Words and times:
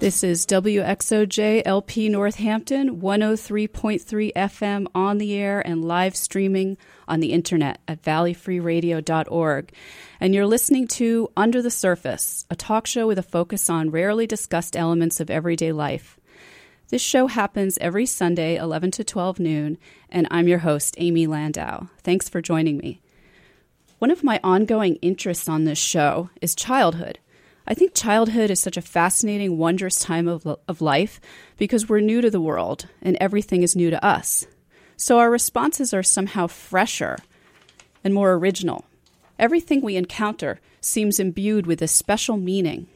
This 0.00 0.24
is 0.24 0.46
WXOJ 0.46 1.60
LP 1.66 2.08
Northampton, 2.08 3.02
103.3 3.02 4.32
FM 4.32 4.86
on 4.94 5.18
the 5.18 5.34
air 5.34 5.60
and 5.60 5.84
live 5.84 6.16
streaming 6.16 6.78
on 7.06 7.20
the 7.20 7.34
internet 7.34 7.82
at 7.86 8.00
valleyfreeradio.org. 8.00 9.72
And 10.18 10.34
you're 10.34 10.46
listening 10.46 10.88
to 10.88 11.30
Under 11.36 11.60
the 11.60 11.70
Surface, 11.70 12.46
a 12.48 12.56
talk 12.56 12.86
show 12.86 13.06
with 13.06 13.18
a 13.18 13.22
focus 13.22 13.68
on 13.68 13.90
rarely 13.90 14.26
discussed 14.26 14.74
elements 14.74 15.20
of 15.20 15.28
everyday 15.28 15.70
life. 15.70 16.18
This 16.88 17.02
show 17.02 17.26
happens 17.26 17.76
every 17.78 18.06
Sunday, 18.06 18.56
11 18.56 18.92
to 18.92 19.04
12 19.04 19.38
noon, 19.38 19.76
and 20.08 20.26
I'm 20.30 20.48
your 20.48 20.60
host, 20.60 20.94
Amy 20.96 21.26
Landau. 21.26 21.88
Thanks 21.98 22.26
for 22.26 22.40
joining 22.40 22.78
me. 22.78 23.02
One 23.98 24.10
of 24.10 24.24
my 24.24 24.40
ongoing 24.42 24.94
interests 25.02 25.46
on 25.46 25.64
this 25.64 25.78
show 25.78 26.30
is 26.40 26.54
childhood. 26.54 27.18
I 27.70 27.74
think 27.74 27.94
childhood 27.94 28.50
is 28.50 28.58
such 28.58 28.76
a 28.76 28.82
fascinating, 28.82 29.56
wondrous 29.56 30.00
time 30.00 30.26
of, 30.26 30.44
of 30.66 30.80
life 30.80 31.20
because 31.56 31.88
we're 31.88 32.00
new 32.00 32.20
to 32.20 32.28
the 32.28 32.40
world 32.40 32.88
and 33.00 33.16
everything 33.20 33.62
is 33.62 33.76
new 33.76 33.90
to 33.90 34.04
us. 34.04 34.44
So 34.96 35.20
our 35.20 35.30
responses 35.30 35.94
are 35.94 36.02
somehow 36.02 36.48
fresher 36.48 37.18
and 38.02 38.12
more 38.12 38.32
original. 38.32 38.86
Everything 39.38 39.82
we 39.82 39.94
encounter 39.94 40.60
seems 40.80 41.20
imbued 41.20 41.68
with 41.68 41.80
a 41.80 41.86
special 41.86 42.36
meaning. 42.36 42.88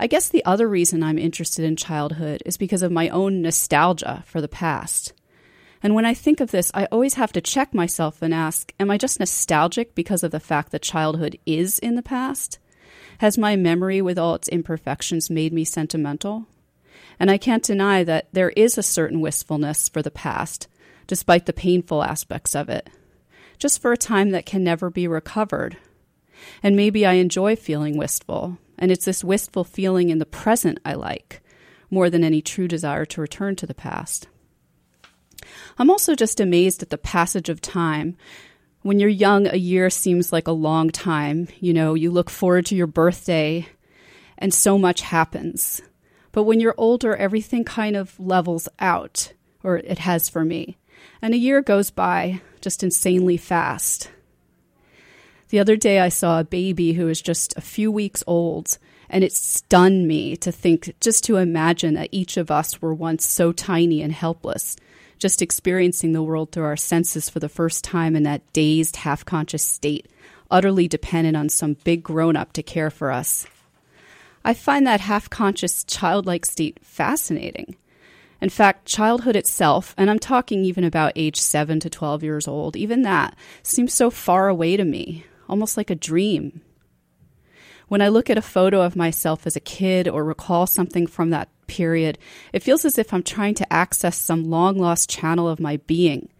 I 0.00 0.06
guess 0.06 0.30
the 0.30 0.44
other 0.46 0.66
reason 0.66 1.02
I'm 1.02 1.18
interested 1.18 1.62
in 1.62 1.76
childhood 1.76 2.42
is 2.46 2.56
because 2.56 2.80
of 2.80 2.90
my 2.90 3.10
own 3.10 3.42
nostalgia 3.42 4.24
for 4.26 4.40
the 4.40 4.48
past. 4.48 5.12
And 5.82 5.94
when 5.94 6.06
I 6.06 6.14
think 6.14 6.40
of 6.40 6.50
this, 6.50 6.70
I 6.72 6.86
always 6.86 7.14
have 7.14 7.32
to 7.32 7.42
check 7.42 7.74
myself 7.74 8.22
and 8.22 8.32
ask 8.32 8.72
Am 8.80 8.90
I 8.90 8.96
just 8.96 9.20
nostalgic 9.20 9.94
because 9.94 10.22
of 10.22 10.30
the 10.30 10.40
fact 10.40 10.72
that 10.72 10.80
childhood 10.80 11.38
is 11.44 11.78
in 11.78 11.94
the 11.94 12.02
past? 12.02 12.58
Has 13.22 13.38
my 13.38 13.54
memory, 13.54 14.02
with 14.02 14.18
all 14.18 14.34
its 14.34 14.48
imperfections, 14.48 15.30
made 15.30 15.52
me 15.52 15.64
sentimental? 15.64 16.48
And 17.20 17.30
I 17.30 17.38
can't 17.38 17.62
deny 17.62 18.02
that 18.02 18.26
there 18.32 18.50
is 18.56 18.76
a 18.76 18.82
certain 18.82 19.20
wistfulness 19.20 19.88
for 19.88 20.02
the 20.02 20.10
past, 20.10 20.66
despite 21.06 21.46
the 21.46 21.52
painful 21.52 22.02
aspects 22.02 22.56
of 22.56 22.68
it, 22.68 22.90
just 23.58 23.80
for 23.80 23.92
a 23.92 23.96
time 23.96 24.30
that 24.30 24.44
can 24.44 24.64
never 24.64 24.90
be 24.90 25.06
recovered. 25.06 25.76
And 26.64 26.74
maybe 26.74 27.06
I 27.06 27.12
enjoy 27.12 27.54
feeling 27.54 27.96
wistful, 27.96 28.58
and 28.76 28.90
it's 28.90 29.04
this 29.04 29.22
wistful 29.22 29.62
feeling 29.62 30.08
in 30.08 30.18
the 30.18 30.26
present 30.26 30.80
I 30.84 30.94
like, 30.94 31.42
more 31.92 32.10
than 32.10 32.24
any 32.24 32.42
true 32.42 32.66
desire 32.66 33.04
to 33.04 33.20
return 33.20 33.54
to 33.54 33.66
the 33.68 33.72
past. 33.72 34.26
I'm 35.78 35.90
also 35.90 36.16
just 36.16 36.40
amazed 36.40 36.82
at 36.82 36.90
the 36.90 36.98
passage 36.98 37.48
of 37.48 37.60
time 37.60 38.16
when 38.82 38.98
you're 38.98 39.08
young, 39.08 39.46
a 39.46 39.56
year 39.56 39.90
seems 39.90 40.32
like 40.32 40.48
a 40.48 40.52
long 40.52 40.90
time. 40.90 41.48
You 41.60 41.72
know, 41.72 41.94
you 41.94 42.10
look 42.10 42.30
forward 42.30 42.66
to 42.66 42.76
your 42.76 42.86
birthday 42.86 43.66
and 44.38 44.52
so 44.52 44.76
much 44.76 45.02
happens. 45.02 45.80
But 46.32 46.44
when 46.44 46.60
you're 46.60 46.74
older, 46.76 47.14
everything 47.14 47.64
kind 47.64 47.94
of 47.94 48.18
levels 48.18 48.68
out, 48.78 49.32
or 49.62 49.76
it 49.76 49.98
has 49.98 50.28
for 50.28 50.44
me. 50.44 50.78
And 51.20 51.34
a 51.34 51.38
year 51.38 51.62
goes 51.62 51.90
by 51.90 52.40
just 52.60 52.82
insanely 52.82 53.36
fast. 53.36 54.10
The 55.50 55.58
other 55.58 55.76
day, 55.76 56.00
I 56.00 56.08
saw 56.08 56.40
a 56.40 56.44
baby 56.44 56.94
who 56.94 57.06
was 57.06 57.20
just 57.20 57.56
a 57.56 57.60
few 57.60 57.92
weeks 57.92 58.24
old, 58.26 58.78
and 59.10 59.22
it 59.22 59.32
stunned 59.32 60.08
me 60.08 60.34
to 60.38 60.50
think, 60.50 60.94
just 60.98 61.24
to 61.24 61.36
imagine 61.36 61.94
that 61.94 62.08
each 62.10 62.38
of 62.38 62.50
us 62.50 62.80
were 62.80 62.94
once 62.94 63.26
so 63.26 63.52
tiny 63.52 64.00
and 64.00 64.12
helpless 64.12 64.76
just 65.22 65.40
experiencing 65.40 66.12
the 66.12 66.22
world 66.22 66.50
through 66.50 66.64
our 66.64 66.76
senses 66.76 67.30
for 67.30 67.38
the 67.38 67.48
first 67.48 67.84
time 67.84 68.16
in 68.16 68.24
that 68.24 68.52
dazed, 68.52 68.96
half 68.96 69.24
conscious 69.24 69.62
state, 69.62 70.08
utterly 70.50 70.88
dependent 70.88 71.36
on 71.36 71.48
some 71.48 71.76
big 71.84 72.02
grown 72.02 72.36
up 72.36 72.52
to 72.52 72.62
care 72.62 72.90
for 72.90 73.12
us. 73.12 73.46
I 74.44 74.52
find 74.52 74.84
that 74.86 75.00
half 75.00 75.30
conscious, 75.30 75.84
childlike 75.84 76.44
state 76.44 76.78
fascinating. 76.82 77.76
In 78.40 78.48
fact, 78.48 78.84
childhood 78.84 79.36
itself, 79.36 79.94
and 79.96 80.10
I'm 80.10 80.18
talking 80.18 80.64
even 80.64 80.82
about 80.82 81.12
age 81.14 81.40
7 81.40 81.78
to 81.78 81.88
12 81.88 82.24
years 82.24 82.48
old, 82.48 82.76
even 82.76 83.02
that 83.02 83.36
seems 83.62 83.94
so 83.94 84.10
far 84.10 84.48
away 84.48 84.76
to 84.76 84.84
me, 84.84 85.24
almost 85.48 85.76
like 85.76 85.90
a 85.90 85.94
dream. 85.94 86.60
When 87.92 88.00
I 88.00 88.08
look 88.08 88.30
at 88.30 88.38
a 88.38 88.40
photo 88.40 88.80
of 88.80 88.96
myself 88.96 89.46
as 89.46 89.54
a 89.54 89.60
kid 89.60 90.08
or 90.08 90.24
recall 90.24 90.66
something 90.66 91.06
from 91.06 91.28
that 91.28 91.50
period, 91.66 92.16
it 92.50 92.62
feels 92.62 92.86
as 92.86 92.96
if 92.96 93.12
I'm 93.12 93.22
trying 93.22 93.54
to 93.56 93.70
access 93.70 94.16
some 94.16 94.48
long 94.48 94.78
lost 94.78 95.10
channel 95.10 95.46
of 95.46 95.60
my 95.60 95.76
being, 95.76 96.30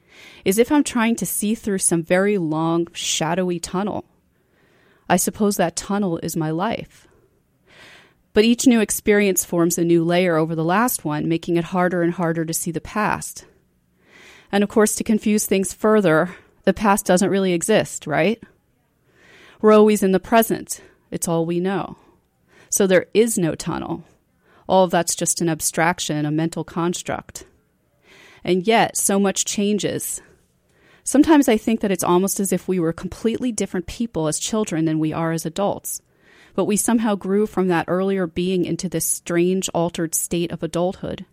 as 0.47 0.57
if 0.57 0.73
I'm 0.73 0.83
trying 0.83 1.15
to 1.17 1.27
see 1.27 1.55
through 1.55 1.81
some 1.81 2.03
very 2.03 2.39
long, 2.39 2.89
shadowy 2.95 3.61
tunnel. 3.61 4.07
I 5.11 5.17
suppose 5.17 5.59
that 5.59 5.77
tunnel 5.77 6.17
is 6.23 6.37
my 6.39 6.51
life. 6.51 7.07
But 8.33 8.45
each 8.45 8.67
new 8.67 8.81
experience 8.81 9.45
forms 9.45 9.77
a 9.77 9.85
new 9.85 10.03
layer 10.03 10.37
over 10.37 10.55
the 10.55 10.65
last 10.65 11.05
one, 11.05 11.29
making 11.29 11.59
it 11.59 11.65
harder 11.65 12.01
and 12.01 12.15
harder 12.15 12.47
to 12.47 12.55
see 12.55 12.71
the 12.71 12.81
past. 12.81 13.45
And 14.51 14.65
of 14.65 14.71
course, 14.71 14.95
to 14.95 15.05
confuse 15.05 15.45
things 15.45 15.75
further, 15.75 16.35
the 16.65 16.73
past 16.73 17.05
doesn't 17.05 17.29
really 17.29 17.53
exist, 17.53 18.07
right? 18.07 18.43
We're 19.61 19.75
always 19.75 20.03
in 20.03 20.13
the 20.13 20.19
present, 20.19 20.81
it's 21.13 21.29
all 21.29 21.47
we 21.47 21.61
know. 21.61 21.97
So 22.71 22.87
there 22.87 23.07
is 23.15 23.39
no 23.39 23.55
tunnel. 23.55 24.05
All 24.67 24.85
of 24.85 24.91
that's 24.91 25.15
just 25.15 25.41
an 25.41 25.49
abstraction, 25.49 26.25
a 26.25 26.31
mental 26.31 26.65
construct. 26.65 27.45
And 28.43 28.67
yet, 28.67 28.97
so 28.97 29.21
much 29.21 29.45
changes. 29.45 30.21
Sometimes 31.05 31.49
I 31.49 31.57
think 31.57 31.81
that 31.81 31.91
it's 31.91 32.05
almost 32.05 32.41
as 32.41 32.53
if 32.53 32.67
we 32.67 32.81
were 32.81 32.93
completely 32.93 33.53
different 33.53 33.87
people 33.87 34.27
as 34.27 34.39
children 34.39 34.85
than 34.85 34.99
we 34.99 35.13
are 35.13 35.33
as 35.33 35.45
adults. 35.45 36.01
But 36.55 36.65
we 36.65 36.77
somehow 36.77 37.15
grew 37.15 37.47
from 37.47 37.69
that 37.69 37.87
earlier 37.89 38.27
being 38.27 38.65
into 38.65 38.89
this 38.89 39.07
strange, 39.07 39.69
altered 39.71 40.15
state 40.15 40.51
of 40.51 40.63
adulthood. 40.63 41.27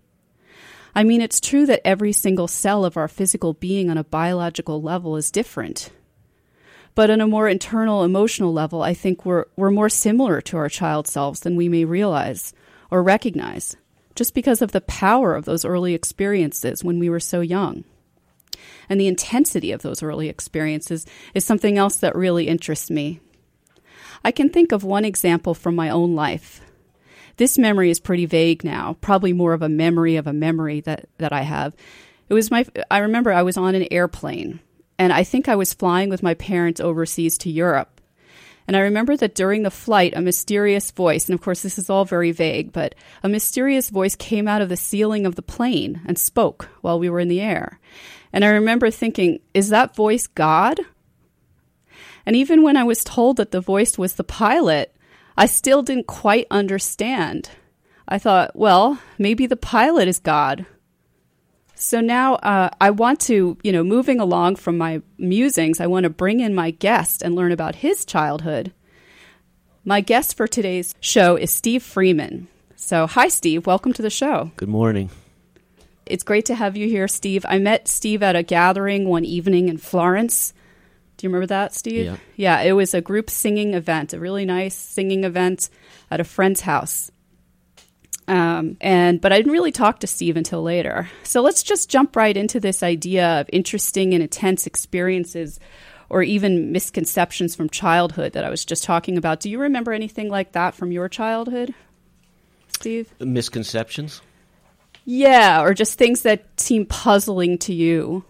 I 0.95 1.03
mean, 1.03 1.21
it's 1.21 1.39
true 1.39 1.65
that 1.67 1.85
every 1.85 2.13
single 2.13 2.47
cell 2.47 2.83
of 2.83 2.97
our 2.97 3.07
physical 3.07 3.53
being 3.53 3.89
on 3.89 3.97
a 3.97 4.03
biological 4.03 4.81
level 4.81 5.15
is 5.15 5.31
different. 5.31 5.91
But 6.99 7.09
on 7.09 7.21
a 7.21 7.27
more 7.27 7.47
internal 7.47 8.03
emotional 8.03 8.51
level, 8.51 8.81
I 8.81 8.93
think 8.93 9.25
we're, 9.25 9.45
we're 9.55 9.71
more 9.71 9.87
similar 9.87 10.41
to 10.41 10.57
our 10.57 10.67
child 10.67 11.07
selves 11.07 11.39
than 11.39 11.55
we 11.55 11.69
may 11.69 11.85
realize 11.85 12.51
or 12.91 13.01
recognize, 13.01 13.77
just 14.15 14.33
because 14.33 14.61
of 14.61 14.73
the 14.73 14.81
power 14.81 15.33
of 15.33 15.45
those 15.45 15.63
early 15.63 15.93
experiences 15.93 16.83
when 16.83 16.99
we 16.99 17.09
were 17.09 17.21
so 17.21 17.39
young. 17.39 17.85
And 18.89 18.99
the 18.99 19.07
intensity 19.07 19.71
of 19.71 19.81
those 19.81 20.03
early 20.03 20.27
experiences 20.27 21.05
is 21.33 21.45
something 21.45 21.77
else 21.77 21.95
that 21.99 22.17
really 22.17 22.49
interests 22.49 22.91
me. 22.91 23.21
I 24.21 24.31
can 24.31 24.49
think 24.49 24.73
of 24.73 24.83
one 24.83 25.05
example 25.05 25.53
from 25.53 25.75
my 25.75 25.89
own 25.89 26.15
life. 26.15 26.59
This 27.37 27.57
memory 27.57 27.89
is 27.89 28.01
pretty 28.01 28.25
vague 28.25 28.65
now, 28.65 28.97
probably 28.99 29.31
more 29.31 29.53
of 29.53 29.61
a 29.61 29.69
memory 29.69 30.17
of 30.17 30.27
a 30.27 30.33
memory 30.33 30.81
that, 30.81 31.07
that 31.17 31.31
I 31.31 31.43
have. 31.43 31.77
It 32.27 32.33
was 32.33 32.51
my 32.51 32.65
I 32.91 32.97
remember 32.97 33.31
I 33.31 33.43
was 33.43 33.55
on 33.55 33.73
an 33.73 33.87
airplane 33.89 34.59
and 34.99 35.13
I 35.13 35.23
think 35.23 35.47
I 35.47 35.55
was 35.55 35.73
flying 35.73 36.09
with 36.09 36.21
my 36.21 36.33
parents 36.35 36.81
overseas 36.81 37.37
to 37.39 37.49
Europe. 37.49 38.01
And 38.67 38.77
I 38.77 38.81
remember 38.81 39.17
that 39.17 39.33
during 39.33 39.63
the 39.63 39.71
flight, 39.71 40.13
a 40.15 40.21
mysterious 40.21 40.91
voice, 40.91 41.27
and 41.27 41.33
of 41.33 41.41
course, 41.41 41.63
this 41.63 41.79
is 41.79 41.89
all 41.89 42.05
very 42.05 42.31
vague, 42.31 42.71
but 42.71 42.93
a 43.23 43.29
mysterious 43.29 43.89
voice 43.89 44.15
came 44.15 44.47
out 44.47 44.61
of 44.61 44.69
the 44.69 44.77
ceiling 44.77 45.25
of 45.25 45.33
the 45.33 45.41
plane 45.41 46.01
and 46.05 46.19
spoke 46.19 46.69
while 46.81 46.99
we 46.99 47.09
were 47.09 47.19
in 47.19 47.29
the 47.29 47.41
air. 47.41 47.79
And 48.31 48.45
I 48.45 48.49
remember 48.49 48.91
thinking, 48.91 49.39
is 49.55 49.69
that 49.69 49.95
voice 49.95 50.27
God? 50.27 50.81
And 52.27 52.35
even 52.35 52.61
when 52.61 52.77
I 52.77 52.83
was 52.83 53.03
told 53.03 53.37
that 53.37 53.49
the 53.49 53.61
voice 53.61 53.97
was 53.97 54.13
the 54.13 54.23
pilot, 54.23 54.95
I 55.35 55.47
still 55.47 55.81
didn't 55.81 56.05
quite 56.05 56.45
understand. 56.51 57.49
I 58.07 58.19
thought, 58.19 58.55
well, 58.55 58.99
maybe 59.17 59.47
the 59.47 59.55
pilot 59.55 60.07
is 60.07 60.19
God. 60.19 60.67
So 61.81 62.01
now 62.01 62.35
uh, 62.35 62.69
I 62.81 62.89
want 62.89 63.21
to, 63.21 63.57
you 63.63 63.71
know, 63.71 63.85
moving 63.85 64.19
along 64.19 64.57
from 64.57 64.77
my 64.77 65.01
musings, 65.17 65.79
I 65.79 65.87
want 65.87 66.03
to 66.03 66.09
bring 66.09 66.41
in 66.41 66.53
my 66.53 66.71
guest 66.71 67.21
and 67.21 67.35
learn 67.35 67.53
about 67.53 67.75
his 67.75 68.03
childhood. 68.03 68.73
My 69.85 70.01
guest 70.01 70.35
for 70.35 70.45
today's 70.45 70.93
show 70.99 71.37
is 71.37 71.53
Steve 71.53 71.81
Freeman. 71.81 72.49
So, 72.75 73.07
hi, 73.07 73.29
Steve. 73.29 73.65
Welcome 73.65 73.93
to 73.93 74.01
the 74.01 74.09
show. 74.09 74.51
Good 74.57 74.67
morning. 74.67 75.09
It's 76.05 76.25
great 76.25 76.45
to 76.47 76.55
have 76.55 76.75
you 76.75 76.89
here, 76.89 77.07
Steve. 77.07 77.45
I 77.47 77.59
met 77.59 77.87
Steve 77.87 78.23
at 78.23 78.35
a 78.35 78.43
gathering 78.43 79.07
one 79.07 79.23
evening 79.23 79.69
in 79.69 79.77
Florence. 79.77 80.53
Do 81.15 81.25
you 81.25 81.29
remember 81.29 81.47
that, 81.47 81.73
Steve? 81.73 82.05
Yeah. 82.05 82.17
Yeah, 82.35 82.59
it 82.59 82.73
was 82.73 82.93
a 82.93 82.99
group 82.99 83.29
singing 83.29 83.73
event, 83.73 84.11
a 84.11 84.19
really 84.19 84.43
nice 84.43 84.75
singing 84.75 85.23
event 85.23 85.69
at 86.11 86.19
a 86.19 86.25
friend's 86.25 86.59
house. 86.59 87.09
Um, 88.29 88.77
and 88.79 89.19
but 89.19 89.33
I 89.33 89.37
didn't 89.37 89.51
really 89.53 89.71
talk 89.71 90.01
to 90.01 90.07
Steve 90.07 90.37
until 90.37 90.61
later. 90.61 91.09
So 91.23 91.41
let's 91.41 91.63
just 91.63 91.89
jump 91.89 92.15
right 92.15 92.37
into 92.37 92.59
this 92.59 92.83
idea 92.83 93.41
of 93.41 93.49
interesting 93.51 94.13
and 94.13 94.21
intense 94.21 94.67
experiences 94.67 95.59
or 96.09 96.21
even 96.21 96.71
misconceptions 96.71 97.55
from 97.55 97.69
childhood 97.69 98.33
that 98.33 98.43
I 98.43 98.51
was 98.51 98.65
just 98.65 98.83
talking 98.83 99.17
about. 99.17 99.39
Do 99.39 99.49
you 99.49 99.59
remember 99.59 99.93
anything 99.93 100.29
like 100.29 100.51
that 100.51 100.75
from 100.75 100.91
your 100.91 101.09
childhood, 101.09 101.73
Steve? 102.67 103.11
Misconceptions? 103.19 104.21
Yeah, 105.05 105.63
or 105.63 105.73
just 105.73 105.97
things 105.97 106.21
that 106.21 106.45
seem 106.59 106.85
puzzling 106.85 107.57
to 107.59 107.73
you 107.73 108.23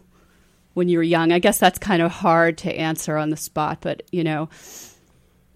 when 0.75 0.87
you 0.87 0.97
were 0.97 1.03
young. 1.03 1.33
I 1.33 1.39
guess 1.39 1.59
that's 1.59 1.77
kind 1.77 2.01
of 2.01 2.09
hard 2.09 2.57
to 2.59 2.73
answer 2.73 3.17
on 3.17 3.31
the 3.31 3.37
spot, 3.37 3.79
but 3.81 4.03
you 4.13 4.23
know, 4.23 4.47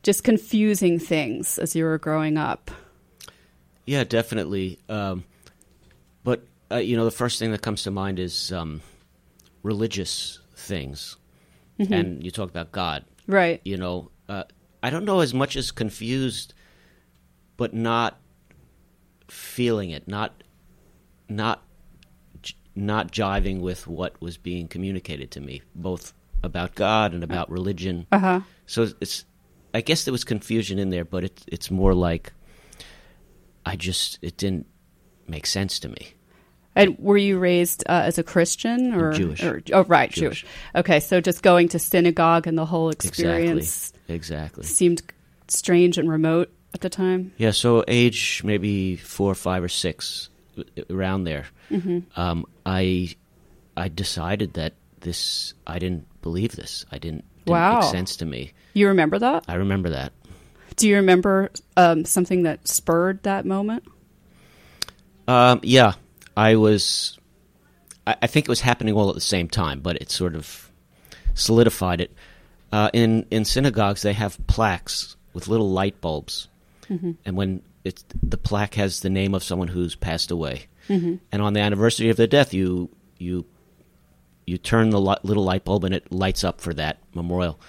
just 0.02 0.26
confusing 0.26 1.00
things 1.00 1.58
as 1.60 1.78
you 1.78 1.86
were 1.86 1.98
growing 1.98 2.38
up. 2.38 2.72
Yeah, 3.86 4.04
definitely. 4.04 4.80
Um, 4.90 5.24
but 6.24 6.46
uh, 6.72 6.78
you 6.78 6.96
know, 6.96 7.06
the 7.06 7.12
first 7.12 7.40
thing 7.40 7.52
that 7.52 7.62
comes 7.62 7.84
to 7.84 7.92
mind 7.92 8.20
is 8.20 8.52
um, 8.52 8.82
religious 9.62 10.40
things, 10.56 11.18
and 11.78 12.24
you 12.24 12.32
talk 12.32 12.50
about 12.50 12.72
God. 12.72 13.06
Right. 13.28 13.62
You 13.64 13.78
know, 13.78 14.12
uh, 14.30 14.44
I 14.82 14.90
don't 14.90 15.06
know 15.06 15.20
as 15.20 15.34
much 15.34 15.56
as 15.56 15.72
confused, 15.72 16.54
but 17.58 17.74
not 17.74 18.20
feeling 19.30 19.90
it, 19.92 20.08
not 20.08 20.44
not 21.30 21.64
not 22.76 23.12
jiving 23.12 23.60
with 23.60 23.88
what 23.88 24.20
was 24.22 24.38
being 24.38 24.68
communicated 24.68 25.32
to 25.32 25.42
me, 25.42 25.62
both 25.76 26.14
about 26.44 26.76
God 26.76 27.14
and 27.14 27.24
about 27.24 27.50
religion. 27.50 28.08
Uh 28.12 28.20
huh. 28.20 28.42
So 28.66 28.90
it's, 29.00 29.26
I 29.74 29.82
guess 29.82 30.06
there 30.06 30.12
was 30.12 30.24
confusion 30.24 30.80
in 30.80 30.90
there, 30.90 31.06
but 31.06 31.24
it, 31.24 31.44
it's 31.48 31.70
more 31.72 31.94
like 31.94 32.34
I 33.66 33.76
just 33.76 34.20
it 34.22 34.38
didn't 34.38 34.68
make 35.28 35.46
sense 35.46 35.80
to 35.80 35.90
me. 35.90 36.14
And 36.76 36.98
were 36.98 37.18
you 37.18 37.38
raised 37.38 37.84
uh, 37.88 38.02
as 38.06 38.18
a 38.18 38.24
Christian 38.24 38.96
or 38.96 39.14
Jewish. 39.14 39.44
Or, 39.44 39.62
oh, 39.74 39.84
right, 39.84 40.10
Jewish. 40.10 40.42
Jewish. 40.42 40.52
Okay, 40.76 41.00
so 41.00 41.22
just 41.22 41.44
going 41.44 41.68
to 41.70 41.80
synagogue 41.80 42.48
and 42.48 42.58
the 42.58 42.66
whole 42.66 42.90
experience 42.90 43.94
Exactly. 44.08 44.16
Exactly. 44.16 44.64
seemed 44.66 45.02
strange 45.48 45.98
and 46.00 46.10
remote 46.10 46.52
at 46.74 46.82
the 46.82 46.90
time. 46.90 47.32
Yeah. 47.38 47.52
So 47.52 47.84
age 47.88 48.42
maybe 48.44 48.96
four, 48.98 49.32
or 49.32 49.36
five, 49.36 49.64
or 49.64 49.70
six, 49.70 50.30
around 50.90 51.26
there. 51.26 51.46
Mm-hmm. 51.70 52.20
Um, 52.20 52.46
I 52.66 53.16
I 53.78 53.88
decided 53.90 54.54
that 54.54 54.74
this 55.02 55.54
I 55.68 55.80
didn't 55.80 56.08
believe 56.22 56.56
this. 56.56 56.86
I 56.92 56.98
didn't. 56.98 57.24
didn't 57.46 57.52
Wow. 57.52 57.82
Make 57.82 57.92
sense 57.92 58.16
to 58.18 58.26
me. 58.26 58.54
You 58.74 58.88
remember 58.88 59.20
that? 59.20 59.46
I 59.48 59.56
remember 59.56 59.90
that. 59.90 60.14
Do 60.76 60.88
you 60.88 60.96
remember 60.96 61.52
um, 61.78 62.06
something 62.06 62.44
that 62.44 62.68
spurred 62.68 63.24
that 63.24 63.46
moment? 63.46 63.84
Um, 65.28 65.60
yeah, 65.64 65.94
I 66.36 66.56
was. 66.56 67.18
I, 68.06 68.16
I 68.24 68.28
think 68.28 68.46
it 68.46 68.50
was 68.50 68.62
happening 68.62 68.94
all 68.96 69.10
at 69.10 69.16
the 69.16 69.22
same 69.22 69.48
time, 69.48 69.80
but 69.80 69.96
it 69.98 70.10
sort 70.10 70.36
of 70.36 70.72
solidified 71.34 72.02
it. 72.02 72.12
Uh, 72.72 72.90
in 72.94 73.26
in 73.30 73.46
synagogues, 73.46 74.02
they 74.02 74.14
have 74.14 74.38
plaques 74.48 75.16
with 75.34 75.48
little 75.48 75.70
light 75.70 76.02
bulbs, 76.02 76.48
and 77.26 77.36
when 77.38 77.62
it's 77.84 78.04
the 78.22 78.38
plaque 78.38 78.76
has 78.76 79.02
the 79.02 79.10
name 79.10 79.34
of 79.36 79.44
someone 79.44 79.68
who's 79.68 79.96
passed 79.96 80.32
away, 80.32 80.66
and 81.32 81.42
on 81.42 81.54
the 81.54 81.60
anniversary 81.60 82.10
of 82.10 82.18
their 82.18 82.28
death, 82.28 82.54
you 82.54 82.90
you 83.20 83.46
you 84.46 84.58
turn 84.58 84.90
the 84.90 85.00
li- 85.00 85.16
little 85.24 85.44
light 85.44 85.64
bulb 85.64 85.84
and 85.86 85.94
it 85.94 86.12
lights 86.12 86.44
up 86.44 86.60
for 86.60 86.74
that 86.74 86.98
memorial. 87.14 87.60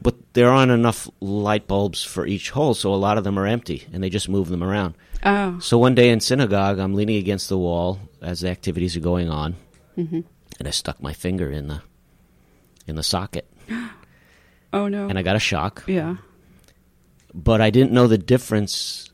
But 0.00 0.14
there 0.34 0.50
aren't 0.50 0.70
enough 0.70 1.08
light 1.20 1.66
bulbs 1.66 2.04
for 2.04 2.24
each 2.26 2.50
hole, 2.50 2.74
so 2.74 2.94
a 2.94 2.96
lot 2.96 3.18
of 3.18 3.24
them 3.24 3.38
are 3.38 3.46
empty, 3.46 3.86
and 3.92 4.02
they 4.02 4.10
just 4.10 4.28
move 4.28 4.48
them 4.48 4.62
around. 4.62 4.94
Oh, 5.24 5.58
So 5.58 5.76
one 5.78 5.94
day 5.96 6.10
in 6.10 6.20
synagogue, 6.20 6.78
I'm 6.78 6.94
leaning 6.94 7.16
against 7.16 7.48
the 7.48 7.58
wall 7.58 7.98
as 8.22 8.40
the 8.40 8.48
activities 8.50 8.96
are 8.96 9.00
going 9.00 9.28
on, 9.28 9.56
mm-hmm. 9.96 10.20
and 10.58 10.68
I 10.68 10.70
stuck 10.70 11.02
my 11.02 11.12
finger 11.12 11.50
in 11.50 11.66
the 11.68 11.82
in 12.86 12.94
the 12.96 13.02
socket, 13.02 13.50
oh 14.72 14.86
no. 14.88 15.08
and 15.08 15.18
I 15.18 15.22
got 15.22 15.36
a 15.36 15.40
shock. 15.40 15.82
yeah. 15.88 16.16
But 17.34 17.60
I 17.60 17.70
didn't 17.70 17.92
know 17.92 18.06
the 18.06 18.16
difference 18.18 19.10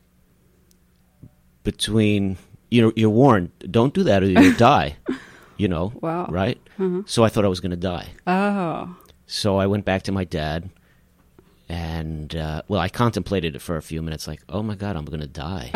between 1.63 2.37
you 2.71 2.81
know 2.81 2.93
you're 2.95 3.09
warned 3.09 3.51
don't 3.69 3.93
do 3.93 4.03
that 4.03 4.23
or 4.23 4.27
you'll 4.27 4.53
die. 4.57 4.97
You 5.57 5.67
know, 5.69 5.93
Wow. 6.01 6.27
right? 6.29 6.59
Uh-huh. 6.77 7.03
So 7.05 7.23
I 7.23 7.29
thought 7.29 7.45
I 7.45 7.47
was 7.47 7.61
going 7.61 7.71
to 7.71 7.77
die. 7.77 8.09
Oh. 8.27 8.95
So 9.27 9.57
I 9.57 9.67
went 9.67 9.85
back 9.85 10.03
to 10.03 10.11
my 10.11 10.23
dad, 10.23 10.69
and 11.67 12.35
uh, 12.35 12.61
well, 12.67 12.79
I 12.79 12.89
contemplated 12.89 13.55
it 13.55 13.61
for 13.61 13.77
a 13.77 13.81
few 13.81 14.01
minutes, 14.01 14.27
like, 14.27 14.41
oh 14.49 14.61
my 14.61 14.75
god, 14.75 14.95
I'm 14.95 15.05
going 15.05 15.19
to 15.21 15.27
die. 15.27 15.71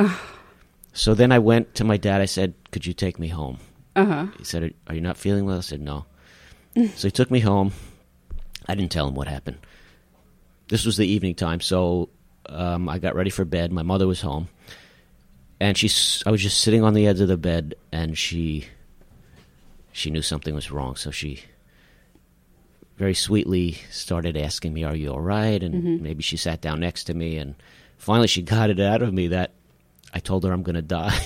so 0.94 1.14
then 1.14 1.32
I 1.32 1.40
went 1.40 1.76
to 1.76 1.84
my 1.84 1.98
dad. 1.98 2.22
I 2.22 2.26
said, 2.26 2.54
"Could 2.72 2.86
you 2.86 2.94
take 2.94 3.20
me 3.20 3.30
home?" 3.30 3.60
Uh 3.96 4.06
huh. 4.06 4.28
He 4.38 4.44
said, 4.44 4.74
"Are 4.88 4.96
you 4.96 5.02
not 5.02 5.18
feeling 5.18 5.46
well?" 5.46 5.58
I 5.58 5.62
said, 5.62 5.82
"No." 5.82 6.06
so 6.76 7.08
he 7.08 7.12
took 7.12 7.32
me 7.32 7.40
home. 7.40 7.72
I 8.68 8.76
didn't 8.76 8.92
tell 8.92 9.08
him 9.08 9.16
what 9.16 9.28
happened. 9.28 9.58
This 10.68 10.86
was 10.86 10.98
the 10.98 11.08
evening 11.08 11.34
time, 11.34 11.60
so 11.62 12.10
um, 12.46 12.88
I 12.88 13.00
got 13.00 13.16
ready 13.16 13.32
for 13.32 13.46
bed. 13.46 13.72
My 13.72 13.82
mother 13.82 14.06
was 14.08 14.22
home, 14.22 14.48
and 15.60 15.76
she. 15.76 15.90
I 16.26 16.32
was 16.32 16.44
just 16.44 16.60
sitting 16.62 16.84
on 16.84 16.94
the 16.94 17.08
edge 17.08 17.20
of 17.20 17.28
the 17.28 17.38
bed, 17.38 17.74
and 17.92 18.18
she. 18.18 18.68
She 19.92 20.12
knew 20.12 20.22
something 20.22 20.54
was 20.54 20.70
wrong, 20.70 20.96
so 20.96 21.10
she 21.10 21.42
very 23.00 23.14
sweetly 23.14 23.78
started 23.90 24.36
asking 24.36 24.74
me, 24.74 24.84
"Are 24.84 24.96
you 24.96 25.12
all 25.12 25.22
right?" 25.22 25.64
And 25.64 25.74
mm-hmm. 25.74 26.04
maybe 26.04 26.22
she 26.22 26.36
sat 26.36 26.60
down 26.60 26.82
next 26.82 27.06
to 27.06 27.14
me, 27.14 27.38
and 27.38 27.56
finally 27.98 28.28
she 28.28 28.42
got 28.56 28.70
it 28.70 28.80
out 28.80 29.02
of 29.02 29.14
me 29.14 29.28
that 29.30 29.52
I 30.14 30.20
told 30.20 30.44
her 30.44 30.52
I'm 30.52 30.64
going 30.64 30.76
to 30.76 30.82
die. 30.82 31.18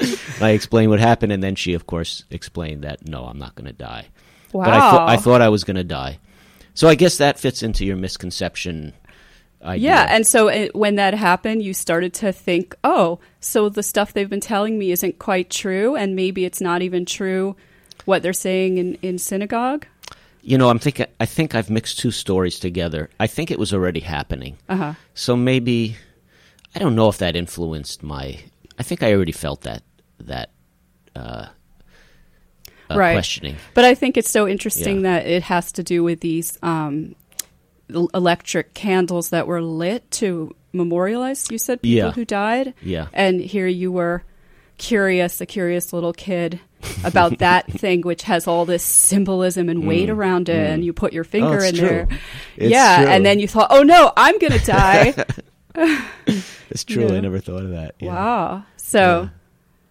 I 0.40 0.50
explained 0.50 0.90
what 0.90 1.00
happened, 1.00 1.32
and 1.32 1.42
then 1.42 1.56
she, 1.56 1.72
of 1.72 1.86
course, 1.86 2.24
explained 2.30 2.84
that 2.84 3.08
no, 3.08 3.24
I'm 3.24 3.38
not 3.38 3.54
going 3.54 3.66
to 3.66 3.72
die. 3.72 4.06
Wow. 4.52 4.64
But 4.64 4.74
I, 4.74 4.78
thought 4.78 5.08
I 5.08 5.16
thought 5.16 5.40
I 5.40 5.48
was 5.48 5.64
going 5.64 5.76
to 5.76 5.84
die. 5.84 6.18
So 6.74 6.88
I 6.88 6.94
guess 6.94 7.18
that 7.18 7.40
fits 7.40 7.62
into 7.62 7.84
your 7.84 7.96
misconception. 7.96 8.92
Idea. 9.60 9.90
Yeah, 9.90 10.06
and 10.08 10.24
so 10.24 10.46
it, 10.46 10.72
when 10.76 10.94
that 10.96 11.14
happened, 11.14 11.62
you 11.62 11.74
started 11.74 12.14
to 12.14 12.30
think, 12.30 12.76
oh, 12.84 13.18
so 13.40 13.68
the 13.68 13.82
stuff 13.82 14.12
they've 14.12 14.30
been 14.30 14.38
telling 14.40 14.78
me 14.78 14.92
isn't 14.92 15.18
quite 15.18 15.50
true, 15.50 15.96
and 15.96 16.14
maybe 16.14 16.44
it's 16.44 16.60
not 16.60 16.80
even 16.82 17.04
true 17.04 17.56
what 18.04 18.22
they're 18.22 18.32
saying 18.32 18.78
in, 18.78 18.94
in 19.02 19.18
synagogue. 19.18 19.86
You 20.48 20.56
know, 20.58 20.70
I'm 20.70 20.78
thinking. 20.78 21.06
I 21.20 21.26
think 21.26 21.54
I've 21.54 21.68
mixed 21.70 21.98
two 21.98 22.10
stories 22.10 22.58
together. 22.58 23.10
I 23.20 23.26
think 23.26 23.50
it 23.50 23.58
was 23.58 23.72
already 23.74 24.00
happening. 24.00 24.56
Uh 24.68 24.76
huh. 24.76 24.92
So 25.14 25.36
maybe 25.36 25.96
I 26.74 26.78
don't 26.78 26.94
know 26.94 27.08
if 27.10 27.18
that 27.18 27.36
influenced 27.36 28.02
my. 28.02 28.38
I 28.78 28.82
think 28.82 29.02
I 29.02 29.12
already 29.12 29.32
felt 29.32 29.60
that 29.62 29.82
that 30.20 30.48
uh, 31.14 31.46
uh, 32.90 32.96
Right. 32.96 33.12
questioning. 33.14 33.56
But 33.74 33.84
I 33.84 33.94
think 33.94 34.16
it's 34.16 34.30
so 34.30 34.48
interesting 34.48 34.96
Yeah. 35.02 35.10
that 35.20 35.26
it 35.26 35.42
has 35.42 35.72
to 35.72 35.82
do 35.82 36.02
with 36.02 36.20
these 36.20 36.58
um, 36.62 37.14
electric 38.14 38.72
candles 38.74 39.30
that 39.30 39.46
were 39.46 39.60
lit 39.62 40.10
to 40.12 40.54
memorialize. 40.72 41.50
You 41.50 41.58
said 41.58 41.82
people 41.82 41.96
Yeah. 42.08 42.12
who 42.12 42.24
died. 42.24 42.74
Yeah. 42.82 43.08
And 43.12 43.40
here 43.40 43.66
you 43.66 43.92
were 43.92 44.22
curious, 44.78 45.40
a 45.40 45.46
curious 45.46 45.92
little 45.92 46.12
kid 46.12 46.60
about 47.04 47.38
that 47.40 47.66
thing 47.70 48.00
which 48.02 48.22
has 48.22 48.46
all 48.46 48.64
this 48.64 48.82
symbolism 48.84 49.68
and 49.68 49.86
weight 49.86 50.08
around 50.08 50.48
it 50.48 50.70
and 50.70 50.84
you 50.84 50.92
put 50.92 51.12
your 51.12 51.24
finger 51.24 51.58
Mm, 51.58 51.68
it's 51.68 51.78
in 51.78 51.84
there. 51.84 52.08
It's 52.56 52.70
yeah, 52.70 53.02
true. 53.02 53.10
and 53.12 53.26
then 53.26 53.40
you 53.40 53.48
thought, 53.48 53.68
"Oh 53.70 53.82
no, 53.82 54.12
I'm 54.16 54.38
going 54.38 54.52
to 54.58 54.64
die." 54.64 55.14
It's 56.70 56.84
true. 56.84 57.06
Yeah. 57.08 57.14
I 57.14 57.20
never 57.20 57.38
thought 57.40 57.62
of 57.64 57.70
that. 57.70 57.94
Yeah. 57.98 58.08
wow. 58.14 58.64
So 58.76 59.30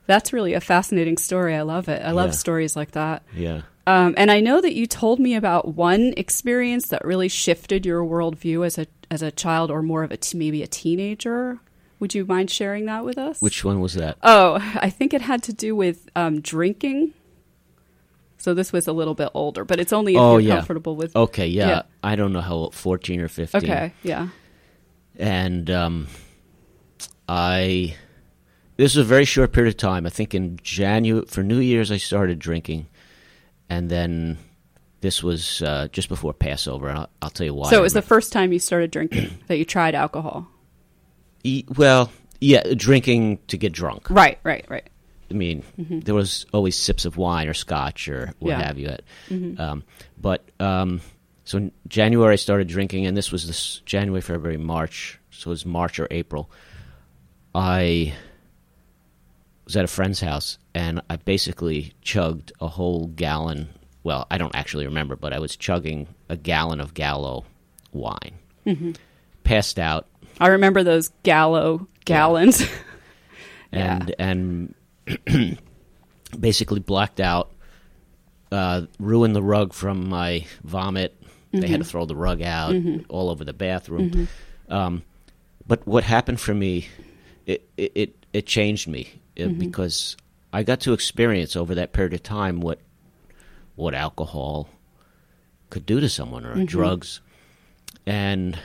that's 0.06 0.32
really 0.34 0.53
a 0.53 0.62
fascinating 0.62 1.17
story. 1.17 1.56
I 1.56 1.63
love 1.63 1.89
it. 1.89 2.01
I 2.03 2.12
love 2.12 2.27
Yeah. 2.29 2.34
stories 2.34 2.75
like 2.75 2.91
that. 2.91 3.24
Yeah. 3.36 3.62
Um, 3.88 4.13
and 4.17 4.29
I 4.29 4.41
know 4.41 4.60
that 4.62 4.75
you 4.75 4.86
told 4.86 5.20
me 5.20 5.36
about 5.36 5.75
one 5.75 6.13
experience 6.17 6.89
that 6.89 7.03
really 7.06 7.29
shifted 7.29 7.86
your 7.86 8.03
worldview 8.03 8.65
as 8.65 8.77
a 8.77 8.86
as 9.10 9.22
a 9.22 9.32
child, 9.32 9.72
or 9.72 9.82
more 9.82 10.03
of 10.03 10.12
a 10.12 10.17
t- 10.17 10.38
maybe 10.38 10.62
a 10.62 10.67
teenager. 10.67 11.58
Would 12.00 12.13
you 12.13 12.25
mind 12.25 12.51
sharing 12.51 12.86
that 12.86 13.04
with 13.04 13.18
us? 13.18 13.42
Which 13.42 13.63
one 13.63 13.80
was 13.80 13.96
that? 13.96 14.18
Oh, 14.22 14.56
I 14.75 14.89
think 14.89 15.13
it 15.13 15.22
had 15.22 15.42
to 15.44 15.54
do 15.54 15.75
with 15.75 16.10
um, 16.16 16.42
drinking. 16.42 17.13
So 18.38 18.54
this 18.54 18.72
was 18.72 18.88
a 18.88 18.94
little 18.94 19.16
bit 19.16 19.30
older, 19.34 19.66
but 19.66 19.80
it's 19.80 19.92
only 19.92 20.13
if 20.13 20.20
Oh, 20.20 20.34
you're 20.34 20.42
yeah. 20.50 20.56
comfortable 20.58 20.96
with. 20.96 21.16
Okay, 21.16 21.48
yeah. 21.48 21.68
Yeah. 21.68 21.82
I 22.04 22.16
don't 22.16 22.34
know 22.34 22.42
how 22.42 22.54
old, 22.54 22.75
14 22.75 23.20
or 23.22 23.27
15. 23.27 23.63
Okay, 23.63 23.94
yeah. 24.04 24.27
And 25.18 25.70
um, 25.72 26.08
I. 27.27 27.96
This 28.75 28.96
was 28.96 29.04
a 29.06 29.10
very 29.10 29.25
short 29.25 29.54
period 29.54 29.70
of 29.74 29.77
time. 29.77 30.06
I 30.06 30.10
think 30.10 30.36
in 30.36 30.60
January, 30.62 31.25
for 31.27 31.42
New 31.42 31.58
Year's, 31.58 31.92
I 31.92 31.98
started 31.98 32.38
drinking. 32.38 32.86
And 33.72 33.89
then 33.89 34.38
this 35.01 35.24
was 35.24 35.63
uh, 35.63 35.88
just 35.92 36.10
before 36.10 36.32
Passover. 36.34 36.89
and 36.89 37.00
I'll, 37.00 37.10
I'll 37.24 37.30
tell 37.32 37.46
you 37.48 37.56
why. 37.56 37.72
So 37.72 37.80
it 37.80 37.82
was 37.82 37.94
the 37.94 38.04
first 38.04 38.32
time 38.32 38.54
you 38.54 38.60
started 38.60 38.92
drinking 38.92 39.32
that 39.48 39.58
you 39.58 39.66
tried 39.66 39.96
alcohol. 39.96 40.48
E- 41.44 41.65
well, 41.77 42.12
yeah, 42.41 42.62
drinking 42.75 43.39
to 43.48 43.58
get 43.58 43.72
drunk. 43.74 44.10
Right, 44.10 44.39
right, 44.44 44.65
right. 44.70 44.88
I 45.29 45.34
mean, 45.34 45.63
there 45.77 46.15
was 46.15 46.46
always 46.53 46.75
sips 46.77 47.03
of 47.06 47.17
wine 47.17 47.48
or 47.50 47.53
scotch 47.53 48.08
or 48.08 48.34
what 48.39 48.51
Yeah. 48.51 48.62
have 48.65 48.79
you. 48.79 48.96
Um, 49.58 49.84
but 50.17 50.44
um, 50.60 51.01
so 51.44 51.58
in 51.58 51.72
January 51.88 52.34
I 52.34 52.36
started 52.38 52.67
drinking, 52.70 53.06
and 53.08 53.17
this 53.17 53.32
was 53.32 53.46
this 53.46 53.82
January, 53.86 54.22
February, 54.22 54.58
March. 54.58 55.20
So 55.32 55.50
it 55.50 55.51
was 55.51 55.65
March 55.65 56.00
or 56.00 56.08
April. 56.12 56.50
I 57.53 58.13
was 59.65 59.75
at 59.75 59.84
a 59.84 59.88
friend's 59.88 60.22
house, 60.22 60.58
and 60.74 61.01
I 61.10 61.17
basically 61.17 61.94
chugged 62.01 62.53
a 62.62 62.67
whole 62.67 63.08
gallon. 63.08 63.67
Well, 64.03 64.27
I 64.32 64.38
don't 64.38 64.56
actually 64.56 64.86
remember, 64.86 65.17
but 65.17 65.34
I 65.34 65.39
was 65.39 65.58
chugging 65.58 66.08
a 66.29 66.38
gallon 66.38 66.79
of 66.79 66.94
Gallo 66.94 67.44
wine. 67.91 68.36
Passed 69.44 69.77
out, 69.79 70.08
I 70.39 70.48
remember 70.48 70.84
those 70.84 71.12
gallo 71.24 71.88
gallons. 72.06 72.63
Yeah. 73.74 74.00
and 74.17 74.74
and 75.27 75.58
basically 76.39 76.79
blacked 76.79 77.20
out, 77.20 77.51
uh, 78.51 78.84
ruined 78.98 79.36
the 79.36 79.41
rug 79.44 79.74
from 79.74 80.08
my 80.10 80.46
vomit. 80.63 81.13
They 81.51 81.60
Mm-hmm. 81.60 81.72
had 81.72 81.79
to 81.82 81.86
throw 81.86 82.06
the 82.06 82.15
rug 82.15 82.41
out 82.41 82.75
all 83.10 83.29
over 83.29 83.44
the 83.44 83.53
bathroom. 83.53 84.27
Um, 84.70 85.03
but 85.67 85.86
what 85.88 86.03
happened 86.03 86.39
for 86.39 86.53
me 86.53 86.88
it 87.46 87.67
it 87.77 87.91
it, 87.96 88.25
it 88.34 88.46
changed 88.46 88.88
me 88.88 89.10
uh, 89.38 89.44
Mm-hmm. 89.44 89.60
because 89.60 90.15
I 90.53 90.63
got 90.63 90.79
to 90.82 90.94
experience 90.94 91.56
over 91.56 91.75
that 91.75 91.91
period 91.94 92.13
of 92.13 92.24
time 92.24 92.62
what 92.62 92.79
what 93.75 93.94
alcohol 93.94 94.70
could 95.70 95.86
do 95.86 96.00
to 96.00 96.08
someone 96.10 96.46
or 96.46 96.53
Mm-hmm. 96.56 96.65
drugs. 96.65 97.20
And 98.06 98.58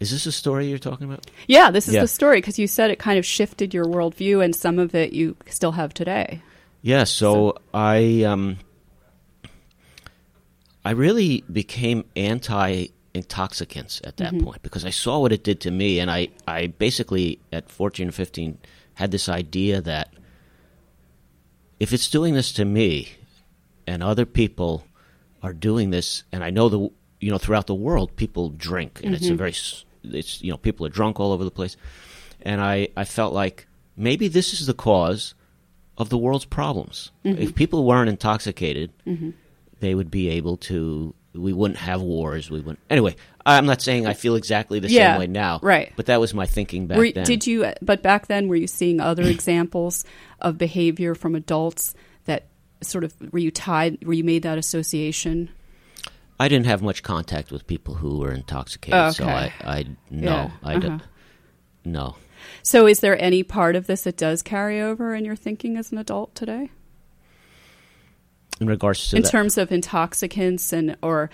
is 0.00 0.10
this 0.10 0.26
a 0.26 0.32
story 0.32 0.68
you're 0.68 0.78
talking 0.78 1.06
about? 1.10 1.26
Yeah, 1.46 1.70
this 1.70 1.88
is 1.88 1.94
Yeah. 1.94 2.02
the 2.02 2.08
story 2.08 2.38
because 2.38 2.58
you 2.58 2.66
said 2.66 2.90
it 2.90 2.98
kind 2.98 3.18
of 3.18 3.26
shifted 3.26 3.74
your 3.74 3.84
worldview, 3.84 4.44
and 4.44 4.54
some 4.54 4.78
of 4.78 4.94
it 4.94 5.12
you 5.12 5.36
still 5.48 5.72
have 5.72 5.92
today. 5.94 6.40
Yeah, 6.82 7.04
so, 7.04 7.56
I 7.74 8.22
um 8.22 8.58
I 10.84 10.92
really 10.92 11.44
became 11.52 12.04
anti 12.16 12.86
intoxicants 13.14 14.00
at 14.04 14.16
that 14.18 14.38
point 14.38 14.62
because 14.62 14.84
I 14.84 14.90
saw 14.90 15.18
what 15.18 15.32
it 15.32 15.42
did 15.42 15.60
to 15.62 15.70
me 15.72 15.98
and 15.98 16.08
I, 16.10 16.28
I 16.46 16.68
basically 16.68 17.40
at 17.52 17.68
14 17.68 18.08
or 18.08 18.12
15 18.12 18.58
had 18.94 19.10
this 19.10 19.28
idea 19.28 19.80
that 19.80 20.12
if 21.80 21.92
it's 21.92 22.08
doing 22.08 22.34
this 22.34 22.52
to 22.52 22.64
me 22.64 23.08
and 23.88 24.02
other 24.04 24.24
people 24.26 24.84
are 25.42 25.52
doing 25.52 25.90
this 25.90 26.22
and 26.30 26.44
I 26.44 26.50
know 26.50 26.68
the 26.68 26.78
you 27.20 27.30
know 27.30 27.38
throughout 27.38 27.66
the 27.66 27.74
world 27.74 28.14
people 28.14 28.50
drink 28.50 29.00
and 29.02 29.14
it's 29.14 29.28
a 29.28 29.34
very 29.34 29.50
s- 29.50 29.84
it's 30.14 30.42
you 30.42 30.50
know 30.50 30.56
people 30.56 30.86
are 30.86 30.90
drunk 30.90 31.20
all 31.20 31.32
over 31.32 31.44
the 31.44 31.50
place 31.50 31.76
and 32.42 32.60
I 32.60 32.88
I 32.96 33.04
felt 33.04 33.32
like 33.32 33.66
maybe 33.96 34.28
this 34.28 34.52
is 34.52 34.66
the 34.66 34.74
cause 34.74 35.34
of 35.96 36.08
the 36.08 36.18
world's 36.18 36.44
problems. 36.44 37.10
Mm-hmm. 37.24 37.42
If 37.42 37.54
people 37.54 37.84
weren't 37.84 38.08
intoxicated, 38.08 38.92
mm-hmm. 39.06 39.30
they 39.80 39.94
would 39.94 40.10
be 40.10 40.28
able 40.30 40.56
to. 40.58 41.14
We 41.34 41.52
wouldn't 41.52 41.78
have 41.78 42.00
wars. 42.00 42.50
We 42.50 42.58
wouldn't. 42.58 42.80
Anyway, 42.88 43.14
I'm 43.44 43.66
not 43.66 43.82
saying 43.82 44.06
I 44.06 44.14
feel 44.14 44.34
exactly 44.34 44.80
the 44.80 44.88
Yeah, 44.88 45.12
same 45.12 45.20
way 45.20 45.26
now. 45.26 45.60
right. 45.62 45.92
But 45.94 46.06
that 46.06 46.20
was 46.20 46.34
my 46.34 46.46
thinking 46.46 46.86
back 46.86 46.98
Were- 46.98 47.12
then. 47.12 47.24
Did 47.24 47.46
you? 47.46 47.70
But 47.82 48.02
back 48.02 48.26
then, 48.26 48.48
were 48.48 48.56
you 48.56 48.66
seeing 48.66 49.00
other 49.00 49.22
examples 49.28 50.04
of 50.40 50.56
behavior 50.58 51.14
from 51.14 51.34
adults 51.34 51.94
that 52.24 52.46
sort 52.82 53.04
of 53.04 53.14
were 53.32 53.38
you 53.38 53.50
tied? 53.50 54.04
Were 54.04 54.14
you 54.14 54.24
made 54.24 54.42
that 54.42 54.58
association? 54.58 55.50
I 56.38 56.48
didn't 56.48 56.66
have 56.66 56.82
much 56.82 57.02
contact 57.02 57.50
with 57.50 57.66
people 57.66 57.94
who 57.94 58.18
were 58.18 58.32
intoxicated, 58.32 58.98
Oh, 58.98 59.10
so 59.10 59.24
okay. 59.24 59.52
I, 59.60 59.78
I 59.78 59.84
no, 60.10 60.30
Yeah, 60.30 60.50
I 60.62 60.74
uh-huh. 60.76 60.98
no. 61.84 62.16
So, 62.62 62.86
is 62.86 63.00
there 63.00 63.20
any 63.20 63.42
part 63.42 63.74
of 63.74 63.86
this 63.88 64.02
that 64.02 64.16
does 64.16 64.42
carry 64.42 64.80
over 64.80 65.14
in 65.14 65.24
your 65.24 65.34
thinking 65.36 65.76
as 65.76 65.90
an 65.90 65.98
adult 65.98 66.34
today, 66.36 66.70
In 68.60 68.68
regards 68.68 69.08
to 69.10 69.16
in 69.16 69.22
that, 69.22 69.30
terms 69.30 69.58
of 69.58 69.72
intoxicants 69.72 70.72
and 70.72 70.96
or 71.02 71.30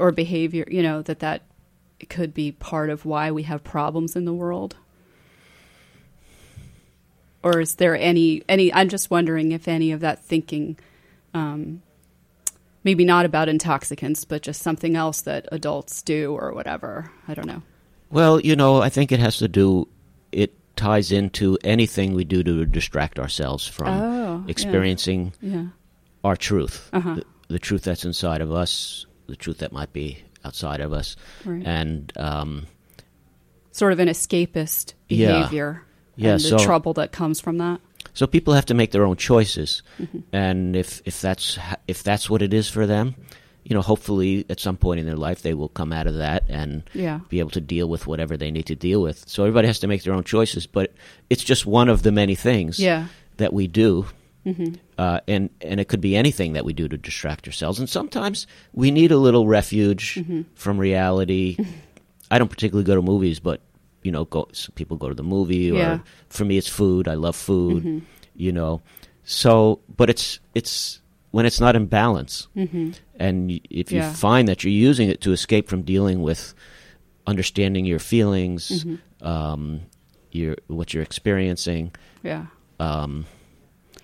or 0.00 0.10
behavior? 0.10 0.66
You 0.68 0.82
know 0.82 1.02
that 1.02 1.20
that 1.20 1.42
could 2.08 2.34
be 2.34 2.50
part 2.52 2.90
of 2.90 3.04
why 3.04 3.30
we 3.30 3.44
have 3.44 3.62
problems 3.62 4.16
in 4.16 4.24
the 4.24 4.34
world. 4.34 4.76
Or 7.42 7.60
is 7.60 7.76
there 7.76 7.96
any 7.96 8.42
any? 8.48 8.72
I'm 8.74 8.88
just 8.88 9.10
wondering 9.10 9.52
if 9.52 9.68
any 9.68 9.92
of 9.92 10.00
that 10.00 10.24
thinking, 10.24 10.76
um, 11.34 11.82
maybe 12.84 13.04
not 13.04 13.24
about 13.26 13.48
intoxicants, 13.48 14.24
but 14.24 14.42
just 14.42 14.62
something 14.62 14.96
else 14.96 15.22
that 15.22 15.48
adults 15.52 16.02
do 16.02 16.34
or 16.34 16.52
whatever. 16.52 17.10
I 17.26 17.34
don't 17.34 17.46
know. 17.46 17.62
well, 18.10 18.40
you 18.40 18.56
know, 18.56 18.80
I 18.80 18.88
think 18.88 19.12
it 19.12 19.20
has 19.20 19.36
to 19.38 19.48
do. 19.48 19.86
It 20.32 20.54
ties 20.76 21.12
into 21.12 21.58
anything 21.64 22.14
we 22.14 22.24
do 22.24 22.42
to 22.42 22.64
distract 22.64 23.18
ourselves 23.18 23.66
from 23.66 23.88
Oh, 23.88 24.44
experiencing 24.48 25.32
Yeah. 25.42 25.66
our 26.24 26.36
truth, 26.36 26.88
Uh-huh. 26.92 27.16
the, 27.16 27.24
the 27.48 27.58
truth 27.58 27.82
that's 27.82 28.04
inside 28.04 28.40
of 28.40 28.52
us, 28.52 29.04
the 29.26 29.36
truth 29.36 29.58
that 29.58 29.72
might 29.72 29.92
be 29.92 30.18
outside 30.44 30.80
of 30.80 30.92
us, 30.92 31.16
Right. 31.44 31.62
and 31.66 32.12
um, 32.16 32.66
sort 33.72 33.92
of 33.92 33.98
an 33.98 34.08
escapist 34.08 34.94
Yeah. 35.08 35.32
behavior 35.40 35.82
Yeah, 36.16 36.32
and 36.32 36.40
the 36.40 36.48
so- 36.48 36.58
trouble 36.58 36.92
that 36.94 37.12
comes 37.12 37.40
from 37.40 37.58
that. 37.58 37.80
So 38.18 38.26
people 38.26 38.54
have 38.54 38.66
to 38.66 38.74
make 38.74 38.90
their 38.90 39.06
own 39.06 39.16
choices, 39.16 39.82
Mm-hmm. 40.00 40.18
and 40.32 40.76
if 40.76 41.00
if 41.04 41.20
that's 41.20 41.58
if 41.86 42.02
that's 42.02 42.28
what 42.30 42.42
it 42.42 42.52
is 42.52 42.68
for 42.68 42.86
them, 42.86 43.14
you 43.64 43.74
know, 43.74 43.82
hopefully 43.82 44.44
at 44.50 44.60
some 44.60 44.76
point 44.76 44.98
in 45.00 45.06
their 45.06 45.28
life 45.28 45.40
they 45.42 45.54
will 45.54 45.68
come 45.80 45.92
out 45.98 46.06
of 46.06 46.14
that 46.18 46.42
and 46.48 46.82
Yeah. 46.94 47.20
be 47.28 47.38
able 47.40 47.50
to 47.52 47.60
deal 47.60 47.88
with 47.88 48.06
whatever 48.06 48.36
they 48.36 48.50
need 48.50 48.66
to 48.66 48.74
deal 48.74 49.00
with. 49.06 49.18
So 49.28 49.42
everybody 49.44 49.66
has 49.68 49.78
to 49.80 49.86
make 49.86 50.02
their 50.02 50.14
own 50.14 50.24
choices, 50.24 50.66
but 50.66 50.88
it's 51.30 51.44
just 51.44 51.66
one 51.66 51.88
of 51.92 52.02
the 52.02 52.12
many 52.12 52.34
things 52.36 52.78
Yeah. 52.78 53.00
Mm-hmm. 53.00 53.36
that 53.36 53.52
we 53.52 53.66
do. 53.68 54.06
Uh, 54.98 55.20
and 55.28 55.50
and 55.60 55.78
it 55.80 55.88
could 55.88 56.00
be 56.00 56.16
anything 56.16 56.54
that 56.54 56.64
we 56.64 56.72
do 56.72 56.88
to 56.88 56.96
distract 56.96 57.46
ourselves. 57.46 57.78
And 57.78 57.88
sometimes 57.88 58.46
we 58.72 58.90
need 58.90 59.12
a 59.12 59.18
little 59.26 59.46
refuge 59.46 60.14
Mm-hmm. 60.16 60.42
from 60.54 60.78
reality. 60.78 61.56
I 62.30 62.38
don't 62.38 62.48
particularly 62.50 62.84
go 62.84 62.94
to 62.94 63.02
movies, 63.02 63.40
but 63.40 63.60
you 64.02 64.12
know, 64.12 64.24
go, 64.26 64.48
some 64.52 64.72
people 64.74 64.96
go 64.96 65.08
to 65.08 65.14
the 65.14 65.22
movie. 65.22 65.70
Or 65.70 65.76
Yeah. 65.76 65.94
Mm-hmm. 65.96 66.04
for 66.28 66.44
me, 66.44 66.56
it's 66.58 66.68
food. 66.68 67.08
I 67.08 67.14
love 67.14 67.36
food. 67.36 68.02
You 68.34 68.52
know, 68.52 68.80
so 69.24 69.80
but 69.96 70.08
it's 70.10 70.38
it's 70.54 71.00
when 71.32 71.44
it's 71.44 71.60
not 71.60 71.74
in 71.76 71.86
balance, 71.86 72.46
and 72.54 73.50
if 73.50 73.92
you 73.92 73.98
Mm-hmm. 74.00 74.10
Yeah. 74.10 74.12
find 74.14 74.48
that 74.48 74.62
you're 74.64 74.72
using 74.90 75.10
it 75.10 75.20
to 75.22 75.32
escape 75.32 75.68
from 75.68 75.82
dealing 75.82 76.22
with 76.22 76.54
understanding 77.26 77.84
your 77.84 77.98
feelings, 77.98 78.68
Mm-hmm. 78.84 79.26
um, 79.26 79.80
your 80.30 80.56
what 80.68 80.94
you're 80.94 81.02
experiencing. 81.02 81.92
Yeah. 82.22 82.46
Um, 82.80 83.26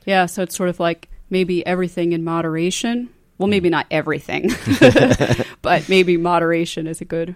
Yeah. 0.07 0.27
So 0.27 0.43
it's 0.43 0.57
sort 0.57 0.69
of 0.69 0.81
like 0.81 1.09
maybe 1.31 1.65
everything 1.67 2.13
in 2.13 2.25
moderation. 2.25 3.09
Well, 3.39 3.49
maybe 3.49 3.69
not 3.71 3.87
everything, 3.91 4.51
but 5.63 5.89
maybe 5.89 6.17
moderation 6.17 6.87
is 6.87 7.01
a 7.01 7.05
good 7.05 7.35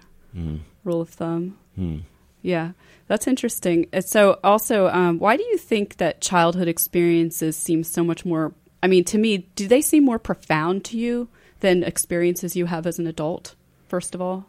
rule 0.84 1.00
of 1.00 1.08
thumb. 1.10 1.56
hmm. 1.74 1.98
Yeah, 2.42 2.72
that's 3.08 3.26
interesting. 3.26 3.86
So, 4.00 4.38
also, 4.44 4.88
um, 4.88 5.18
why 5.18 5.36
do 5.36 5.42
you 5.44 5.58
think 5.58 5.96
that 5.96 6.20
childhood 6.20 6.68
experiences 6.68 7.56
seem 7.56 7.82
so 7.84 8.04
much 8.04 8.24
more? 8.24 8.52
I 8.82 8.86
mean, 8.86 9.04
to 9.06 9.18
me, 9.18 9.38
do 9.56 9.66
they 9.66 9.80
seem 9.82 10.04
more 10.04 10.18
profound 10.18 10.84
to 10.86 10.96
you 10.98 11.28
than 11.60 11.82
experiences 11.82 12.54
you 12.54 12.66
have 12.66 12.86
as 12.86 12.98
an 12.98 13.06
adult? 13.06 13.54
First 13.88 14.14
of 14.14 14.20
all, 14.20 14.46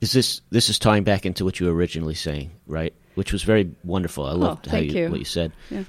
Is 0.00 0.12
this 0.12 0.40
this 0.50 0.70
is 0.70 0.78
tying 0.78 1.04
back 1.04 1.26
into 1.26 1.44
what 1.44 1.60
you 1.60 1.66
were 1.66 1.74
originally 1.74 2.14
saying, 2.14 2.50
right? 2.66 2.94
Which 3.14 3.32
was 3.32 3.42
very 3.42 3.70
wonderful. 3.84 4.24
I 4.24 4.32
loved 4.32 4.66
how 4.66 4.70
Oh, 4.72 4.80
thank 4.80 4.92
you, 4.92 5.02
you. 5.02 5.10
what 5.10 5.18
you 5.18 5.24
said. 5.26 5.52
Yeah. 5.70 5.84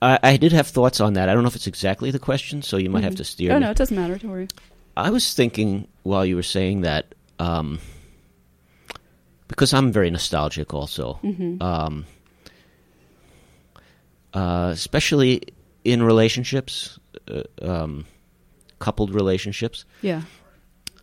I, 0.00 0.18
I 0.22 0.36
did 0.36 0.52
have 0.52 0.66
thoughts 0.66 1.00
on 1.00 1.14
that. 1.14 1.28
I 1.28 1.34
don't 1.34 1.42
know 1.42 1.48
if 1.48 1.56
it's 1.56 1.66
exactly 1.66 2.10
the 2.10 2.18
question, 2.18 2.62
so 2.62 2.76
you 2.76 2.88
might 2.90 3.04
have 3.04 3.16
to 3.16 3.24
steer. 3.24 3.52
oh 3.52 3.56
me. 3.56 3.60
no, 3.64 3.70
it 3.70 3.76
doesn't 3.76 3.96
matter. 3.96 4.16
Don't 4.16 4.30
worry. 4.30 4.48
I 4.96 5.10
was 5.10 5.34
thinking 5.34 5.88
while 6.04 6.24
you 6.24 6.36
were 6.36 6.42
saying 6.42 6.82
that, 6.82 7.14
um, 7.38 7.80
because 9.48 9.72
I'm 9.74 9.92
very 9.92 10.10
nostalgic 10.10 10.74
also, 10.74 11.18
Mm-hmm. 11.22 11.62
um, 11.62 12.04
uh, 14.34 14.70
especially 14.72 15.42
in 15.84 16.02
relationships, 16.02 16.98
uh, 17.30 17.42
um, 17.62 18.04
coupled 18.78 19.14
relationships. 19.14 19.84
Yeah, 20.02 20.22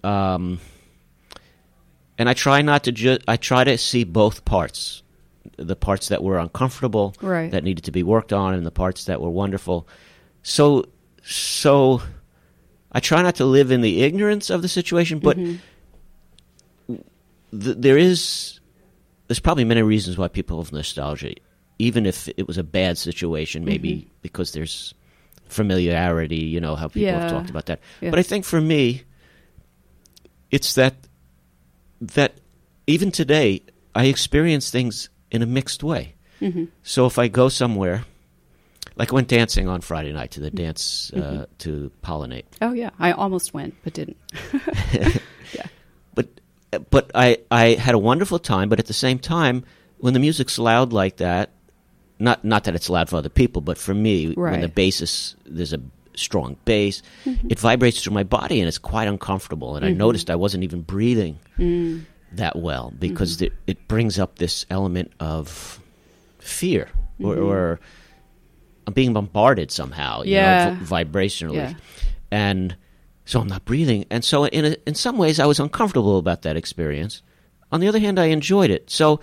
Um, 0.03 0.59
and 2.17 2.29
I 2.29 2.33
try 2.33 2.61
not 2.61 2.83
to 2.83 2.91
just, 2.91 3.21
I 3.27 3.37
try 3.37 3.63
to 3.63 3.77
see 3.77 4.03
both 4.03 4.43
parts. 4.45 5.01
The 5.57 5.75
parts 5.75 6.09
that 6.09 6.21
were 6.23 6.37
uncomfortable, 6.37 7.15
Right. 7.21 7.49
that 7.51 7.63
needed 7.63 7.85
to 7.85 7.91
be 7.91 8.03
worked 8.03 8.33
on, 8.33 8.53
and 8.53 8.65
the 8.65 8.71
parts 8.71 9.05
that 9.05 9.21
were 9.21 9.29
wonderful. 9.29 9.87
So, 10.43 10.85
so 11.23 12.01
I 12.91 12.99
try 12.99 13.21
not 13.21 13.35
to 13.35 13.45
live 13.45 13.71
in 13.71 13.81
the 13.81 14.03
ignorance 14.03 14.49
of 14.49 14.61
the 14.61 14.67
situation, 14.67 15.19
but 15.19 15.37
Mm-hmm. 15.37 15.55
Th- 17.61 17.77
there 17.79 17.97
is 17.97 18.59
there's 19.27 19.39
probably 19.39 19.63
many 19.65 19.81
reasons 19.81 20.17
why 20.17 20.27
people 20.27 20.61
have 20.61 20.71
nostalgia, 20.73 21.33
even 21.79 22.05
if 22.05 22.27
it 22.37 22.47
was 22.47 22.57
a 22.57 22.63
bad 22.63 22.97
situation, 22.97 23.63
maybe 23.65 23.91
Mm-hmm. 23.93 24.09
because 24.21 24.51
there's 24.51 24.93
familiarity. 25.47 26.37
You 26.37 26.59
know 26.59 26.75
how 26.75 26.87
people 26.87 27.13
have 27.19 27.29
talked 27.31 27.49
about 27.49 27.65
that. 27.67 27.79
Yeah. 28.01 28.09
But 28.09 28.19
I 28.19 28.23
think 28.23 28.45
for 28.45 28.59
me, 28.61 29.03
it's 30.51 30.73
that 30.75 30.95
that 32.01 32.33
even 32.87 33.11
today 33.11 33.61
I 33.95 34.05
experience 34.05 34.69
things 34.71 35.09
in 35.31 35.41
a 35.41 35.45
mixed 35.45 35.83
way. 35.83 36.15
Mm-hmm. 36.41 36.65
So 36.83 37.05
if 37.05 37.17
I 37.17 37.27
go 37.29 37.47
somewhere, 37.49 38.03
like 38.97 39.11
I 39.11 39.15
went 39.15 39.29
dancing 39.29 39.67
on 39.69 39.81
Friday 39.81 40.11
night 40.11 40.31
to 40.31 40.39
the 40.41 40.51
dance 40.51 41.11
uh, 41.13 41.45
to 41.59 41.91
pollinate, 42.03 42.45
Oh 42.61 42.73
yeah, 42.73 42.89
I 42.99 43.11
almost 43.13 43.53
went 43.53 43.75
but 43.83 43.93
didn't. 43.93 44.17
but 46.77 47.11
I 47.15 47.37
I 47.51 47.73
had 47.75 47.95
a 47.95 47.99
wonderful 47.99 48.39
time. 48.39 48.69
But 48.69 48.79
at 48.79 48.85
the 48.87 48.93
same 48.93 49.19
time, 49.19 49.63
when 49.97 50.13
the 50.13 50.19
music's 50.19 50.57
loud 50.59 50.93
like 50.93 51.17
that, 51.17 51.51
not 52.19 52.43
not 52.43 52.63
that 52.65 52.75
it's 52.75 52.89
loud 52.89 53.09
for 53.09 53.17
other 53.17 53.29
people, 53.29 53.61
but 53.61 53.77
for 53.77 53.93
me, 53.93 54.33
when 54.33 54.61
the 54.61 54.67
Mm-hmm. 54.67 54.73
bass 54.75 55.01
is 55.01 55.35
there's 55.45 55.73
a 55.73 55.79
strong 56.15 56.57
bass, 56.65 57.01
it 57.49 57.59
vibrates 57.59 58.03
through 58.03 58.13
my 58.13 58.23
body 58.23 58.59
and 58.59 58.67
it's 58.67 58.77
quite 58.77 59.07
uncomfortable. 59.07 59.75
And 59.75 59.83
I 59.85 59.91
noticed 59.91 60.29
I 60.29 60.35
wasn't 60.35 60.63
even 60.63 60.81
breathing 60.83 61.39
Mm. 61.57 62.05
that 62.33 62.55
well 62.55 62.93
because 62.99 63.41
it, 63.41 63.51
it 63.67 63.87
brings 63.87 64.19
up 64.19 64.37
this 64.37 64.65
element 64.69 65.11
of 65.19 65.79
fear 66.39 66.89
or, 67.19 67.35
Mm-hmm. 67.35 67.43
or 67.45 67.79
I'm 68.85 68.93
being 68.93 69.13
bombarded 69.13 69.71
somehow, 69.71 70.21
you 70.23 70.33
Yeah. 70.33 70.69
know, 70.73 70.75
v- 70.85 70.85
vibrationally, 71.05 71.55
Yeah. 71.55 71.73
and 72.29 72.75
so 73.25 73.39
I'm 73.39 73.47
not 73.47 73.65
breathing. 73.65 74.05
And 74.09 74.23
so, 74.23 74.45
in 74.45 74.65
a, 74.65 74.75
in 74.85 74.95
some 74.95 75.17
ways, 75.17 75.39
I 75.39 75.45
was 75.45 75.59
uncomfortable 75.59 76.17
about 76.17 76.41
that 76.43 76.57
experience. 76.57 77.21
On 77.71 77.79
the 77.79 77.87
other 77.87 77.99
hand, 77.99 78.19
I 78.19 78.25
enjoyed 78.25 78.69
it. 78.69 78.89
So, 78.89 79.19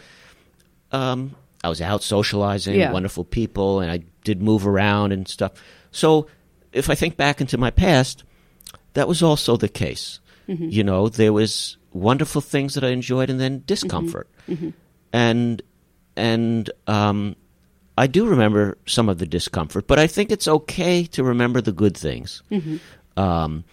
um, 0.92 1.34
I 1.62 1.68
was 1.68 1.80
out 1.80 2.02
socializing, 2.02 2.74
Yeah. 2.74 2.92
wonderful 2.92 3.24
people, 3.24 3.80
and 3.80 3.90
I 3.90 4.00
did 4.24 4.40
move 4.42 4.66
around 4.66 5.12
and 5.12 5.28
stuff. 5.28 5.52
So 5.92 6.26
if 6.72 6.88
I 6.88 6.94
think 6.94 7.16
back 7.16 7.40
into 7.40 7.58
my 7.58 7.70
past, 7.70 8.24
that 8.94 9.06
was 9.08 9.22
also 9.22 9.56
the 9.56 9.68
case. 9.68 10.20
You 10.46 10.82
know, 10.82 11.08
there 11.08 11.32
was 11.32 11.76
wonderful 11.92 12.40
things 12.40 12.74
that 12.74 12.82
I 12.82 12.88
enjoyed, 12.88 13.30
and 13.30 13.38
then 13.38 13.62
discomfort, 13.66 14.28
and 15.12 15.62
and 16.16 16.70
um, 16.88 17.36
I 17.96 18.08
do 18.08 18.26
remember 18.26 18.76
some 18.86 19.08
of 19.08 19.18
the 19.18 19.26
discomfort, 19.26 19.86
but 19.86 19.98
I 20.00 20.08
think 20.08 20.32
it's 20.32 20.48
okay 20.48 21.04
to 21.04 21.22
remember 21.22 21.60
the 21.60 21.70
good 21.72 21.96
things. 21.96 22.42
Um, 23.16 23.64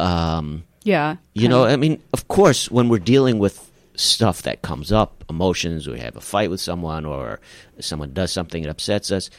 um, 0.00 0.64
Yeah. 0.84 1.16
you 1.34 1.48
know, 1.48 1.64
I 1.64 1.76
mean, 1.76 2.02
of 2.12 2.26
course, 2.28 2.70
when 2.70 2.88
we're 2.88 2.98
dealing 2.98 3.38
with 3.38 3.70
stuff 3.96 4.42
that 4.42 4.62
comes 4.62 4.90
up, 4.92 5.24
emotions, 5.28 5.86
we 5.88 5.98
have 6.00 6.16
a 6.16 6.20
fight 6.20 6.50
with 6.50 6.60
someone, 6.60 7.04
or 7.04 7.38
someone 7.80 8.12
does 8.12 8.32
something 8.32 8.62
that 8.62 8.70
upsets 8.70 9.10
us, 9.12 9.30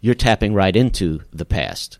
you're 0.00 0.14
tapping 0.14 0.54
right 0.54 0.76
into 0.76 1.20
the 1.32 1.44
past, 1.44 1.98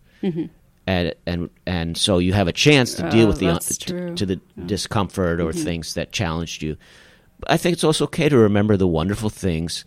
and 0.86 1.14
and 1.26 1.48
and 1.66 1.96
so 1.96 2.18
you 2.18 2.32
have 2.34 2.48
a 2.48 2.52
chance 2.52 2.94
to 2.94 3.08
deal 3.10 3.24
Oh, 3.24 3.28
with 3.28 3.38
the 3.38 3.58
to, 3.58 3.92
true. 3.92 4.14
to 4.14 4.26
the 4.26 4.40
discomfort 4.66 5.40
or 5.40 5.52
things 5.52 5.94
that 5.94 6.12
challenged 6.12 6.62
you. 6.62 6.76
But 7.40 7.50
I 7.50 7.56
think 7.56 7.72
it's 7.74 7.84
also 7.84 8.04
okay 8.04 8.28
to 8.28 8.36
remember 8.38 8.76
the 8.76 8.86
wonderful 8.86 9.30
things 9.30 9.84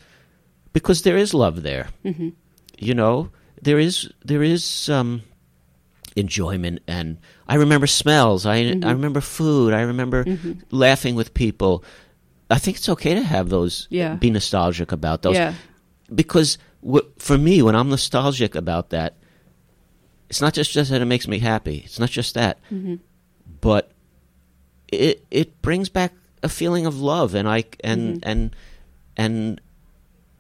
because 0.74 1.04
there 1.04 1.18
is 1.18 1.34
love 1.34 1.62
there. 1.64 1.88
You 2.80 2.94
know, 2.94 3.30
there 3.62 3.80
is 3.80 4.10
there 4.26 4.42
is 4.44 4.90
um, 4.90 5.22
enjoyment, 6.18 6.80
and 6.88 7.18
I 7.48 7.56
remember 7.56 7.88
smells. 7.88 8.46
I 8.46 8.60
Mm-hmm. 8.64 8.84
I 8.88 8.92
remember 8.92 9.22
food. 9.22 9.74
I 9.74 9.82
remember 9.82 10.26
laughing 10.72 11.16
with 11.16 11.34
people. 11.34 11.84
I 12.50 12.60
think 12.60 12.78
it's 12.78 12.90
okay 12.90 13.14
to 13.16 13.22
have 13.24 13.50
those. 13.50 13.88
Yeah. 13.90 14.16
Be 14.16 14.30
nostalgic 14.32 14.92
about 14.92 15.22
those 15.22 15.36
Yeah. 15.36 15.54
because 16.14 16.58
w- 16.84 17.06
for 17.20 17.38
me, 17.38 17.62
when 17.62 17.76
I'm 17.76 17.90
nostalgic 17.90 18.56
about 18.56 18.90
that, 18.92 19.16
it's 20.30 20.42
not 20.42 20.54
just, 20.54 20.72
just 20.72 20.90
that 20.92 21.02
it 21.02 21.06
makes 21.06 21.28
me 21.28 21.40
happy. 21.40 21.84
It's 21.86 22.00
not 22.00 22.10
just 22.10 22.34
that, 22.36 22.58
Mm-hmm. 22.72 22.96
but 23.62 23.92
it 24.92 25.26
it 25.32 25.62
brings 25.62 25.90
back 25.90 26.14
a 26.44 26.50
feeling 26.50 26.86
of 26.86 27.00
love, 27.00 27.36
and 27.36 27.48
I 27.48 27.66
and 27.84 28.02
Mm-hmm. 28.22 28.30
and 28.30 28.56
and 29.18 29.62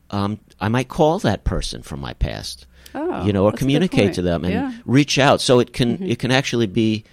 um, 0.10 0.40
I 0.62 0.70
might 0.70 0.88
call 0.88 1.20
that 1.20 1.44
person 1.44 1.82
from 1.84 2.00
my 2.00 2.14
past, 2.14 2.66
Oh, 2.96 3.26
you 3.26 3.34
know, 3.34 3.44
or 3.46 3.52
that's 3.52 3.60
communicate 3.60 4.14
to 4.14 4.22
them 4.22 4.44
and 4.46 4.54
Yeah. 4.54 4.72
Mm-hmm. 4.72 4.92
reach 4.92 5.18
out, 5.20 5.42
so 5.42 5.60
it 5.60 5.74
can 5.74 6.02
it 6.04 6.20
can 6.20 6.32
actually 6.32 6.68
be. 6.68 7.04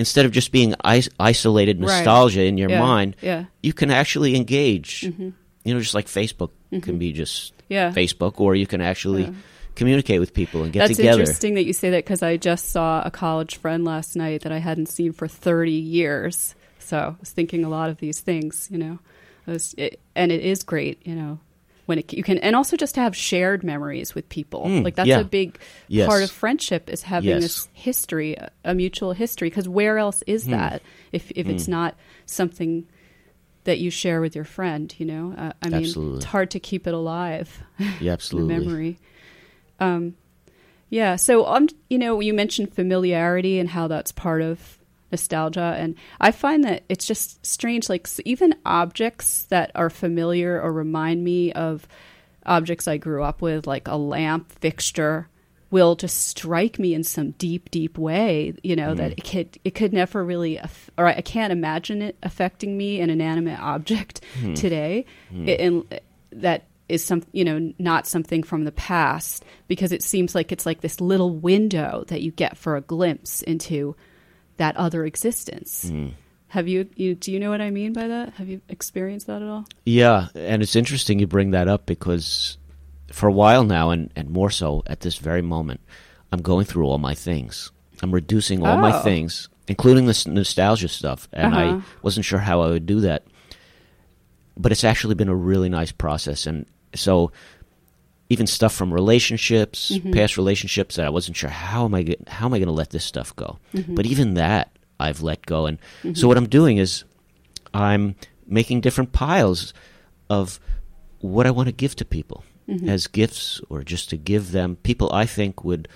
Instead 0.00 0.26
of 0.26 0.30
just 0.30 0.52
being 0.52 0.74
is- 0.86 1.10
isolated 1.18 1.80
Right. 1.80 1.88
nostalgia 1.88 2.44
in 2.44 2.56
your 2.56 2.70
Yeah. 2.70 2.80
mind, 2.80 3.16
Yeah. 3.20 3.44
you 3.64 3.72
can 3.72 3.90
actually 3.90 4.36
engage. 4.36 5.00
Mm-hmm. 5.00 5.30
You 5.64 5.74
know, 5.74 5.80
just 5.80 5.94
like 5.94 6.06
Facebook 6.06 6.50
can 6.82 6.98
be 6.98 7.12
just 7.12 7.52
Yeah. 7.68 7.90
Facebook, 7.92 8.34
or 8.40 8.54
you 8.54 8.64
can 8.66 8.80
actually 8.80 9.28
communicate 9.74 10.20
with 10.20 10.34
people 10.34 10.62
and 10.62 10.72
get 10.72 10.80
That's 10.86 10.96
together. 10.96 11.20
interesting 11.22 11.54
that 11.54 11.64
you 11.64 11.72
say 11.72 11.90
that 11.90 12.04
because 12.04 12.22
I 12.22 12.36
just 12.36 12.70
saw 12.70 13.02
a 13.04 13.10
college 13.10 13.56
friend 13.56 13.84
last 13.84 14.14
night 14.14 14.42
that 14.42 14.52
I 14.52 14.58
hadn't 14.58 14.86
seen 14.88 15.12
for 15.12 15.26
30 15.26 15.72
years. 15.72 16.54
So 16.78 16.96
I 16.98 17.14
was 17.18 17.30
thinking 17.30 17.64
a 17.64 17.68
lot 17.68 17.90
of 17.90 17.98
these 17.98 18.20
things, 18.20 18.68
you 18.70 18.78
know. 18.78 18.98
It 19.48 19.50
was, 19.50 19.74
it, 19.78 19.98
and 20.14 20.30
it 20.30 20.42
is 20.42 20.62
great, 20.62 21.00
you 21.04 21.14
know, 21.16 21.38
when 21.88 21.98
it, 22.00 22.12
you 22.12 22.22
can, 22.22 22.36
and 22.38 22.54
also 22.54 22.76
just 22.76 22.94
to 22.96 23.00
have 23.00 23.16
shared 23.16 23.64
memories 23.64 24.14
with 24.14 24.28
people. 24.28 24.64
Mm, 24.66 24.84
like 24.84 24.94
that's 24.94 25.08
yeah. 25.08 25.20
a 25.20 25.24
big 25.24 25.58
Yes. 25.88 26.06
part 26.06 26.22
of 26.22 26.30
friendship 26.30 26.90
is 26.90 27.02
having 27.02 27.30
Yes. 27.30 27.42
this 27.42 27.68
history, 27.72 28.36
a, 28.62 28.74
mutual 28.74 29.12
history. 29.12 29.48
Because 29.48 29.66
where 29.68 29.96
else 29.96 30.22
is 30.26 30.44
Hmm. 30.44 30.50
that 30.50 30.82
if 31.12 31.30
if 31.34 31.48
it's 31.48 31.66
not 31.66 31.96
something 32.26 32.86
that 33.64 33.78
you 33.78 33.90
share 33.90 34.20
with 34.20 34.34
your 34.36 34.44
friend? 34.44 34.94
You 34.98 35.06
know, 35.06 35.34
uh, 35.36 35.52
I 35.62 35.70
mean, 35.70 35.84
Absolutely. 35.84 36.16
it's 36.18 36.26
hard 36.26 36.50
to 36.50 36.60
keep 36.60 36.86
it 36.86 36.92
alive 36.92 37.62
Yeah, 37.78 37.86
the 38.00 38.10
absolutely. 38.10 38.58
memory. 38.58 38.98
Um, 39.80 40.14
yeah. 40.90 41.16
So, 41.16 41.46
um, 41.46 41.68
you 41.88 41.98
know, 41.98 42.20
you 42.20 42.34
mentioned 42.34 42.74
familiarity 42.74 43.58
and 43.58 43.68
how 43.70 43.88
that's 43.88 44.12
part 44.12 44.42
of 44.42 44.77
nostalgia, 45.10 45.74
and 45.78 45.94
I 46.20 46.30
find 46.30 46.64
that 46.64 46.84
it's 46.88 47.06
just 47.06 47.44
strange. 47.44 47.88
Like 47.88 48.08
even 48.24 48.54
objects 48.64 49.44
that 49.44 49.70
are 49.74 49.90
familiar 49.90 50.60
or 50.60 50.72
remind 50.72 51.24
me 51.24 51.52
of 51.52 51.86
objects 52.46 52.88
I 52.88 52.96
grew 52.96 53.22
up 53.22 53.42
with, 53.42 53.66
like 53.66 53.88
a 53.88 53.96
lamp 53.96 54.52
fixture, 54.52 55.28
will 55.70 55.94
just 55.96 56.26
strike 56.28 56.78
me 56.78 56.94
in 56.94 57.04
some 57.04 57.32
deep, 57.32 57.70
deep 57.70 57.98
way. 57.98 58.54
You 58.62 58.76
know 58.76 58.94
that 58.94 59.12
mm-hmm. 59.12 59.18
it 59.18 59.24
could 59.24 59.60
it 59.64 59.74
could 59.74 59.92
never 59.92 60.24
really, 60.24 60.56
aff- 60.56 60.90
or 60.96 61.06
I 61.06 61.20
can't 61.20 61.52
imagine 61.52 62.02
it 62.02 62.16
affecting 62.22 62.76
me, 62.76 63.00
an 63.00 63.10
inanimate 63.10 63.60
object 63.60 64.22
mm-hmm. 64.38 64.54
today, 64.54 65.06
mm-hmm. 65.32 65.48
It- 65.48 65.60
and 65.60 65.92
uh, 65.92 65.98
that 66.32 66.64
is 66.88 67.04
some 67.04 67.22
you 67.32 67.44
know 67.44 67.72
not 67.78 68.06
something 68.06 68.42
from 68.42 68.64
the 68.64 68.72
past 68.72 69.44
because 69.66 69.92
it 69.92 70.02
seems 70.02 70.34
like 70.34 70.52
it's 70.52 70.66
like 70.66 70.80
this 70.80 71.00
little 71.00 71.34
window 71.34 72.04
that 72.08 72.22
you 72.22 72.30
get 72.30 72.56
for 72.56 72.76
a 72.76 72.80
glimpse 72.80 73.42
into 73.42 73.94
that 74.58 74.76
other 74.76 75.04
existence. 75.04 75.90
Have 76.48 76.66
you, 76.68 76.88
you 76.96 77.14
do 77.14 77.30
you 77.32 77.40
know 77.40 77.50
what 77.50 77.60
I 77.60 77.70
mean 77.70 77.92
by 77.92 78.08
that? 78.08 78.34
Have 78.34 78.48
you 78.48 78.60
experienced 78.68 79.26
that 79.26 79.42
at 79.42 79.48
all? 79.48 79.66
Yeah, 79.84 80.28
and 80.34 80.62
it's 80.62 80.76
interesting 80.76 81.18
you 81.18 81.26
bring 81.26 81.50
that 81.50 81.68
up 81.68 81.84
because 81.86 82.56
for 83.12 83.28
a 83.28 83.32
while 83.32 83.64
now, 83.64 83.90
and, 83.90 84.10
and 84.16 84.30
more 84.30 84.50
so 84.50 84.82
at 84.86 85.00
this 85.00 85.16
very 85.18 85.42
moment, 85.42 85.80
I'm 86.32 86.40
going 86.42 86.64
through 86.64 86.86
all 86.86 86.98
my 86.98 87.14
things. 87.14 87.70
I'm 88.02 88.12
reducing 88.12 88.64
all 88.64 88.78
my 88.78 88.96
Oh. 88.98 89.02
things, 89.02 89.48
including 89.66 90.06
this 90.06 90.26
nostalgia 90.26 90.88
stuff, 90.88 91.28
and 91.32 91.54
Uh-huh. 91.54 91.78
I 91.78 91.82
wasn't 92.02 92.24
sure 92.24 92.38
how 92.38 92.62
I 92.62 92.68
would 92.68 92.86
do 92.86 93.00
that. 93.00 93.24
But 94.56 94.72
it's 94.72 94.84
actually 94.84 95.14
been 95.16 95.28
a 95.28 95.34
really 95.34 95.68
nice 95.68 95.92
process, 95.92 96.46
and 96.46 96.66
so 96.94 97.30
even 98.28 98.46
stuff 98.46 98.74
from 98.74 98.92
relationships, 98.92 99.90
Mm-hmm. 99.92 100.12
past 100.12 100.36
relationships 100.36 100.96
that 100.96 101.06
I 101.06 101.10
wasn't 101.10 101.36
sure 101.36 101.50
how 101.50 101.84
am 101.84 101.94
I 101.94 102.02
get, 102.02 102.28
how 102.28 102.46
am 102.46 102.54
I 102.54 102.58
going 102.58 102.66
to 102.66 102.72
let 102.72 102.90
this 102.90 103.04
stuff 103.04 103.34
go. 103.36 103.58
Mm-hmm. 103.74 103.94
But 103.94 104.06
even 104.06 104.34
that 104.34 104.70
I've 105.00 105.22
let 105.22 105.46
go, 105.46 105.66
and 105.66 105.78
so 106.14 106.28
what 106.28 106.36
I'm 106.36 106.48
doing 106.48 106.76
is 106.78 107.04
I'm 107.72 108.14
making 108.46 108.80
different 108.80 109.12
piles 109.12 109.72
of 110.30 110.58
what 111.20 111.46
I 111.46 111.50
want 111.50 111.68
to 111.68 111.72
give 111.72 111.94
to 111.96 112.04
people 112.04 112.44
Mm-hmm. 112.68 112.86
as 112.90 113.06
gifts, 113.06 113.62
or 113.70 113.82
just 113.82 114.10
to 114.10 114.18
give 114.18 114.52
them 114.52 114.76
people 114.82 115.10
I 115.10 115.24
think 115.24 115.64
would 115.64 115.88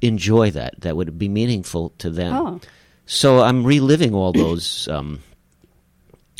enjoy 0.00 0.52
that, 0.52 0.80
that 0.82 0.94
would 0.94 1.18
be 1.18 1.28
meaningful 1.28 1.90
to 1.98 2.08
them. 2.08 2.32
Oh. 2.32 2.60
So 3.04 3.40
I'm 3.42 3.64
reliving 3.64 4.14
all 4.14 4.32
those. 4.32 4.86
Um, 4.86 5.22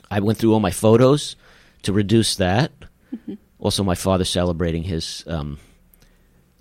I 0.08 0.20
went 0.20 0.38
through 0.38 0.52
all 0.54 0.60
my 0.60 0.70
photos 0.70 1.34
to 1.82 1.92
reduce 1.92 2.36
that. 2.36 2.70
Mm-hmm. 3.61 3.66
Also, 3.66 3.85
my 3.85 3.94
father 3.94 4.25
celebrating 4.25 4.83
his 4.83 5.25
um, 5.27 5.59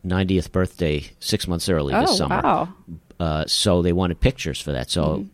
90th 0.06 0.52
birthday 0.52 1.04
six 1.20 1.48
months 1.48 1.70
early 1.70 1.94
Oh 1.94 2.02
this 2.02 2.18
summer. 2.18 2.42
wow! 2.44 2.70
Uh, 3.20 3.46
so 3.48 3.82
they 3.82 3.92
wanted 3.94 4.20
pictures 4.20 4.60
for 4.62 4.72
that. 4.74 4.90
So 4.90 5.04
Mm-hmm. 5.04 5.28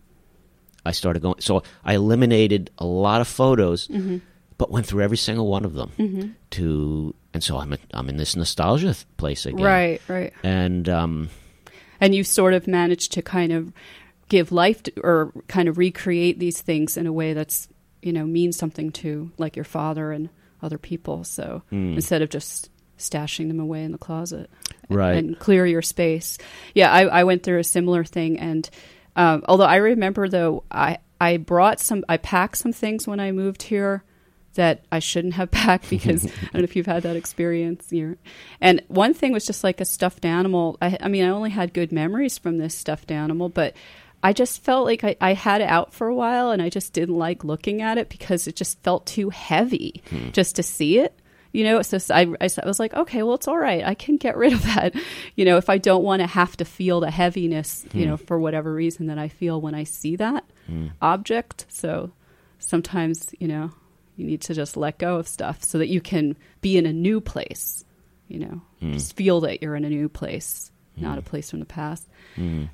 I 0.88 0.91
started 0.91 1.21
going. 1.23 1.41
So 1.41 1.63
I 1.84 1.95
eliminated 1.95 2.69
a 2.78 2.86
lot 2.86 3.19
of 3.21 3.28
photos, 3.28 3.88
Mm-hmm. 3.88 4.17
but 4.60 4.69
went 4.69 4.86
through 4.86 5.01
every 5.04 5.17
single 5.17 5.47
one 5.47 5.65
of 5.65 5.73
them 5.73 6.36
to. 6.51 7.13
And 7.34 7.43
so 7.43 7.58
I'm 7.58 7.75
I'm 7.93 8.08
in 8.10 8.17
this 8.17 8.36
nostalgia 8.36 8.95
place 9.17 9.45
again. 9.45 9.63
Right, 9.65 10.01
right. 10.08 10.32
And 10.43 10.88
um, 10.88 11.30
And 11.99 12.13
you 12.15 12.23
sort 12.23 12.54
of 12.54 12.67
managed 12.67 13.12
to 13.13 13.21
kind 13.21 13.51
of 13.51 13.73
give 14.30 14.51
life 14.51 14.84
to, 14.84 14.91
or 15.01 15.32
kind 15.47 15.67
of 15.67 15.78
recreate 15.78 16.39
these 16.39 16.62
things 16.62 16.97
in 16.97 17.08
a 17.08 17.12
way 17.13 17.34
that's 17.34 17.67
you 18.01 18.13
know 18.13 18.25
means 18.25 18.56
something 18.58 18.91
to 18.91 19.32
like 19.38 19.56
your 19.56 19.65
father 19.65 20.12
and 20.12 20.30
other 20.65 20.78
people. 20.78 21.23
So 21.23 21.62
Hmm. 21.69 21.93
instead 21.93 22.21
of 22.21 22.30
just 22.30 22.69
stashing 22.97 23.47
them 23.49 23.60
away 23.60 23.84
in 23.84 23.91
the 23.91 23.97
closet, 23.97 24.49
Right. 24.89 25.15
and 25.17 25.38
clear 25.39 25.65
your 25.65 25.82
space. 25.82 26.38
Yeah, 26.73 26.91
I, 26.91 27.01
I 27.04 27.23
went 27.23 27.43
through 27.43 27.60
a 27.60 27.63
similar 27.63 28.04
thing, 28.04 28.39
and 28.39 28.69
um, 29.15 29.43
although 29.47 29.65
I 29.65 29.78
remember 29.78 30.28
though, 30.30 30.63
I 30.71 30.97
I 31.21 31.38
brought 31.38 31.80
some, 31.80 32.04
I 32.10 32.17
packed 32.17 32.58
some 32.58 32.73
things 32.73 33.08
when 33.08 33.19
I 33.21 33.32
moved 33.32 33.63
here 33.63 34.04
that 34.56 34.86
I 34.91 34.99
shouldn't 34.99 35.34
have 35.36 35.49
packed 35.63 35.89
because 35.89 36.25
I 36.28 36.30
don't 36.51 36.54
know 36.56 36.63
if 36.63 36.75
you've 36.75 36.86
had 36.86 37.04
that 37.04 37.15
experience. 37.15 37.88
You're, 37.91 38.17
and 38.62 38.82
one 38.89 39.13
thing 39.13 39.32
was 39.34 39.45
just 39.45 39.63
like 39.63 39.80
a 39.82 39.86
stuffed 39.86 40.25
animal. 40.25 40.78
I, 40.82 40.97
I 41.01 41.08
mean, 41.08 41.23
I 41.25 41.30
only 41.30 41.49
had 41.51 41.73
good 41.73 41.91
memories 41.91 42.38
from 42.38 42.58
this 42.58 42.75
stuffed 42.75 43.12
animal, 43.12 43.47
but 43.49 43.75
I 44.25 44.33
just 44.33 44.63
felt 44.63 44.85
like 44.88 45.03
I, 45.03 45.15
I 45.21 45.33
had 45.33 45.61
it 45.61 45.69
out 45.69 45.93
for 45.93 46.07
a 46.07 46.15
while 46.15 46.49
and 46.49 46.59
I 46.59 46.69
just 46.69 46.93
didn't 46.93 47.15
like 47.15 47.43
looking 47.43 47.83
at 47.83 47.99
it 47.99 48.09
because 48.09 48.47
it 48.47 48.55
just 48.55 48.81
felt 48.81 49.05
too 49.05 49.29
heavy 49.29 50.01
hmm. 50.09 50.31
just 50.31 50.55
to 50.55 50.63
see 50.63 50.97
it. 50.97 51.19
You 51.51 51.63
know, 51.63 51.83
so 51.83 51.99
I, 52.11 52.33
I 52.41 52.49
was 52.65 52.79
like, 52.79 52.95
okay, 52.95 53.21
well, 53.21 53.35
it's 53.35 53.47
all 53.47 53.57
right. 53.57 53.85
I 53.85 53.93
can 53.93 54.17
get 54.17 54.35
rid 54.35 54.51
of 54.51 54.63
that. 54.63 54.95
You 55.35 55.45
know, 55.45 55.57
if 55.57 55.69
I 55.69 55.77
don't 55.77 56.03
want 56.03 56.21
to 56.21 56.27
have 56.27 56.57
to 56.57 56.65
feel 56.65 57.01
the 57.01 57.11
heaviness, 57.11 57.85
you 57.93 58.05
hmm. 58.05 58.09
know, 58.09 58.17
for 58.17 58.39
whatever 58.39 58.73
reason 58.73 59.07
that 59.07 59.19
I 59.19 59.27
feel 59.27 59.61
when 59.61 59.75
I 59.75 59.83
see 59.83 60.15
that 60.15 60.43
hmm. 60.65 60.88
object. 61.03 61.67
So 61.69 62.11
sometimes, 62.57 63.29
you 63.39 63.47
know, 63.47 63.71
you 64.15 64.25
need 64.25 64.41
to 64.41 64.55
just 64.55 64.75
let 64.75 64.97
go 64.97 65.17
of 65.17 65.27
stuff 65.27 65.63
so 65.63 65.77
that 65.77 65.89
you 65.89 66.01
can 66.01 66.35
be 66.61 66.77
in 66.77 66.88
a 66.88 66.93
new 66.93 67.21
place, 67.21 67.85
you 68.27 68.39
know, 68.39 68.61
just 68.93 69.15
feel 69.15 69.41
that 69.41 69.61
you're 69.61 69.75
in 69.75 69.85
a 69.85 69.89
new 69.89 70.09
place, 70.09 70.71
not 70.97 71.17
a 71.17 71.21
place 71.21 71.49
from 71.49 71.60
the 71.60 71.65
past. 71.65 72.08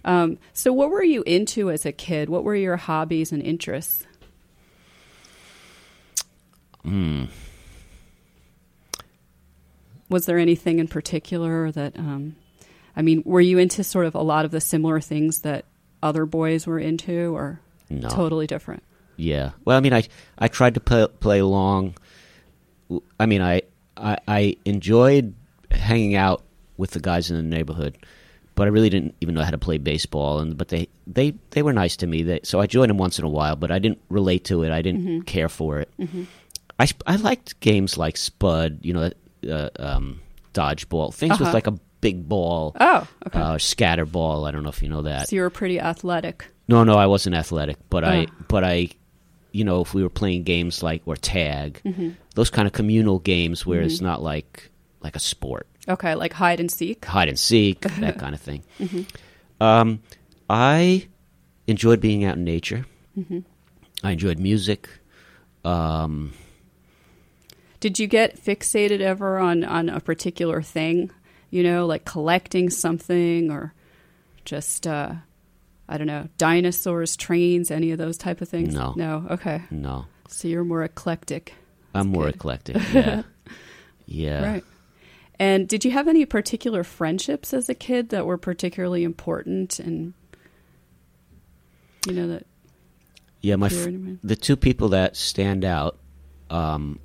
Um, 0.06 0.38
so, 0.54 0.74
what 0.74 0.90
were 0.90 1.04
you 1.04 1.24
into 1.24 1.70
as 1.70 1.86
a 1.86 1.92
kid? 1.92 2.30
What 2.30 2.44
were 2.44 2.56
your 2.56 2.78
hobbies 2.78 3.32
and 3.32 3.42
interests? 3.44 4.06
was 10.10 10.26
there 10.26 10.38
anything 10.38 10.80
in 10.80 10.88
particular 10.88 11.72
that, 11.72 11.98
um, 11.98 12.36
I 12.96 13.02
mean, 13.02 13.24
were 13.26 13.40
you 13.42 13.58
into 13.58 13.84
sort 13.84 14.06
of 14.06 14.16
a 14.16 14.22
lot 14.22 14.46
of 14.46 14.52
the 14.52 14.60
similar 14.62 15.00
things 15.00 15.42
that 15.42 15.66
other 16.04 16.26
boys 16.26 16.68
were 16.68 16.80
into, 16.80 17.34
or 17.36 17.62
No. 17.90 18.10
totally 18.10 18.48
different? 18.48 18.84
Yeah. 19.16 19.52
Well, 19.64 19.78
I 19.78 19.80
mean, 19.82 19.94
I 19.94 20.04
I 20.38 20.48
tried 20.48 20.74
to 20.74 20.80
play, 20.80 21.08
play 21.20 21.40
along. 21.40 21.96
I 23.20 23.26
mean, 23.26 23.42
I, 23.42 23.62
I 23.96 24.18
I 24.28 24.58
enjoyed 24.66 25.34
hanging 25.70 26.16
out 26.16 26.44
with 26.78 26.92
the 26.92 27.00
guys 27.00 27.30
in 27.30 27.36
the 27.38 27.44
neighborhood, 27.44 27.98
but 28.56 28.64
I 28.68 28.70
really 28.72 28.90
didn't 28.90 29.16
even 29.22 29.36
know 29.36 29.44
how 29.44 29.52
to 29.52 29.58
play 29.58 29.78
baseball. 29.78 30.40
And 30.40 30.58
but 30.58 30.68
they 30.70 30.88
they 31.08 31.34
they 31.52 31.62
were 31.62 31.74
nice 31.74 31.96
to 31.98 32.08
me. 32.08 32.24
They, 32.24 32.40
so 32.44 32.60
I 32.60 32.68
joined 32.68 32.90
them 32.90 32.98
once 32.98 33.20
in 33.20 33.26
a 33.26 33.30
while, 33.30 33.56
but 33.56 33.72
I 33.72 33.80
didn't 33.80 34.00
relate 34.10 34.46
to 34.46 34.64
it. 34.64 34.72
I 34.72 34.82
didn't 34.82 35.24
care 35.24 35.50
for 35.50 35.80
it. 35.80 35.90
I 36.80 36.86
sp- 36.90 37.04
I 37.08 37.16
liked 37.18 37.60
games 37.60 37.98
like 37.98 38.18
Spud. 38.18 38.80
You 38.84 38.94
know, 38.94 39.12
uh, 39.50 39.70
um, 39.80 40.20
dodgeball 40.54 41.14
things 41.14 41.32
with 41.40 41.42
Uh-huh. 41.48 41.54
like 41.54 41.68
a 41.68 41.78
big 42.02 42.28
ball. 42.28 42.76
Oh, 42.80 43.08
okay. 43.28 43.40
Uh, 43.40 43.58
scatter 43.58 44.06
ball. 44.06 44.46
I 44.46 44.52
don't 44.52 44.64
know 44.64 44.70
if 44.70 44.82
you 44.82 44.90
know 44.90 45.04
that. 45.04 45.30
so 45.30 45.36
you 45.36 45.42
were 45.44 45.50
pretty 45.50 45.80
athletic. 45.80 46.46
No, 46.68 46.84
no, 46.84 46.96
I 46.98 47.06
wasn't 47.06 47.36
athletic, 47.36 47.78
but 47.90 48.04
I, 48.04 48.26
Oh. 48.30 48.34
but 48.48 48.64
I, 48.64 48.90
you 49.52 49.64
know, 49.66 49.82
if 49.82 49.94
we 49.94 50.02
were 50.04 50.10
playing 50.10 50.44
games 50.44 50.82
like 50.82 51.02
or 51.06 51.16
tag, 51.16 51.82
Mm-hmm. 51.86 52.10
those 52.36 52.50
kind 52.50 52.66
of 52.68 52.74
communal 52.74 53.20
games 53.20 53.66
where 53.66 53.82
it's 53.82 54.02
not 54.02 54.24
like 54.24 54.70
like 55.02 55.16
a 55.16 55.20
sport, 55.20 55.68
Okay, 55.88 56.15
like 56.15 56.34
hide 56.34 56.60
and 56.60 56.72
seek. 56.72 57.04
hide 57.06 57.28
and 57.28 57.39
seek, 57.39 57.82
that 58.00 58.17
kind 58.20 58.36
of 58.36 58.41
thing. 58.41 58.63
Mm-hmm. 58.80 59.63
Um, 59.63 60.02
I 60.50 61.08
enjoyed 61.67 62.00
being 62.02 62.24
out 62.24 62.38
in 62.38 62.44
nature. 62.44 62.86
Mm-hmm. 63.17 63.39
I 64.04 64.12
enjoyed 64.12 64.39
music. 64.39 64.89
Um, 65.63 66.34
Did 67.80 68.00
you 68.00 68.08
get 68.08 68.44
fixated 68.44 69.00
ever 69.02 69.38
on 69.38 69.63
on 69.63 69.89
a 69.89 70.00
particular 70.00 70.62
thing? 70.62 71.12
You 71.50 71.63
know, 71.63 71.86
like 71.86 72.06
collecting 72.06 72.70
something 72.70 73.52
or 73.52 73.74
just 74.46 74.88
uh 74.88 75.13
I 75.89 75.98
don't 75.98 76.08
know, 76.08 76.30
dinosaurs, 76.38 77.17
trains, 77.17 77.70
any 77.70 77.91
of 77.91 77.98
those 77.98 78.17
type 78.17 78.39
of 78.41 78.48
things? 78.50 78.74
No. 78.74 78.94
No. 78.96 79.26
Okay. 79.32 79.62
no, 79.70 80.06
So 80.30 80.48
you're 80.48 80.63
more 80.63 80.84
eclectic. 80.84 81.54
I'm 81.94 82.08
more 82.08 82.26
good. 82.26 82.36
eclectic. 82.36 82.78
Yeah, 82.94 83.24
yeah. 84.06 84.46
Right. 84.46 84.63
And 85.42 85.68
did 85.68 85.84
you 85.84 85.90
have 85.92 86.08
any 86.08 86.24
particular 86.26 86.84
friendships 86.84 87.52
as 87.54 87.68
a 87.68 87.74
kid 87.74 88.10
that 88.10 88.28
were 88.28 88.38
particularly 88.38 89.04
important 89.04 89.80
and 89.80 90.14
you 92.08 92.14
know 92.14 92.28
that 92.28 92.46
Yeah, 93.42 93.56
my 93.56 93.70
Clear 93.70 93.82
fr- 93.82 93.88
in 93.90 93.94
your 93.96 94.04
mind. 94.04 94.20
the 94.24 94.36
two 94.36 94.56
people 94.56 94.90
that 94.90 95.16
stand 95.16 95.66
out. 95.66 95.98
Um, 96.50 97.00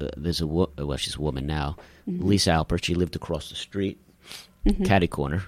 uh, 0.00 0.08
there's 0.16 0.40
a 0.40 0.46
wo- 0.46 0.70
well, 0.78 0.96
she's 0.96 1.16
a 1.16 1.20
woman 1.20 1.46
now, 1.46 1.76
Mm-hmm. 2.08 2.26
Lisa 2.28 2.50
Alpert. 2.50 2.84
She 2.84 2.94
lived 2.94 3.16
across 3.16 3.48
the 3.50 3.56
street, 3.56 3.98
catty 4.84 5.08
corner, 5.08 5.42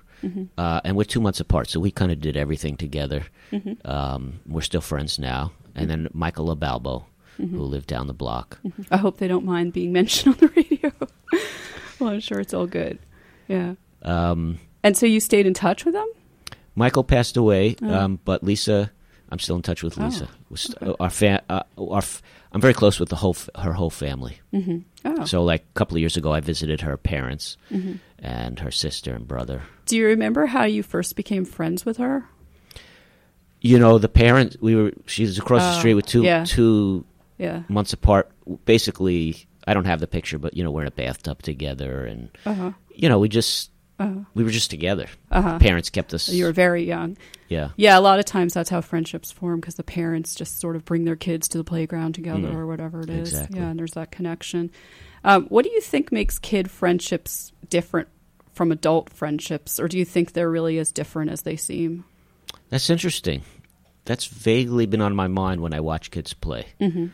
uh, 0.58 0.80
and 0.84 0.96
we're 0.96 1.04
two 1.04 1.20
months 1.20 1.38
apart, 1.40 1.68
so 1.70 1.78
we 1.80 1.90
kind 1.92 2.10
of 2.12 2.20
did 2.20 2.36
everything 2.36 2.76
together. 2.76 3.22
Mm-hmm. 3.52 3.74
Um, 3.88 4.40
we're 4.46 4.62
still 4.62 4.80
friends 4.80 5.18
now. 5.20 5.52
And 5.76 5.88
then 5.88 6.08
Michael 6.12 6.54
LaBalbo, 6.54 7.04
Mm-hmm. 7.38 7.56
who 7.56 7.62
lived 7.62 7.86
down 7.86 8.08
the 8.08 8.14
block. 8.14 8.58
I 8.90 8.96
hope 8.96 9.18
they 9.18 9.28
don't 9.28 9.44
mind 9.44 9.72
being 9.72 9.92
mentioned 10.00 10.34
on 10.34 10.40
the 10.40 10.48
radio. 10.56 10.90
well, 12.00 12.10
I'm 12.10 12.20
sure 12.20 12.40
it's 12.40 12.54
all 12.54 12.66
good. 12.66 12.98
Yeah. 13.48 13.74
Um, 14.02 14.58
And 14.84 14.96
so 14.96 15.06
you 15.06 15.20
stayed 15.20 15.46
in 15.46 15.54
touch 15.54 15.84
with 15.84 15.94
them? 15.94 16.08
Michael 16.74 17.04
passed 17.04 17.36
away, 17.36 17.76
Oh. 17.82 17.92
um, 17.92 18.20
but 18.24 18.42
Lisa, 18.44 18.90
I'm 19.30 19.38
still 19.40 19.56
in 19.56 19.62
touch 19.62 19.82
with 19.82 19.98
Oh, 19.98 20.04
Lisa. 20.04 20.28
Was- 20.50 20.74
uh, 20.80 20.94
Our 21.00 21.10
fa- 21.10 21.42
uh, 21.50 21.62
our 21.78 21.98
f- 21.98 22.22
I'm 22.52 22.60
very 22.60 22.72
close 22.74 22.98
with 23.00 23.08
the 23.10 23.16
whole 23.16 23.34
f- 23.34 23.50
her 23.58 23.72
whole 23.72 23.90
family. 23.90 24.38
Mm-hmm. 24.54 24.78
Oh. 25.04 25.24
So, 25.26 25.42
like 25.44 25.62
a 25.62 25.78
couple 25.78 25.96
of 25.96 26.00
years 26.00 26.16
ago, 26.16 26.32
I 26.32 26.40
visited 26.40 26.80
her 26.82 26.96
parents 26.96 27.56
Mm-hmm. 27.70 27.94
and 28.20 28.58
her 28.60 28.70
sister 28.70 29.12
and 29.14 29.26
brother. 29.28 29.62
Do 29.86 29.96
you 29.96 30.06
remember 30.06 30.46
how 30.46 30.64
you 30.64 30.82
first 30.82 31.16
became 31.16 31.44
friends 31.44 31.84
with 31.84 31.96
her? 31.98 32.24
You 33.60 33.78
know, 33.78 33.98
the 33.98 34.08
parents. 34.08 34.56
We 34.60 34.76
were. 34.76 34.92
She's 35.06 35.36
across 35.38 35.62
the 35.62 35.76
Oh, 35.76 35.78
street 35.80 35.94
with 35.94 36.06
two 36.06 36.22
yeah. 36.22 36.44
two 36.44 37.04
Yeah. 37.38 37.62
months 37.68 37.92
apart. 37.92 38.30
Basically, 38.64 39.46
I 39.68 39.74
don't 39.74 39.84
have 39.86 40.00
the 40.00 40.06
picture, 40.06 40.38
but 40.38 40.56
you 40.56 40.64
know, 40.64 40.70
we're 40.70 40.82
in 40.82 40.88
a 40.88 40.92
bathtub 40.92 41.42
together, 41.42 42.04
and 42.06 42.30
Uh 42.46 42.54
huh. 42.54 42.72
you 42.94 43.08
know, 43.08 43.18
we 43.18 43.28
just 43.28 43.70
Uh 43.98 44.14
we 44.34 44.44
were 44.44 44.50
just 44.50 44.70
together. 44.70 45.06
huh. 45.30 45.58
Parents 45.58 45.90
kept 45.90 46.14
us. 46.14 46.28
You 46.28 46.44
were 46.46 46.52
very 46.52 46.84
young. 46.84 47.16
yeah, 47.48 47.70
Yeah, 47.76 47.98
a 47.98 48.00
lot 48.00 48.18
of 48.18 48.24
times 48.24 48.54
that's 48.54 48.70
how 48.70 48.80
friendships 48.80 49.30
form 49.30 49.60
because 49.60 49.74
the 49.76 49.82
parents 49.84 50.34
just 50.34 50.60
sort 50.60 50.76
of 50.76 50.84
bring 50.84 51.04
their 51.04 51.16
kids 51.16 51.48
to 51.48 51.58
the 51.58 51.64
playground 51.64 52.14
together 52.14 52.48
Mm. 52.48 52.54
or 52.54 52.66
whatever 52.66 53.00
it 53.02 53.10
is. 53.10 53.28
Exactly. 53.32 53.58
Yeah, 53.60 53.68
and 53.70 53.78
there's 53.78 53.94
that 53.94 54.10
connection. 54.10 54.70
Um, 55.24 55.46
what 55.48 55.64
do 55.64 55.70
you 55.70 55.80
think 55.80 56.12
makes 56.12 56.38
kid 56.38 56.70
friendships 56.70 57.52
different 57.68 58.08
from 58.52 58.70
adult 58.72 59.10
friendships, 59.10 59.78
or 59.80 59.88
do 59.88 59.98
you 59.98 60.04
think 60.04 60.32
they're 60.32 60.50
really 60.50 60.78
as 60.78 60.92
different 60.92 61.30
as 61.30 61.42
they 61.42 61.56
seem? 61.56 62.04
that's 62.70 62.90
interesting. 62.90 63.42
That's 64.04 64.26
vaguely 64.26 64.86
been 64.86 65.00
on 65.02 65.14
my 65.16 65.26
mind 65.26 65.60
when 65.60 65.72
I 65.74 65.80
watch 65.80 66.10
kids 66.10 66.32
play. 66.34 66.66
Mm-hmm. 66.80 67.06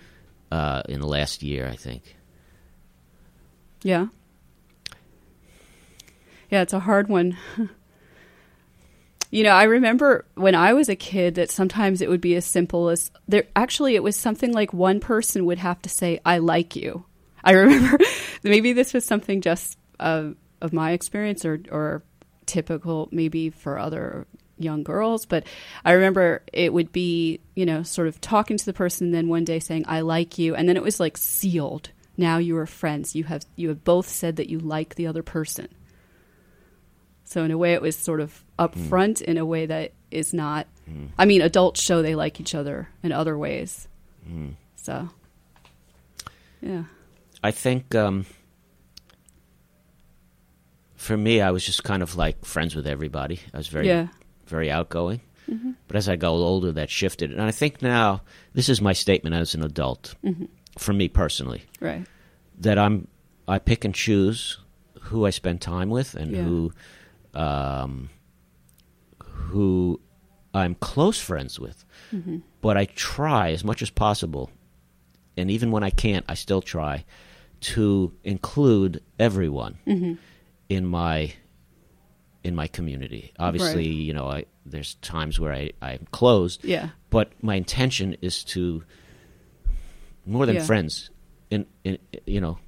Uh, 0.51 0.83
in 0.89 1.01
the 1.01 1.07
last 1.09 1.43
year, 1.43 1.67
I 1.67 1.77
think. 1.77 2.17
Yeah. 3.85 4.07
Yeah, 6.51 6.63
it's 6.63 6.73
a 6.73 6.81
hard 6.81 7.09
one. 7.09 7.37
you 9.31 9.45
know, 9.45 9.51
I 9.51 9.65
remember 9.65 10.25
when 10.35 10.55
I 10.55 10.73
was 10.73 10.89
a 10.89 10.97
kid 10.97 11.35
that 11.35 11.51
sometimes 11.51 12.01
it 12.01 12.09
would 12.09 12.23
be 12.23 12.35
as 12.35 12.47
simple 12.47 12.89
as 12.89 13.11
there 13.29 13.45
actually 13.55 13.95
it 13.95 14.03
was 14.03 14.17
something 14.17 14.53
like 14.53 14.73
one 14.73 15.01
person 15.01 15.45
would 15.45 15.59
have 15.59 15.83
to 15.83 15.89
say 15.89 16.19
I 16.25 16.39
like 16.39 16.75
you. 16.75 17.05
I 17.45 17.53
remember 17.53 17.99
maybe 18.43 18.73
this 18.73 18.95
was 18.95 19.05
something 19.05 19.43
just 19.43 19.79
uh, 20.01 20.31
of 20.63 20.73
my 20.73 20.93
experience 20.93 21.45
or 21.45 21.61
or 21.71 22.03
typical 22.47 23.09
maybe 23.13 23.51
for 23.51 23.79
other 23.79 24.27
young 24.57 24.83
girls, 24.83 25.27
but 25.27 25.47
I 25.85 25.93
remember 25.93 26.43
it 26.53 26.73
would 26.73 26.91
be, 26.91 27.41
you 27.55 27.67
know, 27.67 27.83
sort 27.83 28.09
of 28.09 28.19
talking 28.23 28.57
to 28.57 28.65
the 28.65 28.73
person 28.73 29.09
and 29.09 29.15
then 29.15 29.29
one 29.29 29.45
day 29.45 29.59
saying 29.59 29.85
I 29.87 30.01
like 30.01 30.39
you 30.39 30.55
and 30.55 30.67
then 30.69 30.79
it 30.79 30.83
was 30.83 31.01
like 31.01 31.19
sealed. 31.19 31.91
Now 32.17 32.39
you 32.39 32.57
are 32.59 32.67
friends. 32.67 33.15
You 33.15 33.25
have 33.25 33.45
you 33.57 33.69
have 33.69 33.85
both 33.85 34.09
said 34.09 34.37
that 34.37 34.49
you 34.49 34.59
like 34.59 34.95
the 34.95 35.07
other 35.07 35.23
person. 35.23 35.69
So 37.25 37.43
in 37.43 37.51
a 37.51 37.59
way, 37.59 37.73
it 37.73 37.83
was 37.83 37.97
sort 37.97 38.21
of 38.21 38.45
hmm. 38.59 38.65
upfront. 38.65 39.23
In 39.23 39.39
a 39.39 39.47
way 39.47 39.67
that 39.67 39.93
is 40.11 40.33
not. 40.33 40.67
Hmm. 40.87 41.07
I 41.19 41.25
mean, 41.25 41.43
adults 41.43 41.81
show 41.81 42.03
they 42.03 42.15
like 42.15 42.41
each 42.41 42.55
other 42.55 42.89
in 43.03 43.13
other 43.13 43.37
ways. 43.37 43.89
Hmm. 44.27 44.51
So, 44.77 45.09
yeah, 46.61 46.85
I 47.43 47.51
think 47.51 47.95
um, 47.95 48.27
for 50.95 51.17
me, 51.17 51.41
I 51.41 51.51
was 51.51 51.65
just 51.65 51.85
kind 51.85 52.03
of 52.03 52.17
like 52.17 52.45
friends 52.45 52.75
with 52.75 52.87
everybody. 52.87 53.41
I 53.53 53.57
was 53.57 53.69
very, 53.69 53.89
yeah, 53.89 54.09
very 54.47 54.71
outgoing. 54.71 55.21
Mm-hmm. 55.51 55.73
But 55.89 55.97
as 55.97 56.09
I 56.09 56.17
got 56.17 56.33
older, 56.33 56.73
that 56.73 56.91
shifted, 56.91 57.33
and 57.33 57.43
I 57.43 57.51
think 57.51 57.83
now 57.83 58.23
this 58.55 58.69
is 58.69 58.81
my 58.81 58.95
statement 58.95 59.37
as 59.37 59.55
an 59.55 59.63
adult, 59.63 60.15
mm-hmm. 60.25 60.47
For 60.79 60.93
me 60.93 61.09
personally, 61.09 61.63
right, 61.81 62.07
that 62.59 62.79
I'm 62.79 63.09
I 63.47 63.59
pick 63.59 63.85
and 63.85 63.95
choose 63.95 64.59
who 65.03 65.27
I 65.27 65.31
spend 65.31 65.61
time 65.61 65.91
with 65.91 66.15
and 66.15 66.31
Yeah. 66.33 66.43
who 66.43 66.73
um, 67.35 68.11
who 69.19 70.01
I'm 70.53 70.75
close 70.77 71.21
friends 71.21 71.59
with. 71.59 71.85
But 72.61 72.77
I 72.77 72.85
try 72.87 73.51
as 73.51 73.65
much 73.65 73.83
as 73.83 73.91
possible, 73.91 74.51
and 75.37 75.51
even 75.51 75.71
when 75.73 75.83
I 75.83 75.91
can't, 75.91 76.25
I 76.29 76.35
still 76.35 76.63
try 76.63 77.05
to 77.61 78.13
include 78.23 79.03
everyone 79.19 79.79
in 80.69 80.87
my 80.87 81.33
in 82.45 82.55
my 82.55 82.67
community. 82.69 83.33
Obviously, 83.39 83.87
Right. 83.89 83.97
you 84.07 84.13
know, 84.15 84.29
I 84.31 84.45
there's 84.65 84.95
times 84.97 85.41
where 85.41 85.53
I 85.53 85.73
I'm 85.83 86.07
closed, 86.13 86.65
yeah, 86.65 86.91
but 87.11 87.33
my 87.43 87.57
intention 87.57 88.17
is 88.23 88.45
to 88.45 88.85
more 90.27 90.47
than 90.47 90.57
Yeah. 90.57 90.65
friends 90.65 91.11
in, 91.51 91.67
in 91.85 91.99
you 92.27 92.41
know 92.41 92.59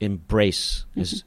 embrace 0.00 0.84
as 0.96 1.24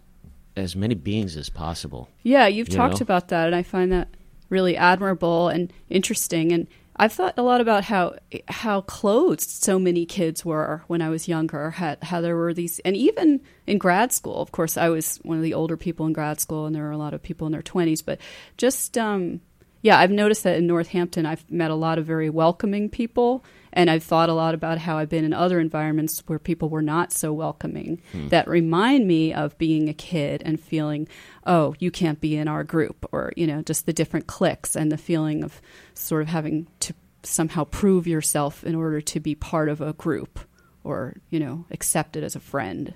as 0.56 0.76
many 0.76 0.96
beings 0.96 1.38
as 1.38 1.50
possible 1.50 2.10
yeah. 2.24 2.48
You've 2.48 2.70
You 2.70 2.76
talked 2.76 3.00
know? 3.00 3.04
about 3.04 3.30
that, 3.30 3.48
and 3.48 3.56
I 3.56 3.64
find 3.64 3.92
that 3.92 4.10
really 4.50 4.76
admirable 4.76 5.48
and 5.50 5.72
interesting. 5.90 6.52
And 6.52 6.68
I've 6.98 7.14
thought 7.14 7.36
a 7.38 7.42
lot 7.42 7.62
about 7.62 7.86
how 7.86 8.16
how 8.48 8.82
closed 8.82 9.50
so 9.50 9.80
many 9.80 10.06
kids 10.06 10.44
were 10.46 10.84
when 10.88 11.02
I 11.02 11.10
was 11.10 11.28
younger. 11.28 11.72
How, 11.72 11.96
how 12.02 12.22
there 12.22 12.36
were 12.36 12.54
these, 12.54 12.80
and 12.80 12.96
even 12.96 13.42
in 13.66 13.78
grad 13.78 14.12
school. 14.12 14.42
Of 14.42 14.52
course, 14.52 14.78
I 14.78 14.90
was 14.90 15.18
one 15.24 15.38
of 15.38 15.44
the 15.44 15.54
older 15.54 15.78
people 15.78 16.06
in 16.06 16.14
grad 16.14 16.40
school, 16.40 16.66
and 16.66 16.76
there 16.76 16.84
were 16.84 16.92
a 16.92 16.98
lot 16.98 17.14
of 17.14 17.24
people 17.24 17.48
in 17.48 17.54
their 17.54 17.62
twenties. 17.64 18.02
But 18.02 18.20
just 18.58 18.98
um, 18.98 19.40
yeah, 19.82 19.98
I've 20.00 20.12
noticed 20.12 20.44
that 20.44 20.58
in 20.58 20.68
Northampton, 20.68 21.26
I've 21.26 21.50
met 21.50 21.72
a 21.72 21.76
lot 21.76 21.98
of 21.98 22.06
very 22.06 22.30
welcoming 22.30 22.90
people, 22.90 23.44
and 23.74 23.90
I've 23.90 24.04
thought 24.04 24.30
a 24.30 24.34
lot 24.34 24.54
about 24.54 24.78
how 24.80 24.98
I've 24.98 25.10
been 25.10 25.24
in 25.24 25.34
other 25.34 25.60
environments 25.60 26.22
where 26.28 26.40
people 26.40 26.70
were 26.70 26.82
not 26.82 27.12
so 27.12 27.32
welcoming 27.34 28.02
that 28.30 28.48
remind 28.48 29.08
me 29.08 29.34
of 29.34 29.58
being 29.58 29.90
a 29.90 29.94
kid 29.94 30.44
and 30.46 30.60
feeling, 30.60 31.08
oh, 31.46 31.74
you 31.80 31.90
can't 31.90 32.20
be 32.22 32.36
in 32.36 32.48
our 32.48 32.64
group, 32.64 33.08
or, 33.12 33.32
you 33.36 33.48
know, 33.48 33.62
just 33.62 33.86
the 33.86 33.94
different 33.94 34.28
cliques 34.28 34.76
and 34.76 34.92
the 34.92 34.98
feeling 34.98 35.44
of 35.44 35.62
sort 35.94 36.22
of 36.22 36.28
having 36.28 36.68
to 36.82 36.94
somehow 37.24 37.64
prove 37.64 38.08
yourself 38.08 38.64
in 38.64 38.76
order 38.76 39.00
to 39.00 39.20
be 39.20 39.36
part 39.36 39.70
of 39.70 39.80
a 39.80 39.94
group 39.94 40.40
or, 40.84 41.16
you 41.30 41.40
know, 41.40 41.66
accepted 41.72 42.24
as 42.24 42.36
a 42.36 42.40
friend. 42.40 42.94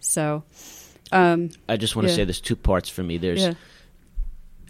So, 0.00 0.44
Um, 1.12 1.50
I 1.68 1.76
just 1.76 1.94
want 1.94 2.06
to 2.08 2.12
Yeah. 2.12 2.16
say 2.16 2.24
there's 2.24 2.40
two 2.40 2.56
parts 2.56 2.88
for 2.88 3.02
me. 3.02 3.18
There's 3.18 3.42
yeah. 3.42 3.54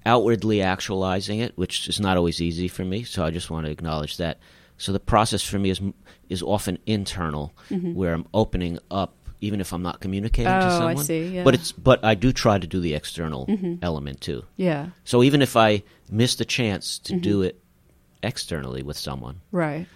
Outwardly 0.07 0.62
actualizing 0.62 1.41
it, 1.41 1.57
which 1.57 1.88
is 1.88 2.01
not 2.01 2.17
always 2.17 2.41
easy 2.41 2.69
for 2.69 2.85
me. 2.85 3.03
So 3.05 3.25
I 3.25 3.31
just 3.31 3.51
want 3.51 3.67
to 3.67 3.73
acknowledge 3.73 4.17
that. 4.19 4.38
So 4.79 4.93
the 4.93 5.01
process 5.01 5.43
for 5.43 5.59
me 5.59 5.71
is 5.71 5.81
is 6.29 6.43
often 6.43 6.79
internal, 6.87 7.53
where 7.71 8.15
I'm 8.15 8.27
opening 8.33 8.79
up, 8.91 9.15
even 9.41 9.61
if 9.61 9.73
I'm 9.73 9.83
not 9.83 10.01
communicating 10.01 10.47
to 10.53 10.59
Mm-hmm. 10.59 10.69
Oh, 10.69 10.87
I 10.87 10.91
someone. 10.91 11.05
see, 11.05 11.27
yeah. 11.37 11.45
But 11.45 11.55
it's 11.55 11.73
but 11.73 12.05
I 12.05 12.15
do 12.15 12.33
try 12.33 12.59
to 12.59 12.67
do 12.67 12.81
the 12.81 12.95
external 12.95 13.47
element 13.83 14.21
too. 14.21 14.45
Yeah. 14.57 14.88
So 15.05 15.23
even 15.23 15.43
if 15.43 15.57
I 15.57 15.83
miss 16.11 16.35
the 16.37 16.45
chance 16.45 16.99
to 17.01 17.15
do 17.19 17.38
Mm-hmm. 17.41 17.45
it 17.49 17.59
externally 18.23 18.83
with 18.83 18.97
someone, 18.97 19.41
Right. 19.51 19.87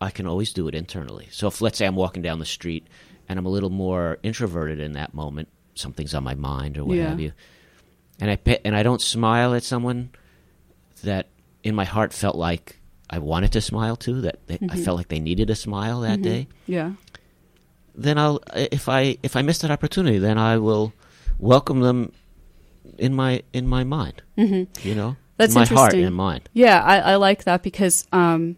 I 0.00 0.10
can 0.10 0.26
always 0.26 0.52
do 0.52 0.68
it 0.68 0.74
internally. 0.74 1.28
So 1.30 1.46
if 1.48 1.60
let's 1.60 1.78
say 1.78 1.86
I'm 1.86 1.96
walking 1.96 2.22
down 2.22 2.38
the 2.38 2.44
street 2.44 2.86
and 3.28 3.38
I'm 3.38 3.46
a 3.46 3.50
little 3.50 3.70
more 3.70 4.18
introverted 4.22 4.78
in 4.78 4.92
that 4.92 5.14
moment, 5.14 5.48
something's 5.74 6.14
on 6.14 6.22
my 6.24 6.34
mind 6.34 6.76
or 6.76 6.84
what 6.84 6.96
Yeah. 6.98 7.08
have 7.10 7.20
you, 7.20 7.32
and 8.20 8.30
I 8.30 8.38
and 8.64 8.74
I 8.76 8.82
don't 8.82 9.00
smile 9.00 9.54
at 9.54 9.62
someone 9.62 10.10
that 11.04 11.28
in 11.62 11.74
my 11.74 11.84
heart 11.84 12.12
felt 12.12 12.36
like 12.36 12.78
I 13.10 13.18
wanted 13.18 13.52
to 13.52 13.60
smile 13.60 13.96
to, 13.96 14.20
that 14.22 14.46
they, 14.46 14.58
Mm-hmm. 14.58 14.70
I 14.72 14.76
felt 14.82 14.96
like 14.96 15.08
they 15.08 15.20
needed 15.20 15.50
a 15.50 15.54
smile 15.54 16.00
that 16.00 16.22
day, 16.22 16.48
Yeah. 16.66 16.92
then 17.94 18.18
I'll 18.18 18.40
if 18.54 18.88
I 18.88 19.16
if 19.22 19.36
I 19.36 19.42
miss 19.42 19.58
that 19.58 19.70
opportunity, 19.70 20.18
then 20.18 20.38
I 20.38 20.58
will 20.58 20.92
welcome 21.38 21.80
them 21.80 22.12
in 22.98 23.14
my 23.14 23.42
in 23.52 23.66
my 23.66 23.84
mind. 23.84 24.22
Mm-hmm. 24.38 24.88
You 24.88 24.94
know, 24.94 25.16
That's 25.36 25.54
in 25.54 25.60
my 25.60 25.66
heart 25.66 25.94
and 25.94 26.14
mind. 26.14 26.48
Yeah, 26.52 26.80
I, 26.82 26.98
I 27.12 27.16
like 27.16 27.44
that 27.44 27.62
because 27.62 28.06
um, 28.12 28.56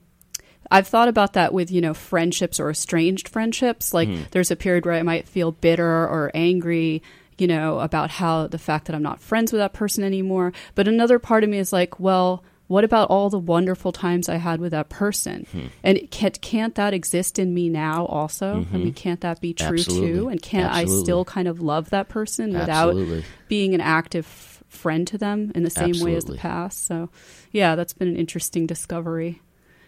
I've 0.70 0.86
thought 0.86 1.08
about 1.08 1.32
that 1.34 1.52
with 1.52 1.70
you 1.70 1.80
know 1.80 1.94
friendships 1.94 2.58
or 2.60 2.70
estranged 2.70 3.28
friendships. 3.28 3.92
Like 3.94 4.08
Hmm. 4.08 4.22
there's 4.30 4.50
a 4.50 4.56
period 4.56 4.84
where 4.86 4.94
I 4.94 5.02
might 5.02 5.28
feel 5.28 5.52
bitter 5.52 5.84
or 6.06 6.30
angry, 6.34 7.02
you 7.38 7.46
know, 7.46 7.78
about 7.80 8.10
how 8.10 8.46
the 8.46 8.58
fact 8.58 8.86
that 8.86 8.96
I'm 8.96 9.02
not 9.02 9.20
friends 9.20 9.52
with 9.52 9.60
that 9.60 9.72
person 9.72 10.04
anymore. 10.04 10.52
But 10.74 10.88
another 10.88 11.18
part 11.18 11.44
of 11.44 11.50
me 11.50 11.58
is 11.58 11.72
like, 11.72 11.98
well, 11.98 12.44
what 12.68 12.84
about 12.84 13.08
all 13.08 13.30
the 13.30 13.38
wonderful 13.38 13.92
times 13.92 14.28
I 14.28 14.36
had 14.36 14.60
with 14.60 14.72
that 14.72 14.90
person? 14.90 15.46
Hmm. 15.50 15.66
And 15.82 16.10
can't 16.10 16.38
can't 16.42 16.74
that 16.74 16.92
exist 16.92 17.38
in 17.38 17.54
me 17.54 17.70
now 17.70 18.04
also? 18.06 18.66
I 18.72 18.76
mean, 18.76 18.92
can't 18.92 19.22
that 19.22 19.40
be 19.40 19.54
true 19.54 19.78
too? 19.78 19.92
Mm-hmm. 19.92 20.28
And 20.28 20.42
can't 20.42 20.72
I 20.72 20.84
still 20.84 21.24
kind 21.24 21.48
of 21.48 21.60
love 21.60 21.90
that 21.90 22.08
person 22.08 22.52
without 22.52 22.90
Absolutely. 22.90 23.24
being 23.48 23.74
an 23.74 23.80
active 23.80 24.26
f- 24.26 24.62
friend 24.68 25.06
to 25.08 25.16
them 25.16 25.50
in 25.54 25.62
the 25.62 25.70
same 25.70 25.98
way 26.00 26.14
as 26.14 26.26
the 26.26 26.36
past. 26.36 26.84
So, 26.84 27.08
yeah, 27.52 27.74
that's 27.74 27.94
been 27.94 28.08
an 28.08 28.16
interesting 28.16 28.66
discovery. 28.66 29.40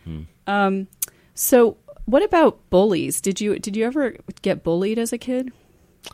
Hmm. 0.04 0.22
Um, 0.46 0.88
so, 1.34 1.76
what 2.06 2.22
about 2.22 2.70
bullies? 2.70 3.20
Did 3.20 3.42
you 3.42 3.58
did 3.58 3.76
you 3.76 3.84
ever 3.84 4.16
get 4.40 4.64
bullied 4.64 4.98
as 4.98 5.12
a 5.12 5.18
kid 5.18 5.52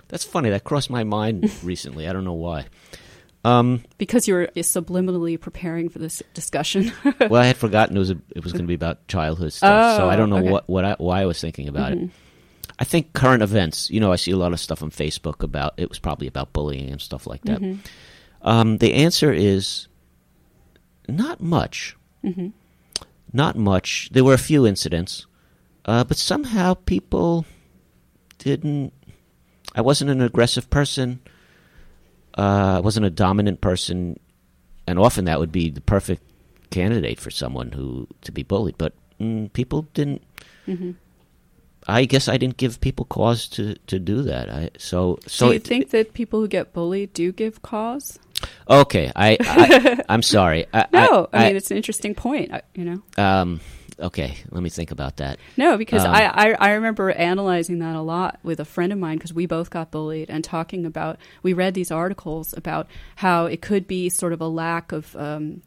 That's 0.08 0.24
funny. 0.24 0.50
That 0.50 0.64
crossed 0.64 0.90
my 0.90 1.04
mind 1.04 1.50
recently. 1.62 2.08
I 2.08 2.12
don't 2.12 2.24
know 2.24 2.34
why. 2.34 2.66
Um, 3.44 3.84
because 3.98 4.26
you 4.26 4.34
were 4.34 4.50
subliminally 4.56 5.40
preparing 5.40 5.88
for 5.88 6.00
this 6.00 6.20
discussion? 6.34 6.92
well, 7.20 7.36
I 7.40 7.46
had 7.46 7.56
forgotten 7.56 7.96
it 7.96 8.00
was 8.00 8.10
a, 8.10 8.18
it 8.34 8.42
was 8.42 8.52
going 8.52 8.64
to 8.64 8.68
be 8.68 8.74
about 8.74 9.06
childhood 9.06 9.52
stuff, 9.52 9.96
so 9.98 10.08
I 10.10 10.16
don't 10.16 10.30
know 10.30 10.36
Oh, 10.36 10.38
okay. 10.40 10.46
Mm-hmm. 10.46 10.52
what 10.52 10.68
what 10.68 10.84
I, 10.84 10.96
why 10.98 11.22
I 11.22 11.26
was 11.26 11.40
thinking 11.40 11.68
about 11.68 11.92
it. 11.92 12.10
I 12.78 12.84
think 12.84 13.12
current 13.12 13.44
events. 13.44 13.88
You 13.88 14.00
know, 14.00 14.10
I 14.12 14.16
see 14.16 14.32
a 14.32 14.36
lot 14.36 14.52
of 14.52 14.58
stuff 14.58 14.82
on 14.82 14.90
Facebook 14.90 15.42
about 15.44 15.74
it 15.76 15.88
was 15.88 16.00
probably 16.00 16.26
about 16.26 16.52
bullying 16.52 16.90
and 16.90 17.00
stuff 17.00 17.26
like 17.26 17.42
that. 17.42 17.60
Mm-hmm. 17.60 17.80
Um, 18.48 18.78
the 18.78 18.94
answer 18.94 19.32
is 19.32 19.86
not 21.08 21.40
much. 21.40 21.96
Mm-hmm. 22.24 22.48
Not 23.32 23.56
much. 23.56 24.10
There 24.12 24.24
were 24.24 24.34
a 24.34 24.38
few 24.38 24.66
incidents, 24.66 25.26
uh, 25.84 26.02
but 26.04 26.16
somehow 26.16 26.74
people 26.74 27.44
didn't. 28.38 28.92
I 29.76 29.82
wasn't 29.82 30.10
an 30.10 30.20
aggressive 30.22 30.68
person. 30.70 31.20
Uh, 32.36 32.76
I 32.76 32.80
wasn't 32.80 33.06
a 33.06 33.10
dominant 33.10 33.60
person, 33.60 34.18
and 34.86 34.98
often 34.98 35.26
that 35.26 35.38
would 35.38 35.52
be 35.52 35.70
the 35.70 35.80
perfect 35.82 36.22
candidate 36.70 37.20
for 37.20 37.30
someone 37.30 37.72
who 37.72 38.08
to 38.22 38.32
be 38.32 38.42
bullied. 38.42 38.76
But 38.78 38.94
mm, 39.20 39.52
people 39.52 39.82
didn't. 39.94 40.22
Mm-hmm. 40.66 40.92
I 41.88 42.04
guess 42.04 42.26
I 42.28 42.36
didn't 42.36 42.56
give 42.56 42.80
people 42.80 43.04
cause 43.04 43.46
to, 43.50 43.76
to 43.86 43.98
do 44.00 44.22
that. 44.22 44.50
I 44.50 44.70
so 44.76 45.18
so 45.26 45.46
do 45.46 45.52
you 45.52 45.56
it- 45.58 45.64
think 45.64 45.90
that 45.90 46.14
people 46.14 46.40
who 46.40 46.48
get 46.48 46.72
bullied 46.72 47.12
do 47.12 47.30
give 47.32 47.62
cause? 47.62 48.18
okay. 48.68 49.12
I, 49.14 49.36
I 49.40 50.02
I'm 50.08 50.22
sorry. 50.22 50.66
I, 50.74 50.86
No, 50.92 51.28
I, 51.32 51.44
I, 51.44 51.46
mean 51.48 51.56
it's 51.56 51.70
an 51.70 51.76
interesting 51.76 52.14
point. 52.14 52.50
You 52.74 52.84
know, 52.84 53.02
um. 53.22 53.60
Okay, 53.98 54.36
let 54.50 54.62
me 54.62 54.68
think 54.68 54.90
about 54.90 55.16
that. 55.16 55.38
no, 55.56 55.78
because 55.78 56.04
Um, 56.04 56.14
I, 56.14 56.26
I 56.28 56.52
I 56.58 56.70
remember 56.72 57.10
analyzing 57.10 57.78
that 57.78 57.96
a 57.96 58.02
lot 58.02 58.38
with 58.42 58.60
a 58.60 58.64
friend 58.66 58.92
of 58.92 58.98
mine 58.98 59.16
because 59.16 59.32
we 59.32 59.46
both 59.46 59.70
got 59.70 59.90
bullied 59.90 60.28
and 60.28 60.44
talking 60.44 60.84
about 60.84 61.18
we 61.42 61.54
read 61.54 61.72
these 61.72 61.90
articles 61.90 62.52
about 62.56 62.88
how 63.16 63.46
it 63.46 63.62
could 63.62 63.86
be 63.86 64.10
sort 64.10 64.34
of 64.34 64.40
a 64.42 64.48
lack 64.48 64.92
of 64.92 65.16
um, 65.16 65.62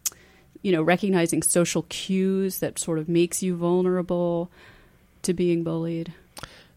you 0.62 0.72
know 0.72 0.84
recognizing 0.84 1.42
social 1.42 1.84
cues 1.90 2.60
that 2.60 2.78
sort 2.78 3.00
of 3.00 3.10
makes 3.10 3.42
you 3.42 3.56
vulnerable 3.56 4.52
to 5.24 5.34
being 5.34 5.64
bullied. 5.64 6.14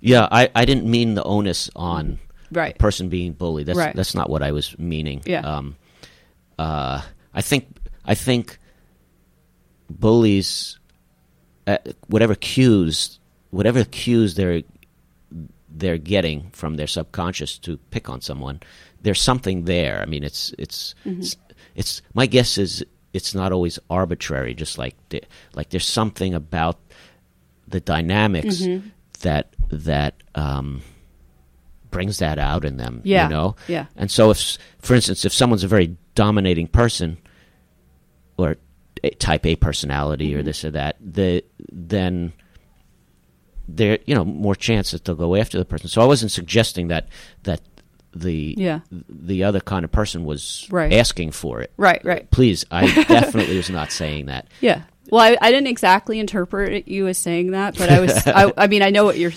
Yeah, 0.00 0.26
I, 0.32 0.48
I 0.54 0.64
didn't 0.64 0.86
mean 0.90 1.14
the 1.14 1.22
onus 1.22 1.68
on 1.76 2.18
Right. 2.50 2.76
person 2.78 3.08
being 3.10 3.32
bullied. 3.34 3.66
That's 3.66 3.78
Right. 3.78 3.94
that's 3.94 4.14
not 4.14 4.30
what 4.30 4.42
I 4.42 4.52
was 4.52 4.76
meaning. 4.78 5.20
Yeah. 5.26 5.40
Um, 5.40 5.76
uh, 6.58 7.02
I 7.34 7.42
think 7.42 7.76
I 8.06 8.14
think 8.14 8.58
bullies, 9.90 10.78
uh, 11.66 11.79
whatever 12.09 12.35
cues, 12.35 13.18
whatever 13.51 13.85
cues 13.85 14.35
they're 14.35 14.62
they're 15.75 15.98
getting 15.98 16.51
from 16.51 16.77
their 16.77 16.87
subconscious 16.87 17.59
to 17.59 17.79
pick 17.90 18.09
on 18.11 18.20
someone, 18.20 18.61
there's 19.01 19.20
something 19.20 19.64
there. 19.64 20.01
I 20.03 20.07
mean, 20.07 20.22
it's 20.25 20.55
it's 20.59 20.94
it's, 21.20 21.37
it's 21.75 22.03
my 22.14 22.27
guess 22.27 22.59
is 22.59 22.85
it's 23.12 23.35
not 23.35 23.53
always 23.53 23.79
arbitrary. 23.88 24.55
Just 24.55 24.77
like 24.79 24.96
the, 25.09 25.22
like 25.55 25.70
there's 25.70 25.87
something 25.88 26.35
about 26.35 26.79
the 27.68 27.81
dynamics 27.81 28.61
Mm-hmm. 28.61 28.88
that 29.20 29.55
that 29.70 30.14
um, 30.35 30.83
brings 31.90 32.18
that 32.18 32.38
out 32.38 32.64
in 32.64 32.77
them. 32.77 33.01
Yeah. 33.05 33.25
You 33.25 33.31
know. 33.31 33.57
Yeah. 33.68 33.87
And 33.96 34.11
so, 34.11 34.31
if, 34.31 34.59
for 34.79 34.94
instance, 34.94 35.25
if 35.25 35.33
someone's 35.33 35.64
a 35.64 35.68
very 35.68 35.96
dominating 36.14 36.66
person, 36.68 37.16
or 38.37 38.57
type 39.10 39.44
A 39.46 39.56
personality, 39.56 40.30
Mm-hmm. 40.30 40.40
or 40.40 40.42
this 40.42 40.64
or 40.64 40.70
that, 40.72 40.96
the 41.00 41.44
then 41.70 42.32
there, 43.68 43.98
you 44.06 44.14
know, 44.14 44.24
more 44.24 44.54
chance 44.54 44.90
that 44.90 45.04
they'll 45.04 45.14
go 45.14 45.36
after 45.36 45.58
the 45.58 45.64
person. 45.64 45.88
So 45.88 46.02
I 46.02 46.04
wasn't 46.06 46.30
suggesting 46.32 46.88
that 46.88 47.08
that 47.44 47.60
the 48.14 48.54
Yeah. 48.58 48.80
the 48.90 49.44
other 49.44 49.60
kind 49.60 49.84
of 49.84 49.92
person 49.92 50.24
was 50.24 50.66
Right. 50.70 50.92
asking 50.92 51.30
for 51.32 51.60
it. 51.62 51.72
Right. 51.76 52.04
Right. 52.04 52.30
Please, 52.30 52.64
I 52.70 52.86
definitely 53.08 53.56
was 53.56 53.70
not 53.70 53.90
saying 53.92 54.26
that. 54.26 54.48
Yeah. 54.60 54.82
Well, 55.10 55.20
I, 55.22 55.36
I 55.40 55.50
didn't 55.50 55.66
exactly 55.68 56.18
interpret 56.20 56.86
you 56.88 57.06
as 57.08 57.18
saying 57.18 57.50
that, 57.52 57.76
but 57.76 57.90
I 57.90 58.00
was. 58.00 58.26
I, 58.26 58.52
I 58.56 58.66
mean, 58.66 58.82
I 58.82 58.90
know 58.90 59.04
what 59.04 59.18
you're, 59.18 59.32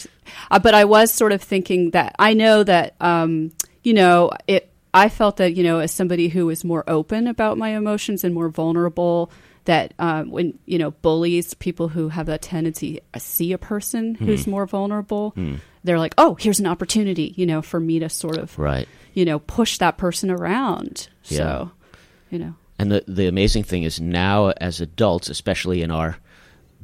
uh, 0.51 0.60
but 0.60 0.73
I 0.73 0.86
was 0.86 1.12
sort 1.12 1.32
of 1.32 1.41
thinking 1.41 1.91
that 1.91 2.15
I 2.19 2.34
know 2.34 2.63
that, 2.63 2.95
um, 3.01 3.51
you 3.84 3.93
know, 3.93 4.32
it. 4.47 4.71
I 4.93 5.10
felt 5.10 5.38
that 5.38 5.54
you 5.56 5.63
know, 5.63 5.80
as 5.80 5.91
somebody 5.91 6.30
who 6.30 6.49
is 6.49 6.63
more 6.63 6.84
open 6.88 7.28
about 7.28 7.58
my 7.58 7.69
emotions 7.69 8.23
and 8.23 8.34
more 8.34 8.47
vulnerable, 8.49 9.30
that 9.65 9.93
um, 9.99 10.32
when 10.32 10.58
you 10.65 10.78
know 10.78 10.91
bullies, 10.91 11.54
people 11.54 11.88
who 11.89 12.10
have 12.10 12.25
that 12.28 12.41
tendency 12.41 13.01
uh, 13.13 13.19
see 13.19 13.51
a 13.54 13.58
person 13.58 14.15
who's 14.15 14.47
more 14.47 14.65
vulnerable, 14.65 15.34
they're 15.84 15.99
like, 15.99 16.13
oh, 16.17 16.36
here's 16.36 16.60
an 16.60 16.65
opportunity, 16.67 17.34
you 17.38 17.45
know, 17.45 17.62
for 17.62 17.80
me 17.80 17.99
to 17.99 18.10
sort 18.10 18.38
of, 18.38 18.58
Right. 18.58 18.88
you 19.13 19.25
know, 19.25 19.39
push 19.39 19.78
that 19.80 19.97
person 19.97 20.32
around. 20.32 21.08
Yeah. 21.25 21.38
So, 21.38 21.71
you 22.32 22.39
know, 22.39 22.54
And 22.80 22.91
the 22.91 23.04
the 23.08 23.28
amazing 23.28 23.63
thing 23.63 23.84
is 23.84 23.99
now 24.01 24.49
as 24.51 24.82
adults, 24.82 25.30
especially 25.30 25.82
in 25.82 25.91
our 25.91 26.17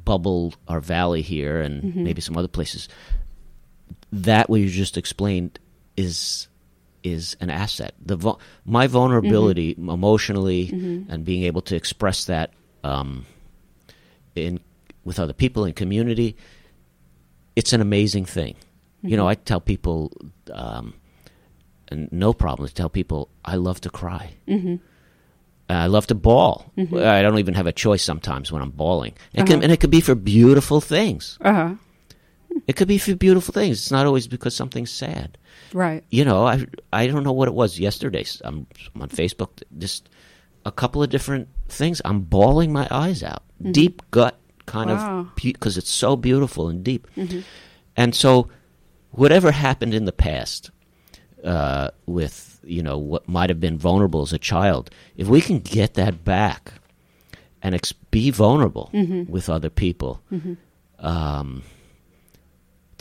bubble, 0.04 0.54
our 0.68 0.80
valley 0.80 1.22
here, 1.22 1.62
and 1.62 1.84
Mm-hmm. 1.84 2.04
maybe 2.04 2.22
some 2.22 2.38
other 2.38 2.48
places, 2.48 2.90
that 4.12 4.50
what 4.50 4.60
you 4.60 4.70
just 4.70 4.98
explained 4.98 5.60
is 5.98 6.48
is 7.04 7.36
an 7.42 7.50
asset. 7.50 7.94
The 8.06 8.36
my 8.66 8.88
vulnerability 8.88 9.74
Mm-hmm. 9.76 9.90
emotionally 9.90 11.06
and 11.10 11.26
being 11.26 11.44
able 11.44 11.62
to 11.64 11.76
express 11.76 12.26
that 12.26 12.52
um, 12.84 13.26
in 14.36 14.60
with 15.04 15.20
other 15.20 15.34
people 15.34 15.66
in 15.66 15.74
community, 15.74 16.36
it's 17.56 17.74
an 17.74 17.82
amazing 17.82 18.26
thing. 18.26 18.56
You 19.04 19.18
know, 19.18 19.28
I 19.28 19.34
tell 19.34 19.60
people, 19.60 20.12
um, 20.54 20.94
and 21.88 22.08
no 22.12 22.34
problem 22.34 22.68
to 22.68 22.74
tell 22.74 22.90
people, 22.90 23.30
I 23.44 23.56
love 23.56 23.82
to 23.82 23.90
cry. 23.90 24.30
Uh, 24.48 25.74
I 25.74 25.88
love 25.88 26.06
to 26.08 26.16
bawl. 26.16 26.72
I 26.78 27.22
don't 27.24 27.40
even 27.40 27.56
have 27.56 27.66
a 27.66 27.72
choice 27.72 28.04
sometimes 28.04 28.52
when 28.52 28.62
I'm 28.62 28.70
bawling. 28.72 29.14
It 29.34 29.42
Uh-huh. 29.50 29.60
and 29.64 29.72
it 29.72 29.80
could 29.80 29.90
be 29.90 30.02
for 30.02 30.14
beautiful 30.16 30.82
things. 30.82 31.38
uh 31.42 31.54
huh, 31.54 31.76
It 32.68 32.76
could 32.76 32.88
be 32.88 33.00
for 33.00 33.16
beautiful 33.16 33.54
things. 33.54 33.80
It's 33.80 33.92
not 33.92 34.06
always 34.06 34.28
because 34.28 34.54
something's 34.56 34.92
sad. 34.92 35.38
right, 35.74 36.04
You 36.12 36.24
know, 36.26 36.46
I 36.46 36.68
I 36.94 37.08
don't 37.08 37.24
know 37.24 37.32
what 37.34 37.48
it 37.48 37.56
was 37.56 37.80
yesterday. 37.80 38.26
I'm, 38.44 38.68
I'm 38.94 39.02
on 39.02 39.10
Facebook. 39.10 39.64
Just 39.78 40.10
a 40.66 40.72
couple 40.72 41.02
of 41.02 41.10
different 41.10 41.48
things. 41.72 42.02
I'm 42.06 42.22
bawling 42.22 42.72
my 42.74 42.88
eyes 42.92 43.24
out, 43.24 43.44
deep 43.72 44.02
gut 44.12 44.38
kind 44.66 44.90
Wow. 44.90 45.20
of, 45.22 45.36
because 45.36 45.78
it's 45.78 45.90
so 45.92 46.16
beautiful 46.16 46.70
and 46.70 46.84
deep. 46.84 47.08
And 47.98 48.16
so, 48.16 48.48
whatever 49.12 49.52
happened 49.52 49.94
in 49.94 50.06
the 50.06 50.12
past, 50.14 50.72
uh, 51.44 51.90
with 52.06 52.60
you 52.64 52.84
know 52.84 52.98
what 52.98 53.28
might 53.28 53.50
have 53.50 53.60
been 53.60 53.78
vulnerable 53.78 54.22
as 54.22 54.32
a 54.34 54.38
child. 54.40 54.90
If 55.18 55.28
we 55.28 55.42
can 55.42 55.60
get 55.60 55.96
that 55.96 56.24
back 56.24 56.74
and 57.62 57.74
ex- 57.76 57.94
be 58.12 58.30
vulnerable 58.32 58.90
Mm-hmm. 58.94 59.32
with 59.32 59.50
other 59.50 59.70
people, 59.70 60.22
um, 61.00 61.64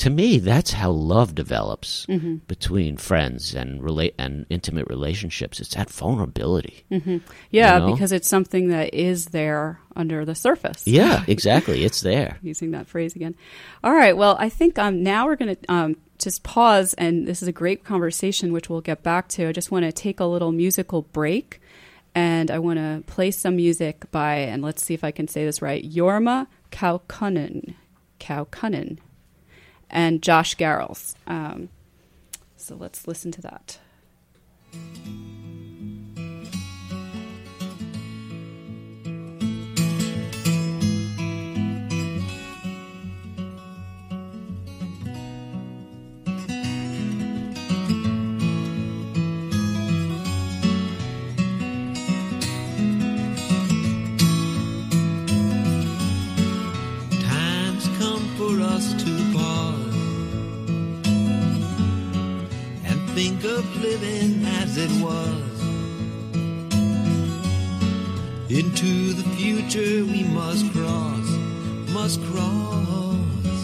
to 0.01 0.11
me, 0.11 0.39
that's 0.39 0.73
how 0.73 0.91
love 0.91 1.35
develops 1.35 2.07
Mm-hmm. 2.07 2.37
between 2.49 2.97
friends 2.97 3.55
and 3.55 3.83
relate 3.83 4.15
and 4.19 4.47
intimate 4.51 4.87
relationships. 4.89 5.61
It's 5.61 5.75
that 5.75 5.91
vulnerability. 5.91 6.85
Yeah, 7.51 7.79
You 7.79 7.81
know? 7.87 7.93
because 7.93 8.13
it's 8.13 8.29
something 8.29 8.69
that 8.69 8.93
is 8.95 9.27
there 9.27 9.79
under 9.95 10.25
the 10.25 10.35
surface. 10.35 10.87
Yeah, 10.87 11.25
exactly. 11.29 11.85
It's 11.85 12.01
there. 12.01 12.39
using 12.43 12.71
that 12.73 12.87
phrase 12.89 13.15
again. 13.15 13.35
All 13.85 13.93
right. 13.95 14.17
Well, 14.17 14.37
I 14.39 14.49
think 14.49 14.79
um, 14.79 15.03
now 15.03 15.27
we're 15.27 15.37
going 15.37 15.57
to 15.57 15.73
um, 15.73 15.97
just 16.19 16.43
pause, 16.43 16.95
and 16.95 17.27
this 17.27 17.43
is 17.43 17.49
a 17.49 17.53
great 17.53 17.85
conversation, 17.85 18.53
which 18.53 18.69
we'll 18.71 18.81
get 18.81 19.03
back 19.03 19.29
to. 19.29 19.49
I 19.49 19.53
just 19.53 19.71
want 19.71 19.85
to 19.85 19.93
take 19.93 20.19
a 20.21 20.25
little 20.25 20.53
musical 20.53 21.03
break, 21.03 21.61
and 22.15 22.51
I 22.51 22.59
want 22.59 22.79
to 22.79 23.03
play 23.07 23.31
some 23.31 23.57
music 23.57 24.11
by, 24.11 24.37
and 24.37 24.63
let's 24.63 24.83
see 24.85 24.95
if 24.95 25.05
I 25.05 25.11
can 25.13 25.29
say 25.29 25.45
this 25.45 25.61
right, 25.63 25.85
Jorma 25.85 26.47
Kaukonen, 26.73 27.75
Kaukonen, 28.19 28.99
and 29.91 30.23
Josh 30.23 30.57
Garrels. 30.57 31.15
Um, 31.27 31.69
so 32.57 32.77
let's 32.77 33.07
listen 33.07 33.33
to 33.33 33.43
that. 33.43 33.79
Us 58.61 58.95
to 59.03 59.10
think 63.23 63.45
of 63.45 63.65
living 63.83 64.47
as 64.63 64.79
it 64.79 64.91
was. 65.05 65.61
Into 68.59 69.13
the 69.13 69.27
future 69.37 69.97
we 70.13 70.23
must 70.25 70.65
cross, 70.73 71.29
must 71.97 72.19
cross. 72.31 73.59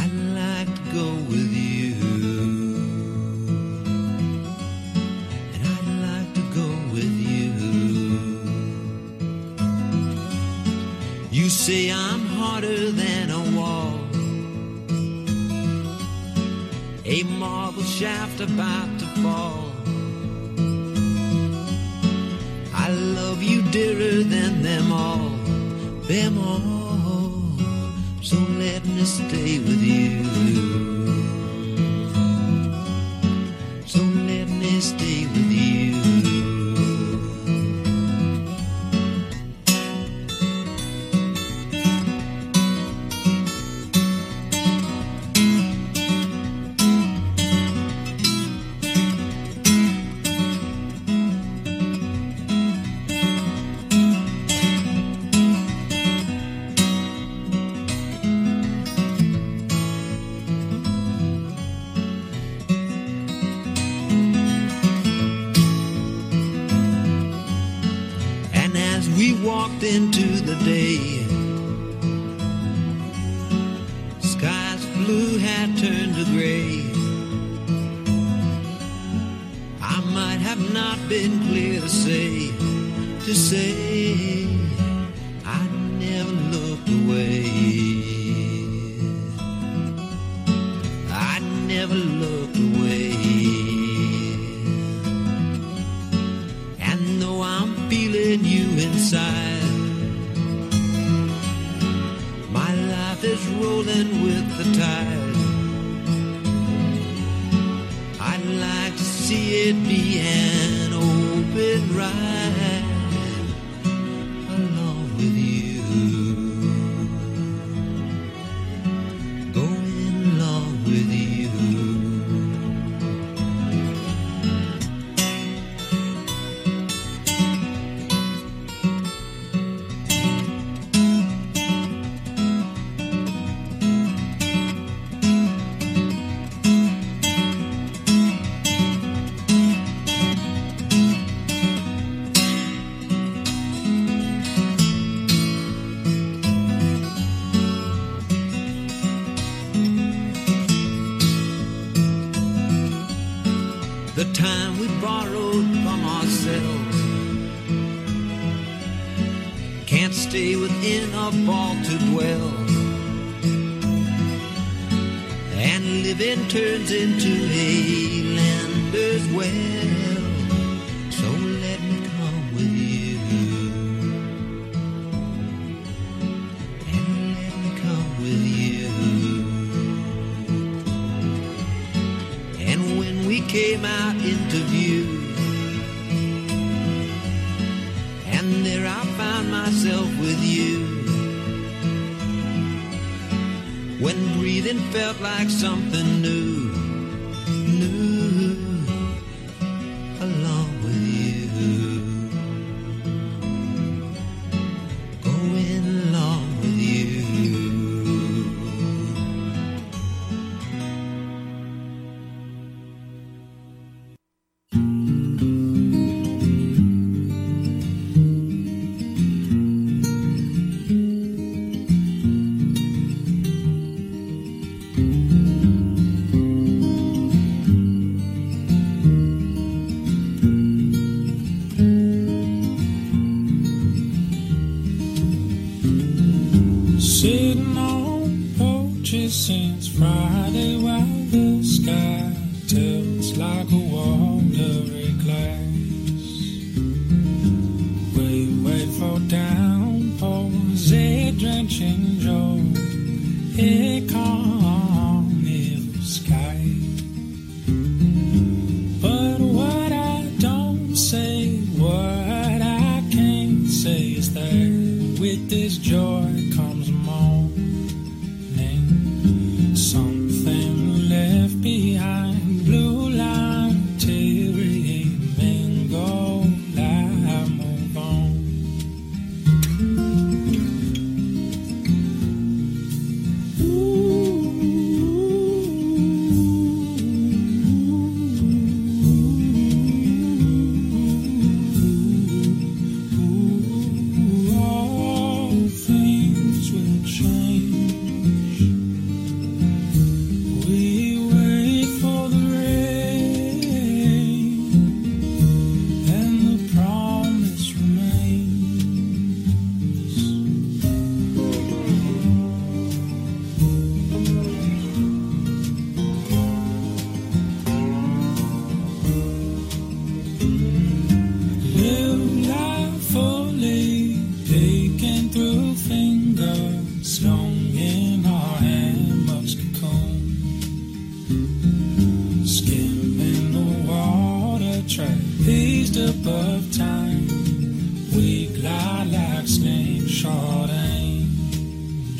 I'd 0.00 0.16
like 0.42 0.70
to 0.78 0.84
go 0.98 1.08
with 1.32 1.50
you. 1.50 1.94
And 5.54 5.62
I'd 5.74 5.90
like 6.08 6.30
to 6.38 6.44
go 6.60 6.68
with 6.94 7.14
you. 7.30 7.48
You 11.38 11.48
say 11.48 11.90
I'm 11.90 12.24
harder 12.40 12.90
than 12.90 13.19
A 17.12 17.24
marble 17.24 17.82
shaft 17.82 18.40
about 18.40 18.88
to 19.00 19.06
fall. 19.20 19.72
I 22.72 22.88
love 22.92 23.42
you 23.42 23.62
dearer 23.72 24.22
than 24.22 24.62
them 24.62 24.92
all, 24.92 25.30
them 26.06 26.38
all. 26.38 27.58
So 28.22 28.36
let 28.36 28.86
me 28.86 29.02
stay 29.04 29.58
with 29.58 29.82
you. 29.82 30.49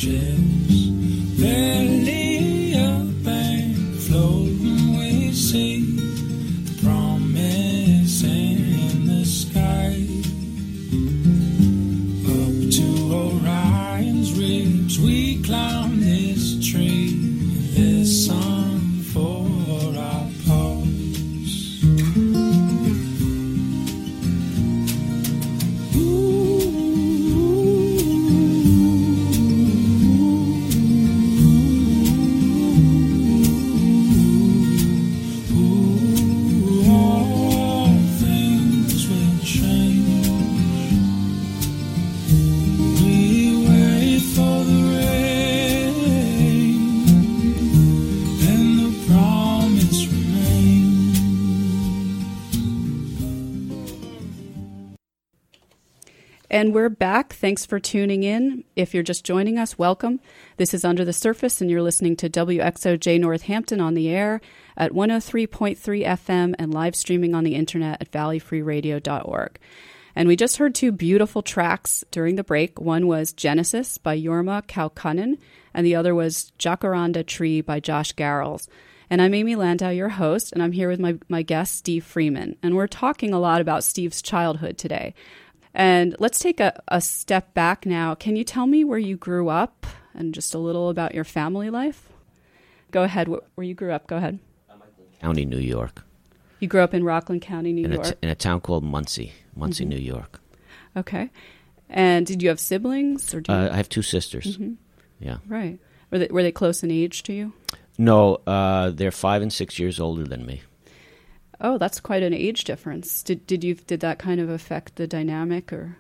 Angels. 0.03 0.40
And 56.61 56.75
we're 56.75 56.91
back. 56.91 57.33
Thanks 57.33 57.65
for 57.65 57.81
tuning 57.81 58.23
in. 58.23 58.65
If 58.77 58.93
you're 58.93 59.03
just 59.03 59.25
joining 59.25 59.59
us, 59.59 59.79
welcome. 59.79 60.21
This 60.59 60.75
is 60.75 60.85
Under 60.85 61.07
the 61.07 61.13
Surface, 61.15 61.63
and 61.63 61.71
you're 61.71 61.81
listening 61.81 62.17
to 62.17 62.29
WXOJ 62.29 63.19
Northampton 63.19 63.81
on 63.81 63.95
the 63.95 64.11
air 64.11 64.43
at 64.77 64.93
103.3 64.93 65.79
FM 65.79 66.55
and 66.59 66.75
live 66.75 66.95
streaming 66.95 67.35
on 67.35 67.45
the 67.45 67.55
internet 67.55 68.03
at 68.03 68.13
valleyfreeradio.org. 68.13 69.59
And 70.15 70.29
we 70.29 70.37
just 70.37 70.59
heard 70.59 70.75
two 70.75 70.93
beautiful 70.93 71.41
tracks 71.41 72.05
during 72.11 72.37
the 72.37 72.45
break. 72.45 72.79
One 72.79 73.07
was 73.07 73.33
Genesis 73.33 73.97
by 73.97 74.19
Jorma 74.19 74.63
Kaukonen, 74.67 75.39
and 75.73 75.87
the 75.87 75.95
other 75.95 76.15
was 76.15 76.53
Jacaranda 76.59 77.27
Tree 77.27 77.63
by 77.63 77.81
Josh 77.81 78.15
Garrels. 78.15 78.69
And 79.09 79.23
I'm 79.23 79.33
Amy 79.33 79.57
Landau, 79.57 79.89
your 79.89 80.11
host, 80.11 80.53
and 80.53 80.63
I'm 80.63 80.73
here 80.73 80.89
with 80.91 81.01
my, 81.01 81.19
my 81.29 81.41
guest, 81.41 81.79
Steve 81.79 82.05
Freeman. 82.05 82.57
And 82.63 82.77
we're 82.77 82.87
talking 82.87 83.33
a 83.33 83.41
lot 83.41 83.63
about 83.63 83.83
Steve's 83.83 84.21
childhood 84.21 84.77
today. 84.77 85.15
And 85.75 86.17
let's 86.19 86.39
take 86.39 86.61
a, 86.61 86.81
a 86.89 87.01
step 87.01 87.55
back 87.55 87.87
now. 87.87 88.15
Can 88.15 88.37
you 88.37 88.45
tell 88.45 88.67
me 88.67 88.85
where 88.85 88.99
you 88.99 89.17
grew 89.17 89.49
up 89.49 89.87
and 90.15 90.35
just 90.35 90.55
a 90.55 90.59
little 90.59 90.89
about 90.91 91.15
your 91.15 91.25
family 91.25 91.71
life? 91.71 92.09
Go 92.91 93.03
ahead. 93.05 93.29
Where 93.29 93.65
you 93.65 93.75
grew 93.75 93.93
up, 93.93 94.07
go 94.09 94.17
ahead. 94.17 94.39
County, 95.21 95.45
New 95.45 95.59
York, 95.59 96.03
You 96.61 96.67
grew 96.69 96.81
up 96.81 96.95
in 96.95 97.05
Rockland 97.05 97.43
County, 97.43 97.73
New 97.75 97.85
in 97.85 97.93
a, 97.93 97.95
York. 97.97 98.07
t- 98.07 98.15
in 98.23 98.29
a 98.31 98.35
town 98.35 98.61
called 98.63 98.83
Monsey, 98.83 99.33
Monsey, 99.55 99.85
Mm-hmm. 99.85 99.91
New 99.91 99.99
York. 100.01 100.41
okay. 100.97 101.31
And 101.91 102.25
did 102.27 102.43
you 102.43 102.49
have 102.49 102.59
siblings? 102.59 103.35
or 103.35 103.39
you, 103.39 103.45
Uh, 103.55 103.69
I 103.73 103.77
have 103.77 103.89
two 103.89 104.01
sisters. 104.03 104.57
Mm-hmm. 104.57 104.73
Yeah. 105.21 105.39
Right. 105.47 105.79
Were 106.11 106.19
they, 106.21 106.29
were 106.29 106.43
they 106.43 106.53
close 106.53 106.83
in 106.83 106.91
age 106.91 107.23
to 107.25 107.33
you? 107.35 107.53
No, 107.99 108.37
uh, 108.47 108.91
they're 108.91 109.11
five 109.11 109.43
and 109.43 109.53
six 109.53 109.79
years 109.79 110.01
older 110.01 110.25
than 110.25 110.47
me. 110.47 110.63
Oh, 111.61 111.79
that's 111.79 112.01
quite 112.01 112.23
an 112.23 112.33
age 112.35 112.65
difference. 112.65 113.23
Did 113.23 113.47
did 113.47 113.63
you 113.65 113.75
did 113.75 114.01
that 114.01 114.19
kind 114.19 114.41
of 114.41 114.49
affect 114.49 114.97
the 114.97 115.07
dynamic, 115.07 115.73
or 115.73 115.97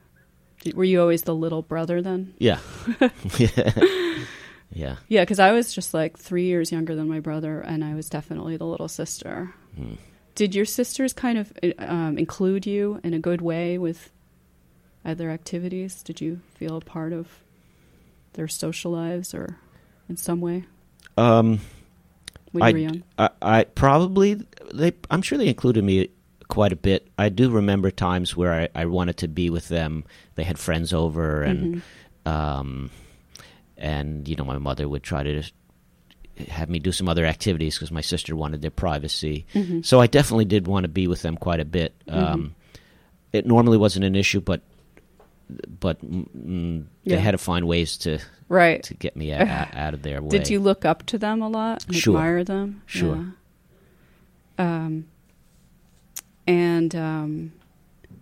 did, 0.63 0.75
were 0.75 0.85
you 0.85 1.01
always 1.01 1.23
the 1.23 1.35
little 1.35 1.63
brother 1.63 2.01
then? 2.03 2.35
Yeah. 2.39 2.59
yeah. 3.39 4.97
Yeah. 5.09 5.23
Because 5.23 5.39
I 5.39 5.53
was 5.53 5.75
just 5.75 5.93
like 5.93 6.19
three 6.19 6.45
years 6.45 6.73
younger 6.73 6.95
than 6.95 7.09
my 7.09 7.21
brother, 7.21 7.61
and 7.61 7.85
I 7.85 7.95
was 7.95 8.09
definitely 8.09 8.57
the 8.57 8.67
little 8.67 8.89
sister. 8.89 9.55
Hmm. 9.77 9.95
Did 10.35 10.55
your 10.55 10.65
sisters 10.65 11.13
kind 11.13 11.39
of 11.39 11.53
um, 11.79 12.17
include 12.17 12.65
you 12.65 13.01
in 13.05 13.13
a 13.13 13.19
good 13.19 13.43
way 13.43 13.77
with 13.77 14.11
other 15.05 15.31
activities? 15.31 16.03
Did 16.03 16.21
you 16.21 16.41
feel 16.55 16.77
a 16.77 16.81
part 16.81 17.13
of 17.13 17.29
their 18.35 18.49
social 18.49 18.93
lives, 18.93 19.35
or 19.35 19.57
in 20.09 20.17
some 20.17 20.41
way 20.41 20.65
Um, 21.19 21.61
when 22.53 22.63
I, 22.63 22.69
you 22.69 22.75
were 22.75 22.81
young? 22.81 23.03
I, 23.19 23.31
I 23.43 23.65
probably 23.65 24.41
they. 24.73 24.93
I'm 25.11 25.23
sure 25.23 25.39
they 25.39 25.49
included 25.49 25.85
me 25.85 26.09
quite 26.49 26.73
a 26.73 26.77
bit. 26.77 27.09
I 27.17 27.29
do 27.29 27.51
remember 27.51 27.91
times 27.91 28.37
where 28.37 28.53
I, 28.53 28.69
I 28.75 28.87
wanted 28.87 29.19
to 29.19 29.29
be 29.29 29.51
with 29.51 29.69
them. 29.69 30.05
They 30.35 30.45
had 30.45 30.59
friends 30.59 30.93
over, 30.93 31.43
and 31.43 31.83
Mm-hmm. 32.27 32.31
um, 32.31 32.91
and 33.77 34.29
you 34.29 34.37
know, 34.37 34.45
my 34.45 34.59
mother 34.59 34.89
would 34.89 35.03
try 35.03 35.23
to 35.23 35.43
have 36.49 36.71
me 36.71 36.79
do 36.79 36.93
some 36.93 37.09
other 37.09 37.27
activities 37.27 37.75
because 37.77 37.91
my 37.91 38.01
sister 38.01 38.35
wanted 38.35 38.63
their 38.63 38.71
privacy. 38.71 39.47
Mm-hmm. 39.55 39.83
So 39.83 40.01
I 40.01 40.07
definitely 40.07 40.47
did 40.47 40.67
want 40.67 40.85
to 40.85 40.89
be 40.89 41.07
with 41.07 41.23
them 41.23 41.37
quite 41.37 41.61
a 41.61 41.65
bit. 41.65 41.95
Um, 42.09 42.55
it 43.33 43.47
normally 43.47 43.77
wasn't 43.79 44.05
an 44.05 44.17
issue, 44.17 44.41
but 44.41 44.63
but 45.81 46.01
mm, 46.05 46.85
they 47.05 47.17
had 47.19 47.33
to 47.33 47.39
find 47.39 47.67
ways 47.67 47.97
to 47.99 48.19
Right. 48.49 48.83
to 48.85 48.95
get 48.95 49.17
me 49.17 49.31
a, 49.31 49.41
a- 49.41 49.71
out 49.79 49.95
of 49.95 50.03
their 50.03 50.21
way. 50.23 50.29
Did 50.31 50.49
you 50.51 50.61
look 50.61 50.85
up 50.85 51.07
to 51.07 51.19
them 51.19 51.41
a 51.43 51.49
lot? 51.49 51.85
Sure. 51.91 52.15
Admire 52.17 52.45
them? 52.45 52.83
Sure. 52.87 53.17
Yeah. 54.59 54.65
Um, 54.85 55.07
and 56.47 56.95
um, 56.95 57.53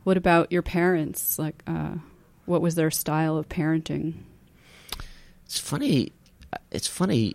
what 0.04 0.16
about 0.16 0.52
your 0.52 0.62
parents? 0.62 1.38
Like, 1.38 1.62
uh, 1.66 1.94
what 2.46 2.60
was 2.60 2.74
their 2.74 2.90
style 2.90 3.36
of 3.36 3.48
parenting? 3.48 4.14
It's 5.46 5.58
funny. 5.58 6.12
It's 6.70 6.86
funny. 6.86 7.34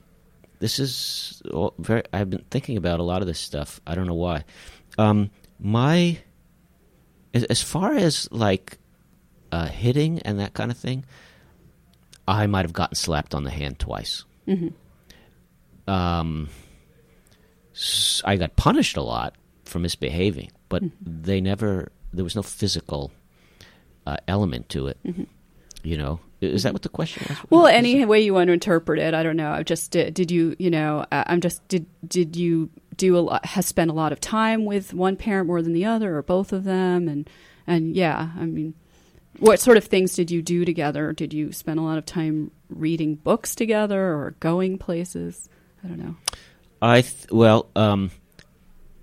This 0.60 0.80
is 0.80 1.42
all 1.52 1.74
very. 1.80 2.04
I've 2.14 2.30
been 2.30 2.46
thinking 2.52 2.78
about 2.78 3.00
a 3.00 3.04
lot 3.04 3.22
of 3.22 3.28
this 3.28 3.40
stuff. 3.40 3.82
I 3.86 3.96
don't 3.96 4.08
know 4.08 4.14
why. 4.14 4.44
Um, 4.98 5.32
my 5.60 6.20
as, 7.34 7.44
as 7.46 7.62
far 7.62 7.96
as 7.96 8.30
like 8.32 8.78
uh, 9.54 9.68
hitting 9.68 10.20
and 10.24 10.40
that 10.40 10.54
kind 10.56 10.72
of 10.72 10.78
thing, 10.78 11.06
I 12.28 12.48
might 12.48 12.66
have 12.66 12.74
gotten 12.74 12.96
slapped 12.96 13.36
on 13.36 13.44
the 13.44 13.52
hand 13.52 13.78
twice. 13.78 14.26
Mm-hmm. 14.48 15.90
um, 15.90 16.50
I 18.26 18.36
got 18.38 18.56
punished 18.56 18.98
a 18.98 19.02
lot 19.02 19.36
for 19.64 19.80
misbehaving, 19.80 20.52
but 20.70 20.84
they 21.02 21.40
never. 21.42 21.92
There 22.12 22.24
was 22.24 22.36
no 22.36 22.44
physical 22.44 23.12
uh, 24.06 24.18
element 24.28 24.70
to 24.70 24.88
it. 24.88 24.98
You 25.84 25.98
know, 25.98 26.20
is 26.42 26.64
that 26.64 26.74
what 26.74 26.82
the 26.84 26.90
question 26.90 27.26
was? 27.28 27.38
Well, 27.50 27.68
any 27.68 28.06
way 28.06 28.22
you 28.22 28.34
want 28.34 28.48
to 28.50 28.54
interpret 28.54 29.00
it, 29.00 29.14
I 29.14 29.24
don't 29.24 29.36
know. 29.38 29.52
I 29.52 29.64
just 29.64 29.92
did. 29.92 30.14
Did 30.14 30.30
you, 30.32 30.56
you 30.60 30.70
know? 30.70 31.06
I- 31.12 31.26
I'm 31.28 31.42
just 31.42 31.68
did. 31.68 31.86
Did 32.08 32.36
you 32.36 32.70
do 32.98 33.18
a 33.18 33.22
lot? 33.22 33.46
Has 33.46 33.66
spent 33.66 33.90
a 33.90 33.94
lot 33.94 34.12
of 34.12 34.20
time 34.20 34.66
with 34.66 34.94
one 34.94 35.16
parent 35.16 35.48
more 35.48 35.62
than 35.62 35.74
the 35.74 35.86
other, 35.86 36.16
or 36.18 36.22
both 36.22 36.54
of 36.54 36.64
them? 36.64 37.08
And 37.08 37.30
and 37.66 37.96
yeah, 37.96 38.30
I 38.38 38.46
mean, 38.46 38.76
what 39.40 39.60
sort 39.60 39.78
of 39.78 39.84
things 39.86 40.14
did 40.14 40.32
you 40.32 40.42
do 40.42 40.66
together? 40.66 41.14
Did 41.14 41.34
you 41.34 41.52
spend 41.52 41.80
a 41.80 41.84
lot 41.84 41.98
of 41.98 42.06
time 42.06 42.52
reading 42.70 43.16
books 43.16 43.56
together 43.56 44.14
or 44.14 44.36
going 44.40 44.78
places? 44.78 45.50
I 45.84 45.88
don't 45.88 46.00
know. 46.00 46.16
I 46.82 47.02
th- 47.02 47.32
well, 47.32 47.68
um, 47.76 48.12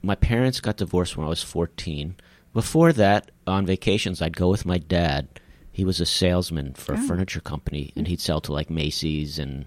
my 0.03 0.15
parents 0.15 0.61
got 0.61 0.77
divorced 0.77 1.17
when 1.17 1.27
I 1.27 1.31
was 1.31 1.43
fourteen. 1.43 2.15
Before 2.53 2.93
that, 2.93 3.31
on 3.47 3.65
vacations, 3.67 4.21
I'd 4.21 4.37
go 4.37 4.49
with 4.51 4.67
my 4.67 4.79
dad. 4.79 5.29
He 5.73 5.85
was 5.85 6.01
a 6.01 6.07
salesman 6.07 6.75
for 6.75 6.95
a 6.95 6.99
Oh. 6.99 7.07
furniture 7.07 7.41
company, 7.41 7.93
and 7.97 8.07
he'd 8.09 8.21
sell 8.21 8.41
to 8.43 8.53
like 8.53 8.71
Macy's 8.71 9.39
and 9.39 9.67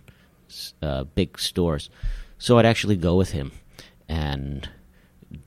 uh, 0.82 1.05
big 1.05 1.39
stores. 1.39 1.89
So 2.38 2.57
I'd 2.57 2.66
actually 2.66 2.97
go 2.97 3.16
with 3.16 3.32
him 3.32 3.51
and 4.09 4.68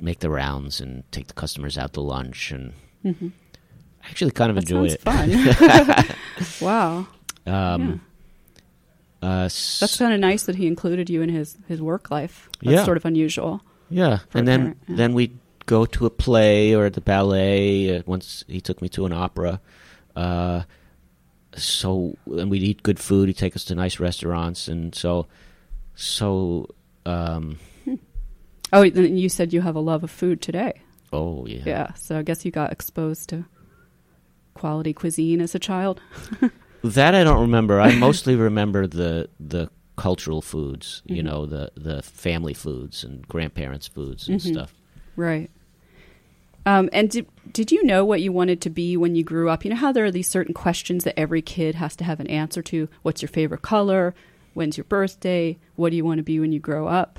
make 0.01 0.21
the 0.21 0.31
rounds 0.31 0.81
and 0.81 1.05
take 1.13 1.27
the 1.29 1.35
customers 1.35 1.77
out 1.79 1.93
to 1.93 2.01
lunch, 2.01 2.51
and 2.51 2.73
I 3.05 3.15
actually 4.09 4.31
kind 4.33 4.51
of. 4.51 4.57
That 4.57 4.63
enjoy 4.71 4.87
it. 4.87 5.01
fun. 5.01 6.17
wow, 6.61 7.07
Um, 7.47 8.01
uh, 9.23 9.45
s- 9.47 9.79
that's 9.81 9.97
kind 9.99 10.13
of 10.15 10.21
nice 10.21 10.45
that 10.45 10.57
he 10.57 10.67
included 10.67 11.09
you 11.11 11.23
in 11.23 11.29
his 11.29 11.57
his 11.69 11.81
work 11.81 12.11
life. 12.11 12.49
That's 12.63 12.73
Yeah. 12.75 12.85
sort 12.85 12.97
of 12.97 13.05
unusual. 13.05 13.63
Yeah, 13.91 14.19
and 14.35 14.47
then 14.49 14.61
parent, 14.61 14.79
yeah. 14.89 14.97
then 14.97 15.15
we'd 15.15 15.39
go 15.67 15.85
to 15.87 16.07
a 16.07 16.11
play 16.11 16.75
or 16.75 16.91
the 16.91 17.01
ballet. 17.01 17.99
Uh, 17.99 18.03
once 18.07 18.45
he 18.49 18.61
took 18.61 18.81
me 18.83 18.89
to 18.91 19.07
an 19.07 19.13
opera. 19.13 19.61
Uh, 20.15 20.63
so 21.55 22.17
and 22.27 22.51
we'd 22.51 22.63
eat 22.63 22.83
good 22.83 22.99
food. 22.99 23.29
He'd 23.29 23.37
take 23.39 23.57
us 23.57 23.65
to 23.67 23.75
nice 23.75 23.99
restaurants, 24.01 24.69
and 24.69 24.95
so 24.95 25.27
so. 25.95 26.69
Um, 27.05 27.59
Oh, 28.73 28.91
then 28.91 29.17
you 29.17 29.29
said 29.29 29.53
you 29.53 29.61
have 29.61 29.77
a 29.77 29.81
love 29.81 30.03
of 30.03 30.11
food 30.11 30.43
today. 30.43 30.73
oh 31.13 31.47
yeah. 31.47 31.63
Yeah, 31.65 31.93
so 31.95 32.19
I 32.19 32.23
guess 32.23 32.45
you 32.45 32.51
got 32.51 32.73
exposed 32.73 33.29
to 33.29 33.45
quality 34.57 34.93
cuisine 34.93 35.41
as 35.41 35.55
a 35.55 35.59
child. 35.61 36.01
That 36.85 37.15
I 37.17 37.25
don't 37.25 37.41
remember. 37.41 37.81
I 37.81 37.93
mostly 37.99 38.37
remember 38.37 38.87
the 38.87 39.29
the 39.41 39.71
cultural 39.97 40.41
foods. 40.43 41.03
You 41.07 41.17
Mm-hmm. 41.17 41.27
know, 41.27 41.47
the 41.47 41.73
the 41.75 42.03
family 42.03 42.55
foods 42.55 43.03
and 43.03 43.27
grandparents' 43.27 43.89
foods 43.89 44.29
and 44.29 44.41
Mhm. 44.41 44.53
stuff. 44.53 44.73
Right. 45.17 45.51
Um, 46.65 46.89
and 46.93 47.11
did 47.11 47.27
did 47.53 47.73
you 47.73 47.83
know 47.85 48.05
what 48.05 48.21
you 48.21 48.31
wanted 48.33 48.61
to 48.63 48.71
be 48.71 48.97
when 48.97 49.17
you 49.17 49.25
grew 49.25 49.49
up? 49.49 49.65
You 49.65 49.71
know 49.71 49.77
how 49.77 49.91
there 49.93 50.05
are 50.05 50.11
these 50.13 50.29
certain 50.29 50.55
questions 50.55 51.05
that 51.05 51.19
every 51.19 51.43
kid 51.43 51.75
has 51.77 51.97
to 51.97 52.05
have 52.05 52.21
an 52.21 52.27
answer 52.29 52.63
to. 52.63 52.89
What's 53.03 53.23
your 53.23 53.29
favorite 53.31 53.63
color? 53.63 54.15
When's 54.55 54.77
your 54.77 54.85
birthday? 54.85 55.59
What 55.77 55.91
do 55.91 55.97
you 55.97 56.05
want 56.05 56.19
to 56.19 56.25
be 56.25 56.39
when 56.39 56.53
you 56.53 56.61
grow 56.61 56.87
up? 56.87 57.19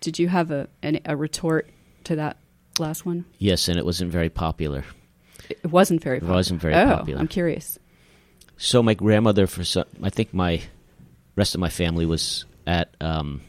Did 0.00 0.18
you 0.20 0.28
have 0.28 0.50
a 0.52 0.68
an, 0.82 1.00
a 1.04 1.16
retort 1.16 1.68
to 2.04 2.14
that 2.16 2.36
last 2.78 3.04
one? 3.06 3.24
Yes, 3.38 3.68
and 3.68 3.78
it 3.78 3.84
wasn't 3.84 4.12
very 4.12 4.28
popular. 4.30 4.84
It 5.48 5.66
wasn't 5.70 6.02
very. 6.02 6.16
It 6.18 6.20
Popular. 6.20 6.36
wasn't 6.36 6.60
very 6.60 6.74
oh, 6.74 6.96
popular. 6.96 7.20
I'm 7.20 7.28
curious. 7.28 7.78
So 8.56 8.82
my 8.82 8.94
grandmother, 8.94 9.46
for 9.46 9.64
some, 9.64 9.84
I 10.02 10.10
think 10.10 10.34
my 10.34 10.60
rest 11.36 11.54
of 11.54 11.60
my 11.60 11.68
family 11.68 12.04
was 12.06 12.44
at 12.66 12.94
um, 13.00 13.40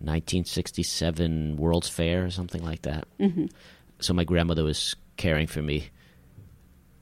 1967 0.00 1.56
World's 1.56 1.88
Fair 1.88 2.24
or 2.24 2.30
something 2.30 2.64
like 2.64 2.82
that. 2.82 3.06
hmm 3.18 3.46
So 4.00 4.14
my 4.14 4.24
grandmother 4.24 4.64
was 4.64 4.96
caring 5.16 5.46
for 5.46 5.62
me, 5.62 5.90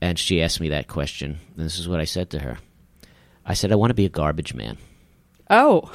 and 0.01 0.19
she 0.19 0.41
asked 0.41 0.59
me 0.61 0.69
that 0.69 0.87
question. 0.87 1.39
And 1.55 1.65
this 1.65 1.79
is 1.79 1.87
what 1.87 1.99
I 1.99 2.05
said 2.05 2.29
to 2.31 2.39
her. 2.39 2.57
I 3.45 3.53
said, 3.55 3.71
"I 3.71 3.75
want 3.75 3.89
to 3.91 3.95
be 3.95 4.05
a 4.05 4.09
garbage 4.09 4.53
man," 4.53 4.77
Oh, 5.49 5.91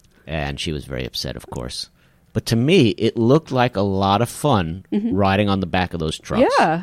and 0.26 0.58
she 0.60 0.72
was 0.72 0.84
very 0.84 1.04
upset, 1.06 1.36
of 1.36 1.48
course. 1.50 1.90
But 2.32 2.46
to 2.46 2.56
me, 2.56 2.90
it 2.90 3.16
looked 3.16 3.50
like 3.50 3.76
a 3.76 3.80
lot 3.80 4.22
of 4.22 4.28
fun 4.28 4.84
riding 4.92 5.48
on 5.48 5.60
the 5.60 5.66
back 5.66 5.94
of 5.94 6.00
those 6.00 6.18
trucks. 6.18 6.42
Mm-hmm. 6.58 6.62
yeah, 6.62 6.82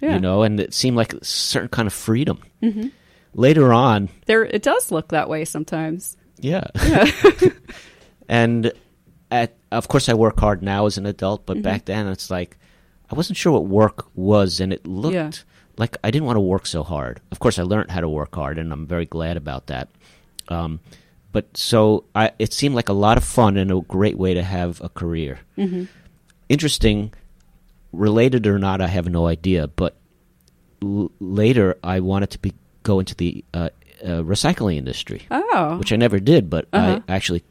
yeah. 0.00 0.14
you 0.14 0.20
know, 0.20 0.42
and 0.42 0.60
it 0.60 0.72
seemed 0.74 0.96
like 0.96 1.12
a 1.14 1.24
certain 1.24 1.68
kind 1.68 1.86
of 1.86 1.92
freedom. 1.92 2.40
Later 3.34 3.72
on, 3.72 4.08
there 4.26 4.44
it 4.44 4.62
does 4.62 4.90
look 4.90 5.08
that 5.08 5.28
way 5.28 5.44
sometimes. 5.44 6.16
Yeah. 6.40 6.64
and 8.28 8.72
at 9.30 9.54
of 9.70 9.88
course 9.88 10.08
I 10.08 10.14
work 10.14 10.40
hard 10.40 10.62
now 10.62 10.86
as 10.86 10.98
an 10.98 11.06
adult, 11.06 11.46
but 11.46 11.62
back 11.62 11.84
then 11.84 12.06
it's 12.08 12.30
like 12.30 12.56
I 13.10 13.14
wasn't 13.14 13.36
sure 13.36 13.52
what 13.52 13.66
work 13.66 14.06
was 14.14 14.60
and 14.60 14.72
it 14.72 14.86
looked 14.86 15.14
Yeah. 15.14 15.30
like 15.76 15.96
I 16.02 16.10
didn't 16.10 16.26
want 16.26 16.36
to 16.36 16.40
work 16.40 16.66
so 16.66 16.82
hard. 16.82 17.20
Of 17.30 17.38
course 17.38 17.58
I 17.58 17.62
learned 17.62 17.90
how 17.90 18.00
to 18.00 18.08
work 18.08 18.34
hard 18.34 18.58
and 18.58 18.72
I'm 18.72 18.86
very 18.86 19.06
glad 19.06 19.36
about 19.36 19.66
that. 19.68 19.88
Um, 20.48 20.80
but 21.32 21.54
so 21.56 22.04
I 22.14 22.32
it 22.38 22.52
seemed 22.52 22.74
like 22.74 22.88
a 22.88 22.92
lot 22.94 23.18
of 23.18 23.24
fun 23.24 23.56
and 23.56 23.70
a 23.70 23.80
great 23.82 24.16
way 24.18 24.34
to 24.34 24.42
have 24.42 24.80
a 24.80 24.88
career. 24.88 25.40
hmm 25.56 25.84
Interesting 26.48 27.12
related 27.92 28.46
or 28.46 28.58
not 28.58 28.80
I 28.80 28.86
have 28.88 29.08
no 29.08 29.26
idea, 29.26 29.66
but 29.68 29.96
l- 30.82 31.10
later 31.20 31.76
I 31.82 32.00
wanted 32.00 32.30
to 32.30 32.38
be 32.38 32.52
go 32.82 32.98
into 33.00 33.14
the 33.14 33.44
uh, 33.54 33.68
uh, 34.02 34.22
recycling 34.22 34.76
industry 34.76 35.26
Oh, 35.30 35.76
which 35.78 35.92
I 35.92 35.96
never 35.96 36.18
did, 36.20 36.48
but 36.50 36.66
Uh-huh. 36.72 37.00
I 37.08 37.12
actually 37.14 37.42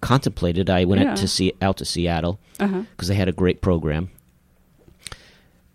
contemplated. 0.00 0.68
I 0.68 0.84
went 0.84 1.00
Yeah. 1.02 1.12
out 1.12 1.16
to 1.18 1.28
see 1.28 1.52
out 1.62 1.76
to 1.78 1.84
Seattle 1.84 2.38
uh-huh. 2.60 2.82
because 2.90 3.08
they 3.08 3.14
had 3.14 3.28
a 3.28 3.32
great 3.32 3.60
program, 3.62 4.10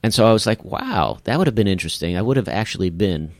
and 0.03 0.13
so 0.13 0.27
I 0.27 0.33
was 0.33 0.45
like, 0.45 0.63
"Wow, 0.63 1.17
that 1.23 1.37
would 1.37 1.47
have 1.47 1.55
been 1.55 1.67
interesting." 1.67 2.15
I 2.17 2.21
would 2.21 2.37
have 2.37 2.47
actually 2.47 2.89
been, 2.89 3.31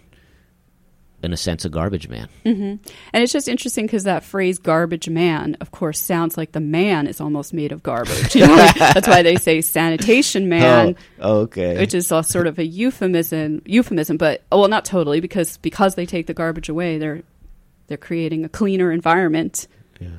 in 1.22 1.34
a 1.34 1.38
sense, 1.38 1.66
a 1.66 1.70
garbage 1.70 2.08
man. 2.08 2.30
And 2.46 2.80
it's 3.14 3.34
just 3.34 3.48
interesting 3.48 3.86
because 3.86 4.04
that 4.04 4.24
phrase 4.24 4.58
"garbage 4.58 5.10
man," 5.10 5.58
of 5.60 5.72
course, 5.72 6.00
sounds 6.00 6.38
like 6.38 6.52
the 6.54 6.60
man 6.60 7.08
is 7.08 7.20
almost 7.20 7.54
made 7.54 7.72
of 7.72 7.84
garbage. 7.84 8.36
You 8.40 8.48
know, 8.48 8.56
that's 8.78 9.08
why 9.08 9.22
they 9.22 9.36
say 9.36 9.62
"sanitation 9.62 10.48
man," 10.50 10.96
oh, 11.20 11.40
okay. 11.42 11.78
which 11.78 11.94
is 11.94 12.12
a 12.12 12.24
sort 12.24 12.48
of 12.48 12.58
a 12.60 12.66
euphemism. 12.66 13.62
Euphemism, 13.66 14.18
but 14.18 14.44
oh, 14.52 14.60
well, 14.60 14.70
not 14.70 14.86
totally 14.86 15.20
because 15.20 15.58
because 15.58 15.96
they 15.96 16.06
take 16.06 16.28
the 16.28 16.34
garbage 16.34 16.70
away, 16.70 16.98
they're 16.98 17.24
they're 17.88 17.98
creating 17.98 18.46
a 18.46 18.50
cleaner 18.50 18.92
environment. 18.92 19.68
Yeah. 20.00 20.10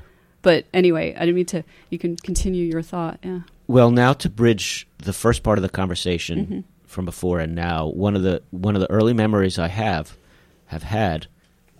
But 0.42 0.66
anyway, 0.74 1.14
I 1.14 1.20
didn't 1.20 1.36
mean 1.36 1.46
to. 1.46 1.64
You 1.88 1.98
can 1.98 2.16
continue 2.16 2.64
your 2.64 2.82
thought. 2.82 3.20
Yeah. 3.22 3.40
Well, 3.66 3.90
now 3.90 4.12
to 4.14 4.28
bridge 4.28 4.86
the 4.98 5.12
first 5.12 5.42
part 5.42 5.58
of 5.58 5.62
the 5.62 5.68
conversation 5.68 6.38
Mm-hmm. 6.40 6.60
from 6.86 7.04
before 7.04 7.38
and 7.40 7.54
now, 7.54 7.86
one 7.86 8.16
of 8.16 8.22
the 8.22 8.42
one 8.50 8.74
of 8.74 8.80
the 8.80 8.90
early 8.90 9.14
memories 9.14 9.58
I 9.58 9.68
have 9.68 10.16
have 10.70 10.82
had, 10.84 11.26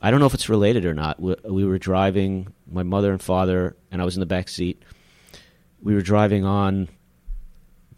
I 0.03 0.11
don't 0.11 0.19
know 0.21 0.27
if 0.27 0.35
it's 0.35 0.49
related 0.49 0.85
or 0.85 0.95
not. 0.95 1.21
We, 1.21 1.35
we 1.45 1.65
were 1.65 1.79
driving, 1.79 2.53
my 2.71 2.83
mother 2.83 3.13
and 3.13 3.23
father, 3.23 3.77
and 3.91 4.03
I 4.03 4.05
was 4.05 4.17
in 4.17 4.21
the 4.21 4.27
back 4.27 4.49
seat. 4.49 4.83
We 5.83 5.95
were 5.95 6.01
driving 6.03 6.45
on 6.45 6.89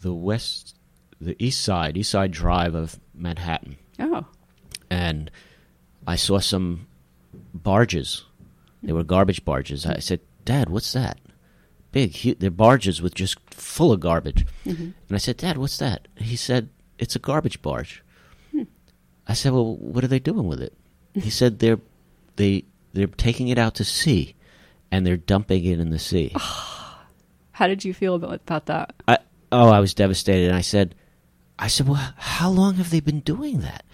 the 0.01 0.13
west, 0.13 0.75
the 1.19 1.35
east 1.43 1.61
side, 1.63 1.97
east 1.97 2.11
side 2.11 2.31
drive 2.31 2.75
of 2.75 2.99
Manhattan, 3.15 3.77
Oh. 3.99 4.25
and 4.89 5.31
I 6.05 6.15
saw 6.15 6.39
some 6.39 6.87
barges. 7.53 8.23
They 8.83 8.93
were 8.93 9.03
garbage 9.03 9.43
barges. 9.45 9.85
I 9.85 9.99
said, 9.99 10.19
"Dad, 10.45 10.69
what's 10.69 10.93
that?" 10.93 11.17
Big, 11.91 12.15
hu 12.17 12.35
they're 12.35 12.51
barges 12.51 13.01
with 13.01 13.15
just 13.15 13.37
full 13.51 13.91
of 13.93 13.99
garbage. 13.99 14.45
Mm-hmm. 14.65 14.83
And 14.83 15.11
I 15.11 15.17
said, 15.17 15.37
"Dad, 15.37 15.57
what's 15.57 15.77
that?" 15.77 16.07
He 16.17 16.35
said, 16.35 16.69
"It's 16.99 17.15
a 17.15 17.19
garbage 17.19 17.61
barge." 17.61 18.03
Hmm. 18.51 18.63
I 19.27 19.33
said, 19.33 19.53
"Well, 19.53 19.77
what 19.77 20.03
are 20.03 20.07
they 20.13 20.19
doing 20.19 20.47
with 20.47 20.61
it?" 20.61 20.73
He 21.13 21.29
said, 21.29 21.59
"They're 21.59 21.79
they 22.35 22.65
they're 22.93 23.07
taking 23.07 23.47
it 23.49 23.57
out 23.57 23.75
to 23.75 23.83
sea, 23.83 24.35
and 24.91 25.05
they're 25.05 25.17
dumping 25.17 25.65
it 25.65 25.79
in 25.79 25.89
the 25.89 25.99
sea." 25.99 26.35
How 27.51 27.67
did 27.67 27.85
you 27.85 27.93
feel 27.93 28.15
about 28.15 28.35
about 28.35 28.65
that? 28.65 28.95
I, 29.07 29.19
oh, 29.53 29.69
I 29.69 29.79
was 29.79 29.93
devastated. 29.93 30.47
And 30.47 30.55
I 30.55 30.61
said, 30.61 30.95
I 31.57 31.67
said, 31.67 31.87
well, 31.87 32.13
how 32.17 32.49
long 32.49 32.75
have 32.75 32.89
they 32.89 32.99
been 32.99 33.21
doing 33.21 33.61
that? 33.61 33.85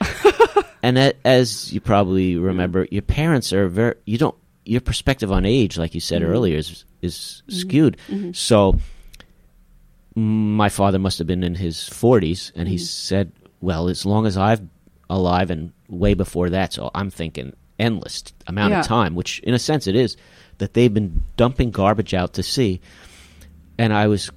and 0.84 0.98
as 1.26 1.72
you 1.72 1.82
probably 1.82 2.38
remember, 2.38 2.88
your 2.90 3.02
parents 3.02 3.54
are 3.54 3.68
very, 3.68 3.96
you 4.06 4.18
don't, 4.18 4.36
your 4.66 4.82
perspective 4.82 5.32
on 5.32 5.46
age, 5.46 5.78
like 5.78 5.94
you 5.94 6.00
said 6.00 6.22
mm-hmm. 6.22 6.32
earlier, 6.32 6.58
is, 6.58 6.86
is 7.02 7.44
mm-hmm. 7.48 7.60
skewed. 7.60 7.98
Mm-hmm. 8.08 8.32
So 8.32 8.80
my 10.16 10.70
father 10.70 11.00
must 11.00 11.18
have 11.18 11.28
been 11.28 11.44
in 11.44 11.56
his 11.56 11.78
40s, 11.78 12.52
and 12.56 12.68
he 12.68 12.78
said, 12.78 13.32
well, 13.62 13.90
as 13.90 14.06
long 14.06 14.26
as 14.26 14.38
I've 14.38 14.62
alive 15.10 15.50
and 15.52 15.72
way 15.88 16.14
before 16.14 16.50
that, 16.52 16.74
so 16.74 16.92
I'm 16.94 17.10
thinking 17.10 17.54
endless 17.80 18.24
amount 18.48 18.72
Yeah. 18.72 18.80
of 18.82 18.86
time, 18.88 19.16
which 19.16 19.40
in 19.40 19.54
a 19.54 19.60
sense 19.60 19.88
it 19.88 19.96
is, 19.96 20.18
that 20.58 20.74
they've 20.74 20.94
been 20.94 21.24
dumping 21.38 21.72
garbage 21.72 22.14
out 22.14 22.34
to 22.34 22.44
sea. 22.44 22.82
And 23.78 23.94
I 23.94 24.08
was, 24.08 24.30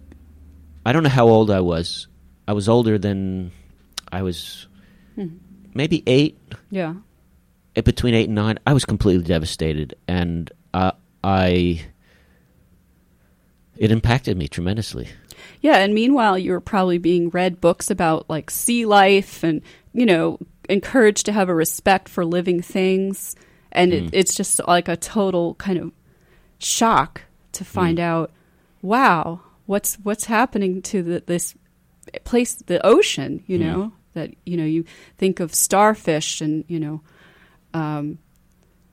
I 0.86 0.92
don't 0.92 1.02
know 1.02 1.08
how 1.08 1.28
old 1.28 1.50
I 1.50 1.60
was. 1.60 2.06
I 2.46 2.52
was 2.52 2.68
older 2.68 2.98
than, 2.98 3.50
I 4.12 4.22
was 4.22 4.66
maybe 5.74 6.02
eight, 6.06 6.38
Yeah. 6.70 6.94
eh, 7.76 7.80
between 7.80 8.14
eight 8.14 8.26
and 8.28 8.36
nine. 8.36 8.58
I 8.66 8.72
was 8.72 8.84
completely 8.84 9.24
devastated. 9.24 9.94
And 10.06 10.50
uh, 10.72 10.92
I, 11.24 11.82
it 13.76 13.90
impacted 13.90 14.36
me 14.36 14.48
tremendously. 14.48 15.08
Yeah, 15.60 15.76
and 15.78 15.94
meanwhile, 15.94 16.38
you 16.38 16.52
were 16.52 16.60
probably 16.60 16.98
being 16.98 17.30
read 17.30 17.60
books 17.60 17.90
about 17.90 18.28
like 18.30 18.50
sea 18.50 18.84
life 18.86 19.42
and, 19.42 19.62
you 19.92 20.06
know, 20.06 20.38
encouraged 20.68 21.26
to 21.26 21.32
have 21.32 21.48
a 21.48 21.54
respect 21.54 22.08
for 22.08 22.24
living 22.24 22.62
things. 22.62 23.34
And 23.72 23.92
it, 23.92 24.04
mm. 24.04 24.10
it's 24.12 24.34
just 24.34 24.60
like 24.68 24.88
a 24.88 24.96
total 24.96 25.54
kind 25.54 25.78
of 25.78 25.92
shock 26.58 27.22
to 27.52 27.64
find 27.64 27.98
mm. 27.98 28.02
out, 28.02 28.30
wow, 28.82 29.40
what's 29.66 29.96
what's 30.02 30.26
happening 30.26 30.82
to 30.82 31.02
the, 31.02 31.22
this 31.26 31.54
place, 32.24 32.54
the 32.54 32.84
ocean, 32.86 33.42
you 33.46 33.58
mm. 33.58 33.62
know, 33.62 33.92
that, 34.14 34.34
you 34.44 34.56
know, 34.56 34.64
you 34.64 34.84
think 35.16 35.40
of 35.40 35.54
starfish 35.54 36.40
and, 36.40 36.64
you 36.68 36.78
know, 36.78 37.00
um, 37.72 38.18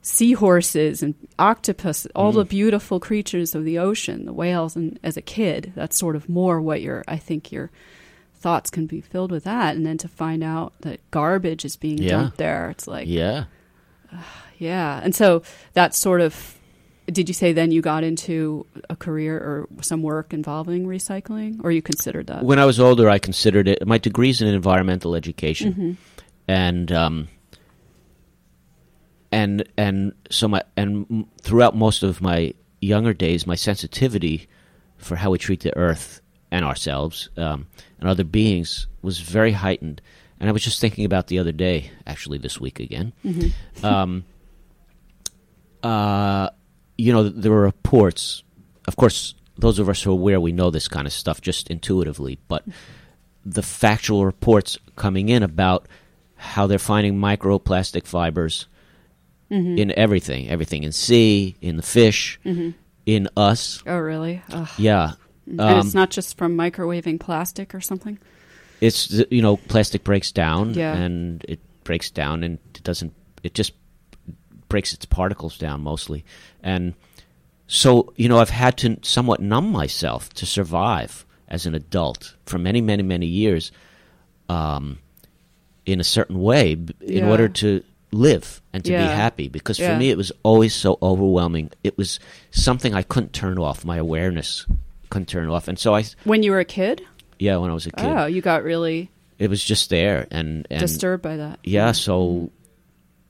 seahorses 0.01 1.03
and 1.03 1.13
octopus, 1.37 2.07
all 2.15 2.31
the 2.31 2.45
beautiful 2.45 2.99
creatures 2.99 3.53
of 3.53 3.65
the 3.65 3.77
ocean, 3.77 4.25
the 4.25 4.33
whales. 4.33 4.75
And 4.75 4.97
as 5.03 5.17
a 5.17 5.21
kid, 5.21 5.73
that's 5.75 5.97
sort 5.97 6.15
of 6.15 6.29
more 6.29 6.61
what 6.61 6.81
you're, 6.81 7.03
I 7.07 7.17
think 7.17 7.51
your 7.51 7.69
thoughts 8.39 8.69
can 8.69 8.85
be 8.87 9.01
filled 9.01 9.31
with 9.31 9.43
that. 9.43 9.75
And 9.75 9.85
then 9.85 9.97
to 9.99 10.07
find 10.07 10.43
out 10.43 10.73
that 10.81 10.99
garbage 11.11 11.65
is 11.65 11.75
being 11.75 11.97
Yeah. 11.97 12.09
dumped 12.11 12.37
there, 12.37 12.69
it's 12.69 12.87
like, 12.87 13.07
Yeah. 13.07 13.45
yeah. 14.57 14.99
And 15.03 15.13
so 15.13 15.43
that 15.73 15.93
sort 15.93 16.21
of, 16.21 16.55
did 17.07 17.27
you 17.27 17.33
say 17.33 17.53
then 17.53 17.71
you 17.71 17.81
got 17.81 18.03
into 18.03 18.65
a 18.89 18.95
career 18.95 19.35
or 19.37 19.67
some 19.81 20.01
work 20.03 20.33
involving 20.33 20.85
recycling, 20.85 21.59
or 21.63 21.71
you 21.71 21.81
considered 21.81 22.27
that? 22.27 22.43
When 22.43 22.59
I 22.59 22.65
was 22.65 22.79
older, 22.79 23.09
I 23.09 23.17
considered 23.19 23.67
it. 23.67 23.85
My 23.85 23.97
degree's 23.99 24.41
in 24.41 24.47
environmental 24.47 25.15
education, 25.15 25.73
Mm-hmm. 25.73 25.91
and 26.47 26.91
um, 26.91 27.27
and 29.31 29.63
and 29.77 30.13
so 30.29 30.47
my 30.47 30.61
and 30.77 31.05
m- 31.09 31.27
throughout 31.41 31.75
most 31.75 32.03
of 32.03 32.21
my 32.21 32.53
younger 32.81 33.13
days, 33.13 33.45
my 33.47 33.55
sensitivity 33.55 34.47
for 34.97 35.15
how 35.15 35.31
we 35.31 35.37
treat 35.37 35.61
the 35.61 35.75
earth 35.77 36.21
and 36.51 36.65
ourselves 36.65 37.29
um, 37.37 37.67
and 37.99 38.09
other 38.09 38.23
beings 38.23 38.87
was 39.01 39.19
very 39.19 39.51
heightened. 39.51 40.01
And 40.39 40.49
I 40.49 40.51
was 40.51 40.63
just 40.63 40.79
thinking 40.79 41.05
about 41.05 41.27
the 41.27 41.39
other 41.39 41.51
day, 41.51 41.91
actually 42.07 42.37
this 42.37 42.59
week 42.59 42.79
again. 42.79 43.13
Um, 43.83 44.23
uh, 45.83 46.49
you 46.97 47.13
know, 47.13 47.27
there 47.29 47.51
were 47.51 47.61
reports. 47.61 48.43
Of 48.87 48.95
course, 48.95 49.35
those 49.57 49.79
of 49.79 49.89
us 49.89 50.01
who 50.01 50.11
are 50.11 50.13
aware, 50.13 50.39
we 50.39 50.51
know 50.51 50.69
this 50.69 50.87
kind 50.87 51.05
of 51.05 51.13
stuff 51.13 51.41
just 51.41 51.69
intuitively. 51.69 52.39
But 52.47 52.63
the 53.45 53.61
factual 53.63 54.25
reports 54.25 54.77
coming 54.95 55.29
in 55.29 55.43
about 55.43 55.87
how 56.35 56.67
they're 56.67 56.79
finding 56.79 57.19
microplastic 57.19 58.07
fibers 58.07 58.67
in 59.49 59.91
everything, 59.97 60.47
everything 60.47 60.83
in 60.83 60.91
sea, 60.91 61.55
in 61.59 61.75
the 61.75 61.81
fish, 61.83 62.39
in 63.05 63.27
us. 63.35 63.81
oh, 63.87 63.97
really? 63.97 64.41
Ugh. 64.51 64.69
Yeah. 64.77 65.13
And 65.49 65.61
Um, 65.61 65.79
it's 65.79 65.93
not 65.95 66.09
just 66.11 66.37
from 66.37 66.55
microwaving 66.55 67.19
plastic 67.19 67.73
or 67.75 67.81
something? 67.81 68.17
it's 68.81 69.11
you 69.29 69.41
know 69.41 69.57
plastic 69.57 70.03
breaks 70.05 70.31
down 70.31 70.73
Yeah. 70.73 70.95
and 70.95 71.43
it 71.49 71.59
breaks 71.83 72.09
down 72.11 72.43
and 72.43 72.59
it 72.75 72.81
doesn't 72.83 73.11
it 73.43 73.53
just 73.53 73.73
breaks 74.69 74.93
its 74.93 75.05
particles 75.05 75.57
down 75.57 75.81
mostly 75.81 76.23
and 76.63 76.93
so 77.67 78.13
you 78.15 78.29
know 78.29 78.39
i've 78.39 78.51
had 78.51 78.77
to 78.77 78.97
somewhat 79.01 79.41
numb 79.41 79.69
myself 79.69 80.29
to 80.35 80.45
survive 80.45 81.25
as 81.49 81.65
an 81.65 81.75
adult 81.75 82.35
for 82.45 82.57
many 82.57 82.79
many 82.79 83.03
many 83.03 83.25
years 83.25 83.71
um, 84.47 84.99
in 85.85 85.99
a 85.99 86.03
certain 86.03 86.39
way 86.39 86.71
in 86.71 86.89
Yeah. 87.01 87.29
order 87.29 87.49
to 87.49 87.83
live 88.11 88.61
and 88.71 88.83
to 88.85 88.91
be 88.91 88.97
happy 88.97 89.49
because 89.49 89.77
for 89.77 89.83
Yeah. 89.83 89.97
me 89.97 90.09
it 90.09 90.17
was 90.17 90.31
always 90.43 90.73
so 90.73 90.97
overwhelming 91.01 91.69
it 91.83 91.97
was 91.97 92.19
something 92.51 92.93
i 92.93 93.01
couldn't 93.03 93.33
turn 93.33 93.57
off 93.59 93.83
my 93.83 93.97
awareness 93.97 94.65
couldn't 95.09 95.27
turn 95.27 95.49
off. 95.49 95.67
And 95.67 95.77
so 95.79 95.95
i 95.95 96.03
When 96.23 96.43
you 96.43 96.51
were 96.51 96.59
a 96.59 96.65
kid? 96.65 97.01
yeah 97.39 97.57
when 97.57 97.69
i 97.71 97.73
was 97.73 97.85
a 97.85 97.91
kid. 97.91 98.05
Oh, 98.05 98.25
you 98.25 98.41
got 98.41 98.63
really 98.63 99.09
it 99.37 99.49
was 99.49 99.63
just 99.63 99.89
there 99.89 100.27
and, 100.31 100.67
and 100.69 100.79
disturbed 100.81 101.23
by 101.23 101.37
that. 101.37 101.59
yeah 101.63 101.93
so 101.93 102.51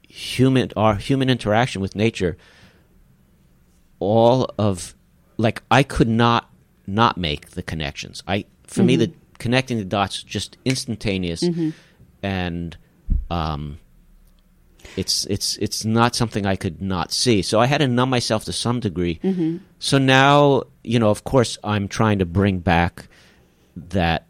human 0.07 0.71
our 0.75 0.95
human 0.95 1.29
interaction 1.29 1.81
with 1.81 1.95
nature 1.95 2.35
all 3.99 4.49
of 4.57 4.95
like 5.37 5.61
i 5.69 5.83
could 5.83 6.07
not 6.07 6.49
not 6.87 7.17
make 7.17 7.51
the 7.51 7.61
connections. 7.61 8.23
I 8.27 8.45
for 8.65 8.81
me 8.83 8.95
the 8.95 9.11
connecting 9.37 9.77
the 9.77 9.85
dots 9.85 10.23
just 10.23 10.57
instantaneous 10.65 11.43
and 12.23 12.75
um 13.29 13.77
it's 14.99 15.25
it's 15.35 15.57
it's 15.65 15.81
not 15.85 16.15
something 16.15 16.45
i 16.53 16.55
could 16.63 16.77
not 16.81 17.07
see 17.11 17.41
so 17.49 17.55
i 17.63 17.67
had 17.71 17.79
to 17.79 17.87
numb 17.87 18.09
myself 18.09 18.41
to 18.45 18.53
some 18.65 18.79
degree 18.79 19.15
so 19.79 19.97
now 19.97 20.63
you 20.83 20.99
know 21.01 21.09
of 21.15 21.21
course 21.23 21.51
i'm 21.63 21.87
trying 21.87 22.19
to 22.19 22.25
bring 22.25 22.59
back 22.59 22.93
that 23.75 24.21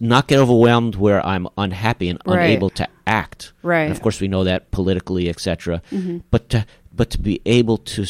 not 0.00 0.28
get 0.28 0.38
overwhelmed 0.38 0.94
where 0.96 1.20
I'm 1.26 1.46
unhappy 1.56 2.08
and 2.10 2.20
Right. 2.26 2.44
unable 2.44 2.70
to 2.70 2.86
act. 3.06 3.52
Right. 3.62 3.84
And 3.84 3.92
of 3.92 4.00
course, 4.02 4.20
we 4.20 4.28
know 4.28 4.44
that 4.44 4.70
politically, 4.70 5.28
etc. 5.28 5.82
But 6.30 6.42
to 6.50 6.66
but 6.94 7.08
to 7.10 7.18
be 7.18 7.40
able 7.46 7.78
to 7.96 8.04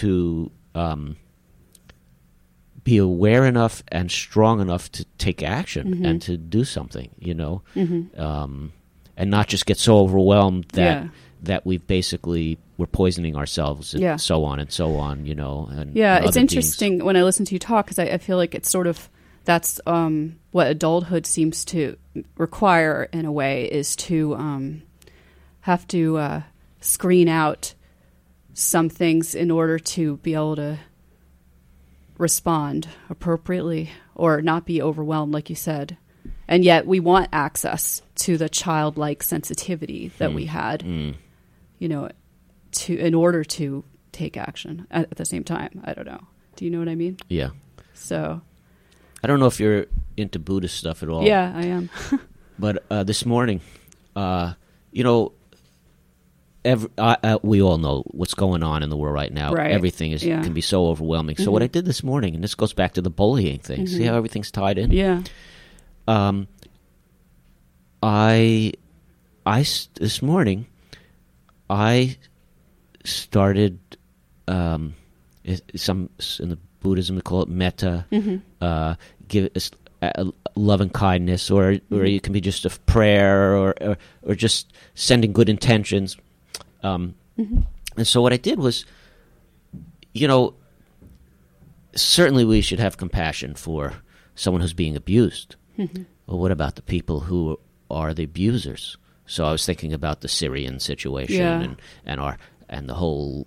to 0.00 0.50
um, 0.74 1.16
be 2.84 2.98
aware 2.98 3.44
enough 3.46 3.82
and 3.88 4.10
strong 4.10 4.60
enough 4.60 4.92
to 4.92 5.04
take 5.16 5.42
action 5.42 6.04
and 6.06 6.22
to 6.22 6.36
do 6.36 6.62
something, 6.64 7.10
you 7.18 7.34
know, 7.34 7.62
um, 8.16 8.72
and 9.18 9.30
not 9.30 9.48
just 9.48 9.66
get 9.66 9.76
so 9.76 9.98
overwhelmed 9.98 10.64
that 10.72 11.02
Yeah. 11.02 11.08
that 11.42 11.66
we've 11.66 11.86
basically 11.86 12.56
we're 12.78 12.86
poisoning 12.86 13.36
ourselves 13.36 13.92
and 13.92 14.02
Yeah. 14.02 14.16
so 14.16 14.44
on 14.44 14.58
and 14.60 14.72
so 14.72 14.96
on, 14.96 15.26
you 15.26 15.34
know. 15.34 15.68
And 15.70 15.94
Yeah, 15.94 16.24
it's 16.24 16.36
interesting 16.36 17.04
when 17.04 17.16
I 17.16 17.22
listen 17.24 17.44
to 17.46 17.54
you 17.54 17.58
talk 17.58 17.86
because 17.86 17.98
I, 17.98 18.04
I 18.04 18.18
feel 18.18 18.36
like 18.36 18.54
it's 18.54 18.70
sort 18.70 18.86
of 18.86 19.10
that's 19.44 19.80
um, 19.86 20.36
what 20.52 20.66
adulthood 20.68 21.26
seems 21.26 21.64
to 21.66 21.96
require 22.36 23.08
in 23.12 23.24
a 23.24 23.32
way 23.32 23.64
is 23.64 23.96
to 23.96 24.34
um, 24.36 24.82
have 25.62 25.86
to 25.88 26.18
uh, 26.18 26.42
screen 26.80 27.28
out 27.28 27.74
some 28.54 28.88
things 28.88 29.34
in 29.34 29.50
order 29.50 29.78
to 29.78 30.16
be 30.18 30.34
able 30.34 30.56
to 30.56 30.78
respond 32.18 32.88
appropriately 33.08 33.90
or 34.14 34.42
not 34.42 34.66
be 34.66 34.82
overwhelmed, 34.82 35.32
like 35.32 35.48
you 35.48 35.56
said. 35.56 35.96
And 36.48 36.64
yet, 36.64 36.86
we 36.86 36.98
want 37.00 37.28
access 37.32 38.00
to 38.16 38.38
the 38.38 38.48
childlike 38.48 39.22
sensitivity 39.22 40.10
that 40.18 40.32
we 40.32 40.46
had, 40.46 40.82
you 40.82 41.88
know, 41.88 42.08
to 42.72 42.96
in 42.98 43.14
order 43.14 43.44
to 43.44 43.84
take 44.12 44.36
action 44.36 44.86
at, 44.90 45.10
at 45.10 45.16
the 45.18 45.24
same 45.26 45.44
time. 45.44 45.80
I 45.84 45.92
don't 45.94 46.06
know. 46.06 46.20
Do 46.56 46.64
you 46.64 46.70
know 46.70 46.78
what 46.78 46.88
I 46.88 46.94
mean? 46.94 47.18
Yeah. 47.28 47.50
So, 47.94 48.40
I 49.22 49.26
don't 49.26 49.38
know 49.40 49.46
if 49.46 49.60
you're 49.60 49.86
into 50.16 50.38
Buddhist 50.38 50.76
stuff 50.76 51.02
at 51.02 51.08
all. 51.08 51.22
yeah, 51.24 51.52
I 51.54 51.66
am. 51.66 51.90
But 52.60 52.82
uh, 52.90 53.04
this 53.04 53.24
morning, 53.24 53.60
uh, 54.16 54.54
you 54.90 55.04
know, 55.04 55.30
every, 56.64 56.90
uh, 56.98 57.14
uh, 57.22 57.38
we 57.42 57.62
all 57.62 57.78
know 57.78 58.02
what's 58.08 58.34
going 58.34 58.64
on 58.64 58.82
in 58.82 58.90
the 58.90 58.96
world 58.96 59.14
right 59.14 59.32
now. 59.32 59.52
Right. 59.52 59.70
Everything 59.70 60.10
is 60.12 60.24
Yeah. 60.24 60.34
Mm-hmm. 60.36 60.44
can 60.44 60.52
be 60.54 60.60
so 60.60 60.86
overwhelming. 60.88 61.36
So 61.36 61.52
what 61.52 61.62
I 61.62 61.68
did 61.68 61.84
this 61.84 62.02
morning, 62.02 62.34
and 62.34 62.42
this 62.42 62.56
goes 62.56 62.72
back 62.72 62.94
to 62.94 63.02
the 63.02 63.10
bullying 63.10 63.60
thing. 63.60 63.86
See 63.86 64.02
how 64.02 64.16
everything's 64.16 64.50
tied 64.50 64.78
in. 64.78 64.90
yeah. 64.90 65.22
Um, 66.08 66.48
I, 68.02 68.72
I 69.44 69.60
this 69.94 70.22
morning, 70.22 70.66
I 71.68 72.16
started 73.04 73.78
um, 74.46 74.94
some 75.76 76.08
in 76.40 76.48
the 76.48 76.58
Buddhism 76.80 77.16
they 77.16 77.22
call 77.22 77.42
it 77.42 77.48
metta, 77.48 78.06
uh, 78.62 78.94
give 79.28 79.50
uh, 80.00 80.30
love 80.54 80.80
and 80.80 80.92
kindness, 80.92 81.50
or 81.50 81.76
or 81.90 82.04
it 82.04 82.22
can 82.22 82.32
be 82.32 82.40
just 82.40 82.64
a 82.64 82.70
prayer, 82.86 83.54
or 83.56 83.74
or, 83.80 83.98
or 84.22 84.34
just 84.34 84.72
sending 84.94 85.32
good 85.32 85.48
intentions. 85.48 86.16
Um, 86.82 87.14
And 87.96 88.06
so 88.06 88.22
what 88.22 88.32
I 88.32 88.36
did 88.36 88.58
was, 88.60 88.84
you 90.14 90.26
know, 90.28 90.54
certainly 91.96 92.44
we 92.44 92.60
should 92.62 92.78
have 92.80 92.96
compassion 92.96 93.54
for 93.54 93.92
someone 94.36 94.60
who's 94.62 94.72
being 94.72 94.96
abused. 94.96 95.56
Well, 95.78 96.38
what 96.38 96.50
about 96.50 96.74
the 96.74 96.82
people 96.82 97.20
who 97.20 97.58
are 97.90 98.12
the 98.14 98.24
abusers? 98.24 98.96
So 99.26 99.44
I 99.44 99.52
was 99.52 99.64
thinking 99.64 99.92
about 99.92 100.20
the 100.20 100.28
Syrian 100.28 100.80
situation 100.80 101.36
Yeah. 101.36 101.60
and, 101.60 101.76
and 102.04 102.20
our 102.20 102.38
and 102.68 102.88
the 102.88 102.94
whole 102.94 103.46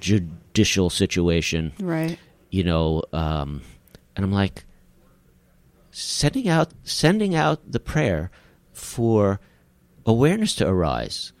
judicial 0.00 0.90
situation, 0.90 1.72
Right. 1.80 2.18
you 2.50 2.64
know, 2.64 3.02
um, 3.12 3.62
and 4.16 4.24
I'm 4.24 4.32
like 4.32 4.64
sending 5.90 6.48
out 6.48 6.72
sending 6.84 7.34
out 7.34 7.60
the 7.70 7.80
prayer 7.80 8.30
for 8.72 9.40
awareness 10.06 10.54
to 10.56 10.66
arise, 10.66 11.32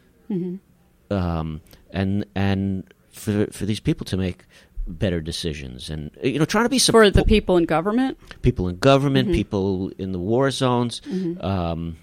um, 1.10 1.60
and 1.90 2.24
and 2.34 2.84
for 3.10 3.46
for 3.52 3.66
these 3.66 3.80
people 3.80 4.04
to 4.06 4.16
make 4.16 4.44
better 4.86 5.20
decisions 5.20 5.88
and 5.90 6.10
you 6.22 6.38
know 6.38 6.44
trying 6.44 6.64
to 6.66 6.68
be 6.68 6.78
For 6.78 7.08
the 7.10 7.24
people 7.24 7.56
in 7.56 7.64
government? 7.64 8.18
people 8.42 8.68
in 8.68 8.78
government, 8.78 9.32
people 9.32 9.90
in 9.98 10.12
the 10.12 10.18
war 10.18 10.50
zones, 10.50 11.00
um, 11.40 11.96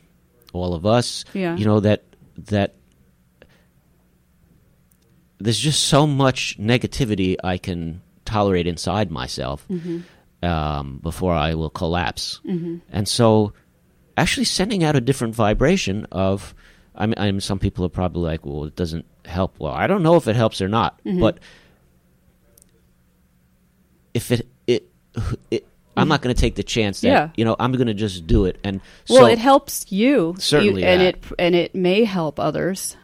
all 0.54 0.74
of 0.74 0.86
us. 0.86 1.24
Yeah. 1.34 1.56
You 1.58 1.66
know 1.66 1.80
that 1.82 2.04
that 2.50 2.76
there's 5.40 5.60
just 5.60 5.84
so 5.84 6.06
much 6.06 6.58
negativity 6.60 7.36
I 7.44 7.58
can 7.58 8.02
tolerate 8.26 8.68
inside 8.68 9.10
myself 9.12 9.68
um, 10.44 11.00
before 11.02 11.34
I 11.34 11.56
will 11.56 11.70
collapse. 11.70 12.42
Mm-hmm. 12.46 12.78
And 12.92 13.08
so, 13.08 13.54
actually, 14.18 14.46
sending 14.46 14.84
out 14.84 14.96
a 14.96 15.02
different 15.02 15.34
vibration 15.36 16.06
of, 16.12 16.54
I 16.96 17.08
mean, 17.08 17.16
I 17.18 17.32
mean, 17.32 17.42
some 17.42 17.58
people 17.60 17.84
are 17.86 17.90
probably 17.90 18.22
like, 18.24 18.46
well, 18.46 18.66
it 18.66 18.76
doesn't 18.76 19.06
help. 19.26 19.60
Well, 19.60 19.74
I 19.74 19.88
don't 19.88 20.04
know 20.04 20.16
if 20.16 20.28
it 20.28 20.36
helps 20.36 20.62
or 20.62 20.68
not, 20.68 21.00
Mm-hmm. 21.04 21.20
but 21.20 21.40
if 24.14 24.32
it, 24.32 24.48
it, 24.68 24.90
it 25.50 25.68
I'm 25.98 26.08
not 26.08 26.22
going 26.22 26.34
to 26.34 26.40
take 26.40 26.56
the 26.56 26.64
chance 26.64 27.02
that 27.02 27.08
Yeah. 27.08 27.30
you 27.36 27.46
know 27.46 27.56
I'm 27.60 27.72
going 27.74 27.88
to 27.88 27.94
just 27.94 28.26
do 28.28 28.46
it 28.46 28.58
and 28.64 28.80
Well, 29.10 29.26
it 29.28 29.38
helps 29.40 29.92
you, 29.92 30.36
Certainly 30.40 30.82
you- 30.82 30.88
and 30.88 31.02
that. 31.02 31.16
it 31.16 31.24
and 31.40 31.56
it 31.56 31.76
may 31.76 32.04
help 32.06 32.40
others. 32.40 32.96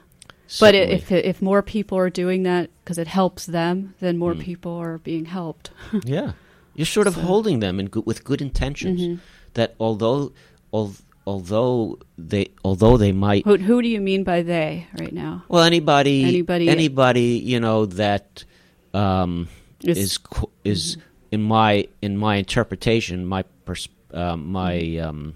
But 0.61 0.73
certainly. 0.73 0.93
it, 0.93 0.93
if 0.93 1.11
if 1.11 1.41
more 1.41 1.61
people 1.61 1.97
are 1.97 2.09
doing 2.09 2.43
that 2.43 2.69
because 2.83 2.97
it 2.97 3.07
helps 3.07 3.45
them, 3.45 3.93
then 3.99 4.17
more 4.17 4.33
Mm. 4.33 4.39
people 4.39 4.71
are 4.77 4.97
being 4.99 5.25
helped. 5.25 5.71
Yeah, 6.05 6.31
you're 6.75 6.85
sort 6.85 7.07
of 7.07 7.15
So- 7.15 7.21
holding 7.21 7.59
them 7.59 7.79
in 7.81 7.87
good, 7.87 8.05
with 8.05 8.23
good 8.23 8.41
intentions. 8.41 9.01
Mm-hmm. 9.01 9.15
That 9.55 9.75
although, 9.79 10.31
al- 10.73 10.95
although 11.25 11.99
they, 12.17 12.47
although 12.63 12.95
they 12.95 13.11
might, 13.11 13.43
Who, 13.45 13.57
who 13.57 13.81
do 13.81 13.89
you 13.89 13.99
mean 13.99 14.23
by 14.23 14.41
they 14.41 14.87
right 14.97 15.11
now? 15.11 15.43
well, 15.49 15.63
anybody, 15.63 16.23
Anybody- 16.23 16.69
anybody, 16.69 17.41
you 17.43 17.59
know 17.59 17.85
that 17.85 18.45
um, 18.93 19.49
Is- 19.83 19.97
is 19.97 20.19
is 20.63 20.97
in 21.31 21.43
my 21.43 21.87
in 22.01 22.17
my 22.17 22.35
interpretation, 22.37 23.25
my 23.25 23.43
pers- 23.65 23.89
um, 24.13 24.51
my 24.51 24.97
um, 24.97 25.35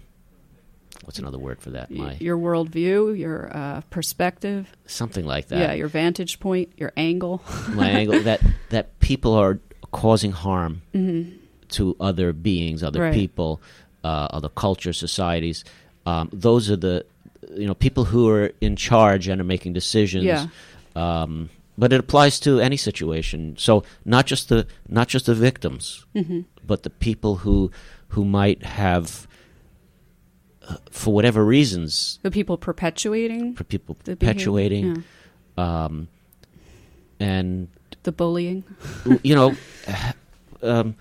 what's 1.05 1.19
another 1.19 1.37
word 1.39 1.61
for 1.61 1.71
that? 1.71 1.91
My 1.91 2.15
Your 2.19 2.37
worldview, 2.37 3.17
your 3.17 3.55
uh, 3.55 3.81
perspective, 3.89 4.71
something 4.85 5.25
like 5.25 5.47
that. 5.49 5.59
yeah, 5.59 5.73
your 5.73 5.87
vantage 5.89 6.39
point, 6.39 6.69
your 6.77 6.91
angle. 6.97 7.41
my 7.69 7.89
angle 7.89 8.21
that 8.21 8.41
that 8.69 8.99
people 8.99 9.33
are 9.33 9.59
causing 9.91 10.31
harm 10.31 10.81
to 11.69 11.95
other 11.99 12.33
beings, 12.33 12.83
other 12.83 12.99
Mm-hmm. 12.99 13.05
Right. 13.07 13.13
people, 13.13 13.61
uh, 14.03 14.27
other 14.31 14.49
cultures, 14.49 14.97
societies. 14.97 15.63
Um, 16.05 16.29
those 16.33 16.69
are 16.71 16.77
the 16.77 17.05
you 17.55 17.67
know 17.67 17.73
people 17.75 18.05
who 18.05 18.29
are 18.29 18.51
in 18.61 18.75
charge 18.75 19.27
and 19.27 19.39
are 19.41 19.43
making 19.45 19.73
decisions. 19.73 20.23
Yeah. 20.25 20.47
Um, 20.95 21.49
but 21.81 21.91
it 21.91 21.99
applies 21.99 22.39
to 22.39 22.59
any 22.59 22.77
situation. 22.77 23.55
So 23.57 23.83
not 24.05 24.27
just 24.27 24.49
the 24.49 24.67
not 24.87 25.07
just 25.07 25.25
the 25.25 25.33
victims, 25.33 26.05
Mm-hmm. 26.13 26.41
but 26.63 26.83
the 26.83 26.89
people 26.91 27.37
who 27.43 27.71
who 28.09 28.23
might 28.23 28.61
have, 28.63 29.27
uh, 30.69 30.75
for 30.91 31.11
whatever 31.13 31.43
reasons, 31.43 32.19
The 32.21 32.29
people 32.29 32.57
perpetuating 32.57 33.55
for 33.55 33.63
people 33.63 33.97
the 34.03 34.15
perpetuating 34.15 35.03
yeah. 35.57 35.85
um, 35.85 36.07
and 37.19 37.67
the 38.03 38.11
bullying. 38.11 38.63
you 39.23 39.33
know, 39.35 39.55
um, 40.61 40.95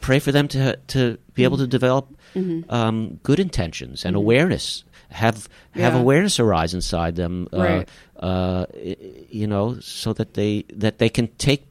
pray 0.00 0.20
for 0.20 0.32
them 0.32 0.48
to 0.48 0.76
to 0.88 1.18
be 1.34 1.44
able 1.44 1.58
to 1.58 1.66
develop 1.66 2.06
Mm-hmm. 2.34 2.68
um, 2.68 3.20
good 3.22 3.38
intentions 3.38 4.04
and 4.04 4.16
awareness. 4.16 4.82
Have 5.14 5.48
have 5.72 5.94
Yeah. 5.94 6.00
awareness 6.00 6.40
arise 6.40 6.74
inside 6.74 7.14
them, 7.16 7.46
uh, 7.52 7.58
Right. 7.58 7.88
uh, 8.18 8.66
you 9.30 9.46
know, 9.46 9.78
so 9.80 10.12
that 10.12 10.34
they 10.34 10.64
that 10.74 10.98
they 10.98 11.08
can 11.08 11.28
take 11.38 11.66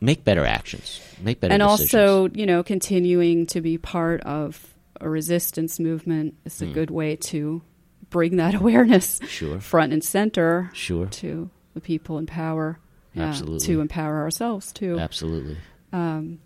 make 0.00 0.24
better 0.24 0.44
actions, 0.44 1.00
make 1.22 1.40
better 1.40 1.52
and 1.54 1.62
decisions. 1.62 1.94
also, 1.94 2.28
you 2.34 2.44
know, 2.46 2.62
continuing 2.62 3.46
to 3.46 3.60
be 3.60 3.78
part 3.78 4.20
of 4.22 4.74
a 5.00 5.08
resistance 5.08 5.78
movement 5.78 6.34
is 6.44 6.60
a 6.62 6.66
Hmm. 6.66 6.72
good 6.72 6.90
way 6.90 7.14
to 7.30 7.62
bring 8.10 8.36
that 8.36 8.54
awareness 8.60 9.20
Sure. 9.28 9.60
front 9.60 9.92
and 9.92 10.02
center 10.02 10.70
sure, 10.72 11.06
to 11.06 11.50
the 11.74 11.80
people 11.80 12.18
in 12.18 12.26
power. 12.26 12.78
Yeah, 13.14 13.24
Absolutely. 13.28 13.66
To 13.66 13.80
empower 13.80 14.18
ourselves 14.22 14.72
too. 14.72 14.98
absolutely. 14.98 15.56
Um, 15.92 16.38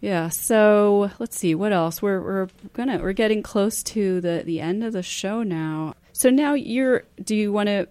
yeah. 0.00 0.28
So 0.28 1.10
let's 1.18 1.36
see 1.38 1.54
what 1.54 1.72
else. 1.72 2.00
We're 2.02 2.20
we're 2.20 2.48
gonna 2.74 2.98
we're 2.98 3.12
getting 3.12 3.42
close 3.42 3.82
to 3.84 4.20
the 4.20 4.42
the 4.44 4.60
end 4.60 4.82
of 4.84 4.92
the 4.92 5.02
show 5.02 5.42
now. 5.42 5.94
So 6.12 6.30
now 6.30 6.54
you're. 6.54 7.04
Do 7.22 7.34
you 7.36 7.52
want 7.52 7.68
to 7.68 7.88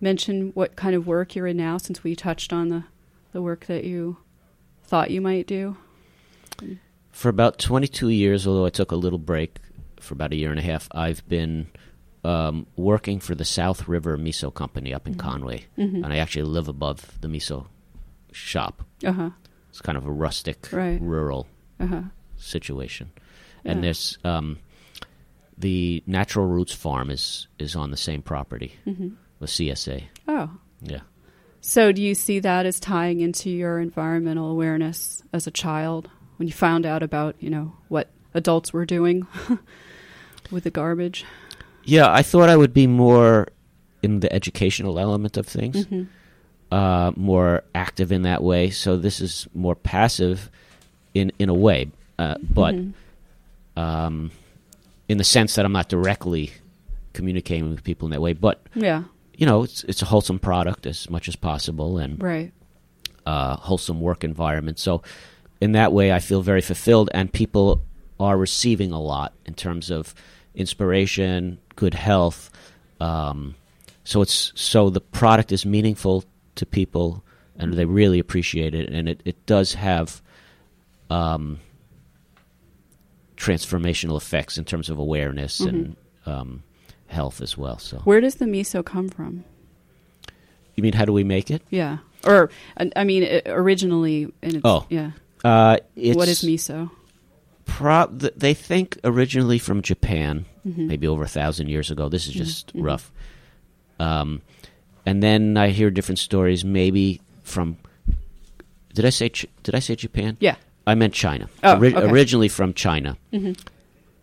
mention 0.00 0.50
what 0.54 0.76
kind 0.76 0.94
of 0.94 1.06
work 1.06 1.34
you're 1.34 1.46
in 1.48 1.56
now? 1.56 1.76
Since 1.78 2.02
we 2.04 2.14
touched 2.16 2.52
on 2.52 2.68
the 2.68 2.84
the 3.32 3.42
work 3.42 3.66
that 3.66 3.84
you 3.84 4.16
thought 4.84 5.10
you 5.10 5.20
might 5.20 5.46
do. 5.46 5.76
For 7.10 7.28
about 7.28 7.58
22 7.58 8.08
years, 8.10 8.46
although 8.46 8.64
I 8.66 8.70
took 8.70 8.92
a 8.92 8.96
little 8.96 9.18
break 9.18 9.58
for 10.00 10.14
about 10.14 10.32
a 10.32 10.36
year 10.36 10.50
and 10.50 10.58
a 10.58 10.62
half, 10.62 10.88
I've 10.92 11.26
been 11.28 11.66
um, 12.24 12.66
working 12.76 13.18
for 13.18 13.34
the 13.34 13.44
South 13.44 13.88
River 13.88 14.16
Miso 14.16 14.54
Company 14.54 14.94
up 14.94 15.06
in 15.06 15.16
Conway, 15.16 15.66
Mm-hmm. 15.76 16.04
and 16.04 16.12
I 16.12 16.18
actually 16.18 16.44
live 16.44 16.68
above 16.68 17.18
the 17.20 17.26
miso 17.28 17.66
shop. 18.32 18.82
Uh 19.04 19.12
huh. 19.12 19.30
It's 19.78 19.86
kind 19.86 19.96
of 19.96 20.06
a 20.06 20.10
rustic, 20.10 20.68
Right. 20.72 21.00
rural 21.00 21.46
Uh 21.78 21.86
huh. 21.86 22.02
situation, 22.36 23.12
Yeah. 23.64 23.70
and 23.72 23.84
there's 23.84 24.18
um, 24.24 24.58
the 25.56 26.02
Natural 26.04 26.46
Roots 26.46 26.72
Farm 26.74 27.10
is 27.10 27.46
is 27.60 27.76
on 27.76 27.92
the 27.92 27.96
same 27.96 28.20
property 28.22 28.72
Mm-hmm. 28.86 29.10
with 29.38 29.50
CSA. 29.50 30.02
Oh. 30.26 30.50
Yeah. 30.82 31.02
So 31.60 31.92
do 31.92 32.02
you 32.02 32.14
see 32.16 32.40
that 32.40 32.66
as 32.66 32.80
tying 32.80 33.20
into 33.20 33.50
your 33.50 33.78
environmental 33.78 34.50
awareness 34.50 35.22
as 35.32 35.46
a 35.46 35.50
child 35.52 36.08
when 36.38 36.48
you 36.48 36.52
found 36.54 36.84
out 36.84 37.04
about 37.04 37.36
you 37.38 37.50
know 37.50 37.72
what 37.86 38.10
adults 38.34 38.72
were 38.72 38.84
doing 38.86 39.28
with 40.50 40.64
the 40.64 40.70
garbage? 40.72 41.24
Yeah, 41.84 42.12
I 42.12 42.22
thought 42.22 42.48
I 42.48 42.56
would 42.56 42.74
be 42.74 42.88
more 42.88 43.46
in 44.02 44.20
the 44.20 44.32
educational 44.32 44.98
element 44.98 45.36
of 45.36 45.46
things, 45.46 45.84
Mm-hmm. 45.86 46.02
Uh, 46.70 47.12
more 47.16 47.62
active 47.74 48.12
in 48.12 48.22
that 48.22 48.42
way. 48.42 48.70
So 48.70 48.96
this 48.96 49.20
is 49.20 49.46
more 49.54 49.74
passive 49.74 50.50
in 51.14 51.32
in 51.38 51.48
a 51.48 51.54
way, 51.54 51.90
uh, 52.18 52.36
but 52.42 52.74
Mm-hmm. 52.74 53.80
um, 53.80 54.30
in 55.08 55.18
the 55.18 55.24
sense 55.24 55.54
that 55.54 55.64
I'm 55.64 55.72
not 55.72 55.88
directly 55.88 56.52
communicating 57.14 57.70
with 57.70 57.82
people 57.82 58.06
in 58.06 58.10
that 58.12 58.20
way. 58.20 58.34
But 58.34 58.60
Yeah. 58.74 59.04
you 59.36 59.46
know, 59.46 59.62
it's 59.62 59.84
it's 59.84 60.02
a 60.02 60.06
wholesome 60.06 60.38
product 60.38 60.86
as 60.86 61.08
much 61.10 61.28
as 61.28 61.36
possible, 61.36 61.98
and 61.98 62.22
Right. 62.22 62.52
uh, 63.26 63.56
wholesome 63.56 64.00
work 64.00 64.24
environment. 64.24 64.78
So, 64.78 65.02
in 65.60 65.72
that 65.72 65.92
way, 65.92 66.12
I 66.12 66.18
feel 66.20 66.42
very 66.42 66.60
fulfilled, 66.60 67.08
and 67.14 67.32
people 67.32 67.80
are 68.20 68.36
receiving 68.36 68.92
a 68.92 69.00
lot 69.00 69.32
in 69.46 69.54
terms 69.54 69.90
of 69.90 70.14
inspiration, 70.54 71.58
good 71.76 71.94
health. 71.94 72.50
Um, 73.00 73.54
so 74.04 74.22
it's 74.22 74.52
so 74.54 74.90
the 74.90 75.00
product 75.00 75.52
is 75.52 75.64
meaningful 75.64 76.24
to 76.58 76.66
people, 76.66 77.24
and 77.56 77.74
they 77.74 77.84
really 77.84 78.18
appreciate 78.18 78.74
it, 78.74 78.88
and 78.90 79.08
it, 79.08 79.20
it 79.24 79.46
does 79.46 79.74
have 79.74 80.22
um, 81.10 81.58
transformational 83.36 84.16
effects 84.16 84.58
in 84.58 84.64
terms 84.64 84.90
of 84.90 84.98
awareness 84.98 85.60
and 85.60 85.96
um, 86.26 86.62
health 87.06 87.40
as 87.40 87.56
well. 87.56 87.78
So, 87.78 87.98
Where 88.04 88.20
does 88.20 88.36
the 88.36 88.44
miso 88.44 88.84
come 88.84 89.08
from? 89.08 89.44
you 90.74 90.82
mean 90.82 90.92
how 90.92 91.04
do 91.04 91.12
we 91.12 91.24
make 91.24 91.50
it? 91.50 91.62
Yeah. 91.70 91.98
Or 92.24 92.50
I 92.96 93.02
mean, 93.04 93.22
it, 93.24 93.44
originally, 93.48 94.32
Oh. 94.64 94.86
yeah. 94.88 95.10
Uh, 95.44 95.78
it's, 95.96 96.16
what 96.16 96.28
is 96.28 96.42
miso? 96.42 96.90
Pro- 97.64 98.06
they 98.06 98.54
think 98.54 98.98
originally 99.04 99.58
from 99.58 99.82
Japan, 99.82 100.44
Mm-hmm. 100.66 100.86
maybe 100.86 101.08
over 101.08 101.22
a 101.22 101.28
thousand 101.28 101.68
years 101.68 101.90
ago. 101.90 102.10
This 102.10 102.26
is 102.26 102.34
just 102.34 102.72
rough. 102.74 103.10
Um, 103.98 104.42
and 105.08 105.22
then 105.22 105.56
I 105.56 105.68
hear 105.70 105.90
different 105.90 106.18
stories. 106.18 106.64
Maybe 106.64 107.20
from 107.42 107.76
did 108.94 109.04
I 109.04 109.10
say 109.10 109.28
did 109.62 109.74
I 109.74 109.80
say 109.80 109.94
Japan? 109.96 110.36
Yeah. 110.40 110.56
I 110.86 110.94
meant 110.94 111.14
China. 111.14 111.48
Oh, 111.62 111.76
Ori- 111.76 111.94
okay. 111.94 112.08
Originally 112.10 112.48
from 112.48 112.72
China. 112.74 113.16
Mm-hmm. 113.32 113.52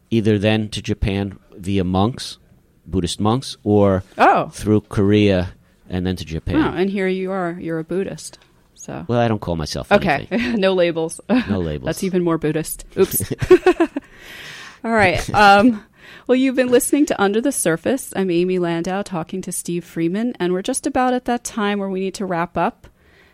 Either 0.10 0.38
then 0.40 0.70
to 0.70 0.82
Japan 0.82 1.38
via 1.58 1.84
monks, 1.84 2.38
Buddhist 2.86 3.20
monks, 3.20 3.58
or 3.64 4.04
Oh. 4.18 4.50
through 4.50 4.82
Korea 4.90 5.54
and 5.90 6.06
then 6.06 6.16
to 6.16 6.26
Japan. 6.26 6.56
Oh, 6.58 6.74
and 6.82 6.90
here 6.90 7.08
you 7.08 7.32
are. 7.32 7.58
You're 7.60 7.80
a 7.80 7.84
Buddhist. 7.84 8.40
So 8.76 9.06
Well, 9.08 9.20
I 9.20 9.28
don't 9.28 9.42
call 9.42 9.56
myself 9.56 9.92
okay, 9.92 10.28
no 10.58 10.74
labels. 10.74 11.20
No 11.50 11.60
labels. 11.60 11.86
That's 11.90 12.04
even 12.04 12.24
more 12.24 12.38
Buddhist. 12.38 12.86
Oops. 12.98 13.34
All 14.84 14.92
right. 14.92 15.22
Um, 15.34 15.84
well, 16.28 16.36
you've 16.36 16.56
been 16.56 16.72
listening 16.72 17.06
to 17.08 17.22
Under 17.22 17.42
the 17.42 17.52
Surface. 17.52 18.14
I'm 18.16 18.32
Amy 18.32 18.60
Landau 18.60 19.02
talking 19.02 19.42
to 19.42 19.52
Steve 19.52 19.86
Freeman, 19.86 20.34
and 20.40 20.54
we're 20.54 20.62
just 20.62 20.88
about 20.88 21.14
at 21.14 21.26
that 21.26 21.44
time 21.44 21.80
where 21.80 21.90
we 21.90 22.00
need 22.00 22.14
to 22.16 22.26
wrap 22.26 22.58
up. 22.58 22.88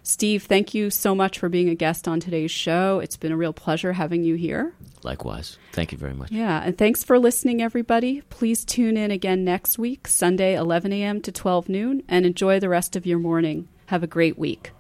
Steve, 0.04 0.44
thank 0.44 0.74
you 0.74 0.90
so 0.90 1.14
much 1.14 1.38
for 1.38 1.48
being 1.48 1.70
a 1.70 1.76
guest 1.76 2.08
on 2.08 2.20
today's 2.20 2.52
show. 2.52 3.00
It's 3.00 3.18
been 3.18 3.32
a 3.32 3.38
real 3.38 3.54
pleasure 3.54 3.94
having 3.94 4.24
you 4.24 4.36
here. 4.36 4.74
Likewise. 5.04 5.58
Thank 5.74 5.92
you 5.92 5.98
very 5.98 6.14
much. 6.14 6.32
Yeah, 6.32 6.62
and 6.64 6.78
thanks 6.78 7.04
for 7.04 7.20
listening, 7.20 7.62
everybody. 7.62 8.22
Please 8.30 8.66
tune 8.66 8.98
in 8.98 9.12
again 9.12 9.44
next 9.44 9.78
week, 9.78 10.08
Sunday, 10.08 10.56
11 10.56 10.92
a.m. 10.94 11.22
to 11.22 11.32
12 11.32 11.70
noon, 11.70 12.04
and 12.08 12.26
enjoy 12.26 12.60
the 12.60 12.70
rest 12.70 12.96
of 12.96 13.06
your 13.06 13.20
morning. 13.20 13.68
Have 13.88 14.04
a 14.04 14.08
great 14.08 14.38
week. 14.38 14.72